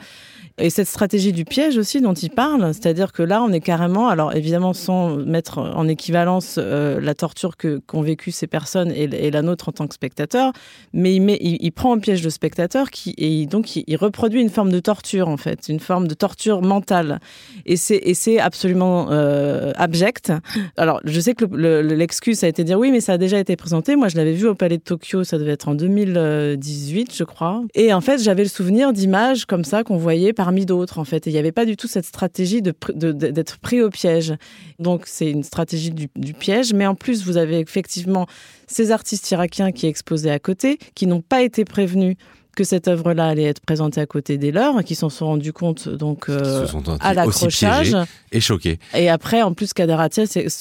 et 0.60 0.70
cette 0.70 0.88
stratégie 0.88 1.32
du 1.32 1.44
piège 1.44 1.78
aussi 1.78 2.00
dont 2.00 2.14
il 2.14 2.30
parle, 2.30 2.72
c'est-à-dire 2.74 3.12
que 3.12 3.22
là, 3.22 3.42
on 3.42 3.52
est 3.52 3.60
carrément, 3.60 4.08
alors 4.08 4.34
évidemment 4.34 4.72
sans 4.72 5.16
mettre 5.16 5.58
en 5.58 5.88
équivalence 5.88 6.58
la 6.58 7.14
torture 7.14 7.56
que 7.56 7.80
qu'ont 7.86 8.02
vécu 8.02 8.30
ces 8.30 8.46
personnes 8.46 8.92
et, 8.92 9.30
la 9.30 9.42
nôtre 9.42 9.68
en 9.68 9.72
tant 9.72 9.86
que 9.86 9.94
spectateur, 9.94 10.52
mais 10.92 11.14
il, 11.14 11.70
prend 11.72 11.92
en 11.92 11.98
piège 11.98 12.22
le 12.22 12.30
spectateur 12.30 12.86
et 13.16 13.46
donc 13.46 13.76
il, 13.76 13.96
reproduit 13.96 14.40
une 14.40 14.50
forme 14.50 14.70
de 14.70 14.80
torture 14.80 15.28
en 15.28 15.36
fait, 15.36 15.68
une 15.68 15.80
forme 15.80 16.08
de 16.08 16.14
torture 16.14 16.62
mentale. 16.62 17.20
Et 17.66 17.76
c'est, 17.76 18.38
absolument 18.38 19.08
euh, 19.10 19.72
abject. 19.76 20.32
Alors, 20.76 21.00
je 21.04 21.20
sais 21.20 21.34
que 21.34 21.44
l'excuse 21.44 22.42
a 22.44 22.48
été 22.48 22.62
de 22.62 22.68
dire 22.68 22.78
oui, 22.78 22.90
mais 22.90 23.00
ça 23.00 23.14
a 23.14 23.18
déjà 23.18 23.38
été 23.38 23.56
présenté. 23.56 23.96
Moi, 23.96 24.08
je 24.08 24.16
l'avais 24.16 24.32
vu 24.32 24.46
au 24.46 24.54
Palais 24.54 24.78
de 24.78 24.82
Tokyo, 24.82 25.24
ça 25.24 25.38
devait 25.38 25.52
être 25.52 25.68
en 25.68 25.74
2018, 25.74 27.14
je 27.14 27.24
crois. 27.24 27.62
Et 27.74 27.92
en 27.92 28.00
fait, 28.00 28.22
j'avais 28.22 28.42
le 28.42 28.48
souvenir 28.48 28.92
d'images 28.92 29.44
comme 29.46 29.64
ça 29.64 29.84
qu'on 29.84 29.96
voyait 29.96 30.32
parmi 30.50 30.66
d'autres, 30.66 30.98
en 30.98 31.04
fait. 31.04 31.28
Et 31.28 31.30
il 31.30 31.32
n'y 31.32 31.38
avait 31.38 31.52
pas 31.52 31.64
du 31.64 31.76
tout 31.76 31.86
cette 31.86 32.06
stratégie 32.06 32.60
d'être 32.60 33.58
pris 33.58 33.82
au 33.82 33.88
piège. 33.88 34.34
Donc, 34.80 35.04
c'est 35.06 35.30
une 35.30 35.44
stratégie 35.44 35.92
du 35.92 36.34
piège. 36.34 36.74
Mais 36.74 36.88
en 36.88 36.96
plus, 36.96 37.24
vous 37.24 37.36
avez 37.36 37.60
effectivement 37.60 38.26
ces 38.66 38.90
artistes 38.90 39.30
irakiens 39.30 39.70
qui 39.70 39.86
exposaient 39.86 40.32
à 40.32 40.40
côté, 40.40 40.78
qui 40.96 41.06
n'ont 41.06 41.20
pas 41.20 41.42
été 41.42 41.64
prévenus 41.64 42.16
que 42.56 42.64
cette 42.64 42.88
œuvre-là 42.88 43.26
allait 43.28 43.44
être 43.44 43.60
présentée 43.60 44.00
à 44.00 44.06
côté 44.06 44.38
des 44.38 44.52
leurs, 44.52 44.82
qui 44.84 44.94
s'en 44.94 45.08
sont 45.08 45.26
rendus 45.26 45.52
compte 45.52 45.88
donc 45.88 46.28
euh, 46.28 46.66
à 47.00 47.14
l'accrochage 47.14 47.96
et 48.32 48.40
choqués. 48.40 48.78
Et 48.94 49.08
après, 49.08 49.42
en 49.42 49.52
plus, 49.52 49.72
Kader 49.72 49.96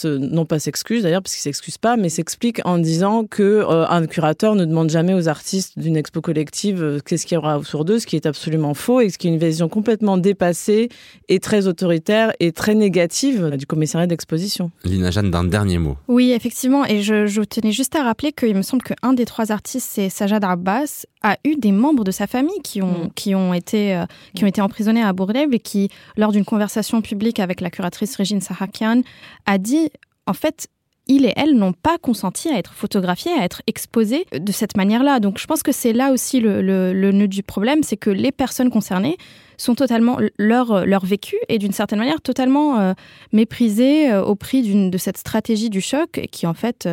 non 0.05 0.45
pas 0.45 0.59
s'excuse 0.59 1.03
d'ailleurs 1.03 1.21
parce 1.21 1.33
qu'il 1.33 1.41
s'excuse 1.41 1.77
pas, 1.77 1.97
mais 1.97 2.09
s'explique 2.09 2.61
en 2.65 2.77
disant 2.77 3.25
que 3.25 3.43
euh, 3.43 3.87
un 3.87 4.05
curateur 4.05 4.55
ne 4.55 4.65
demande 4.65 4.89
jamais 4.89 5.13
aux 5.13 5.27
artistes 5.27 5.77
d'une 5.77 5.97
expo 5.97 6.21
collective 6.21 6.83
euh, 6.83 6.99
qu'est-ce 7.05 7.25
qu'il 7.25 7.35
y 7.35 7.37
aura 7.37 7.59
autour 7.59 7.85
d'eux, 7.85 7.99
ce 7.99 8.07
qui 8.07 8.15
est 8.15 8.25
absolument 8.25 8.73
faux 8.73 9.01
et 9.01 9.09
ce 9.09 9.17
qui 9.17 9.27
est 9.27 9.31
une 9.31 9.39
vision 9.39 9.69
complètement 9.69 10.17
dépassée 10.17 10.89
et 11.27 11.39
très 11.39 11.67
autoritaire 11.67 12.33
et 12.39 12.51
très 12.51 12.75
négative 12.75 13.51
du 13.57 13.65
commissariat 13.65 14.07
d'exposition. 14.07 14.71
Lina 14.83 15.11
Jeanne, 15.11 15.31
d'un 15.31 15.43
dernier 15.43 15.77
mot. 15.77 15.97
Oui, 16.07 16.31
effectivement, 16.31 16.85
et 16.85 17.01
je, 17.01 17.27
je 17.27 17.41
tenais 17.41 17.71
juste 17.71 17.95
à 17.95 18.03
rappeler 18.03 18.31
qu'il 18.31 18.55
me 18.55 18.61
semble 18.61 18.83
qu'un 18.83 19.13
des 19.13 19.25
trois 19.25 19.51
artistes, 19.51 19.87
c'est 19.91 20.09
Sajad 20.09 20.43
Abbas, 20.43 21.05
a 21.21 21.37
eu 21.43 21.55
des 21.55 21.71
membres 21.79 22.03
de 22.03 22.11
sa 22.11 22.27
famille 22.27 22.61
qui 22.63 22.81
ont, 22.81 23.05
mm. 23.05 23.11
qui 23.15 23.35
ont, 23.35 23.53
été, 23.53 23.95
euh, 23.95 24.05
qui 24.35 24.43
ont 24.43 24.47
été 24.47 24.61
emprisonnés 24.61 25.03
à 25.03 25.13
Bourlève 25.13 25.53
et 25.53 25.59
qui, 25.59 25.89
lors 26.17 26.31
d'une 26.31 26.45
conversation 26.45 27.01
publique 27.01 27.39
avec 27.39 27.61
la 27.61 27.69
curatrice 27.69 28.15
Régine 28.15 28.41
Sahakian, 28.41 29.01
a 29.45 29.57
dit 29.57 29.89
en 30.27 30.33
fait, 30.33 30.67
il 31.07 31.25
et 31.25 31.33
elle 31.35 31.55
n'ont 31.55 31.73
pas 31.73 31.97
consenti 31.97 32.49
à 32.49 32.59
être 32.59 32.73
photographiés, 32.73 33.31
à 33.31 33.43
être 33.43 33.63
exposés 33.65 34.25
de 34.31 34.51
cette 34.51 34.77
manière-là. 34.77 35.19
Donc 35.19 35.39
je 35.39 35.47
pense 35.47 35.63
que 35.63 35.71
c'est 35.71 35.91
là 35.91 36.11
aussi 36.11 36.39
le, 36.39 36.61
le, 36.61 37.11
nœud 37.11 37.27
du 37.27 37.41
problème, 37.41 37.81
c'est 37.81 37.97
que 37.97 38.11
les 38.11 38.31
personnes 38.31 38.69
concernées 38.69 39.17
sont 39.57 39.73
totalement 39.73 40.19
leur, 40.37 40.85
leur 40.85 41.05
vécu 41.05 41.35
et 41.49 41.57
d'une 41.57 41.71
certaine 41.71 41.97
manière 41.97 42.21
totalement 42.21 42.79
euh, 42.79 42.93
méprisées 43.33 44.11
euh, 44.11 44.23
au 44.23 44.35
prix 44.35 44.61
de 44.61 44.97
cette 44.99 45.17
stratégie 45.17 45.71
du 45.71 45.81
choc 45.81 46.27
qui 46.31 46.45
en 46.45 46.53
fait, 46.53 46.87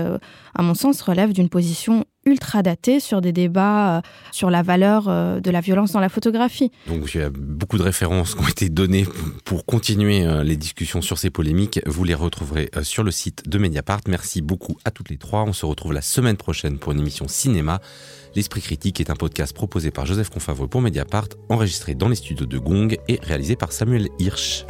à 0.55 0.63
mon 0.63 0.75
sens, 0.75 1.03
relève 1.03 1.35
d'une 1.35 1.51
position 1.51 2.07
ultra 2.27 2.63
daté 2.63 3.01
sur 3.01 3.21
des 3.21 3.33
débats 3.33 3.97
euh, 3.97 4.01
sur 4.33 4.51
la 4.51 4.63
valeur 4.63 5.09
euh, 5.09 5.41
de 5.41 5.51
la 5.51 5.61
violence 5.61 5.93
dans 5.93 6.01
la 6.01 6.09
photographie. 6.09 6.71
Donc 6.89 7.15
il 7.15 7.21
y 7.21 7.25
a 7.25 7.31
beaucoup 7.31 7.79
de 7.79 7.83
références 7.83 8.35
qui 8.35 8.43
ont 8.43 8.49
été 8.49 8.69
données 8.69 9.07
pour 9.45 9.65
continuer 9.65 10.27
euh, 10.27 10.43
les 10.43 10.57
discussions 10.57 11.01
sur 11.01 11.19
ces 11.19 11.31
polémiques. 11.31 11.81
Vous 11.87 12.05
les 12.05 12.15
retrouverez 12.15 12.71
sur 12.83 13.05
le 13.05 13.11
site 13.11 13.49
de 13.49 13.59
Mediapart. 13.59 14.01
Merci 14.09 14.43
beaucoup 14.43 14.77
à 14.85 14.91
toutes 14.91 15.11
les 15.11 15.19
trois. 15.19 15.45
On 15.45 15.53
se 15.53 15.65
retrouve 15.65 15.93
la 15.93 16.03
semaine 16.03 16.37
prochaine 16.37 16.79
pour 16.79 16.93
une 16.93 16.99
émission 16.99 17.29
cinéma. 17.29 17.81
L'Esprit 18.35 18.61
Critique 18.61 19.01
est 19.01 19.09
un 19.09 19.17
podcast 19.17 19.55
proposé 19.55 19.91
par 19.91 20.05
Joseph 20.05 20.29
Confavreux 20.29 20.69
pour 20.69 20.83
Mediapart, 20.83 21.29
enregistré 21.49 21.95
dans 21.95 22.09
les 22.09 22.17
studios 22.17 22.47
de 22.47 22.59
Gong 22.59 22.99
et 23.09 23.19
réalisé 23.23 23.57
par 23.57 23.73
Samuel 23.73 24.09
Hirsch. 24.19 24.67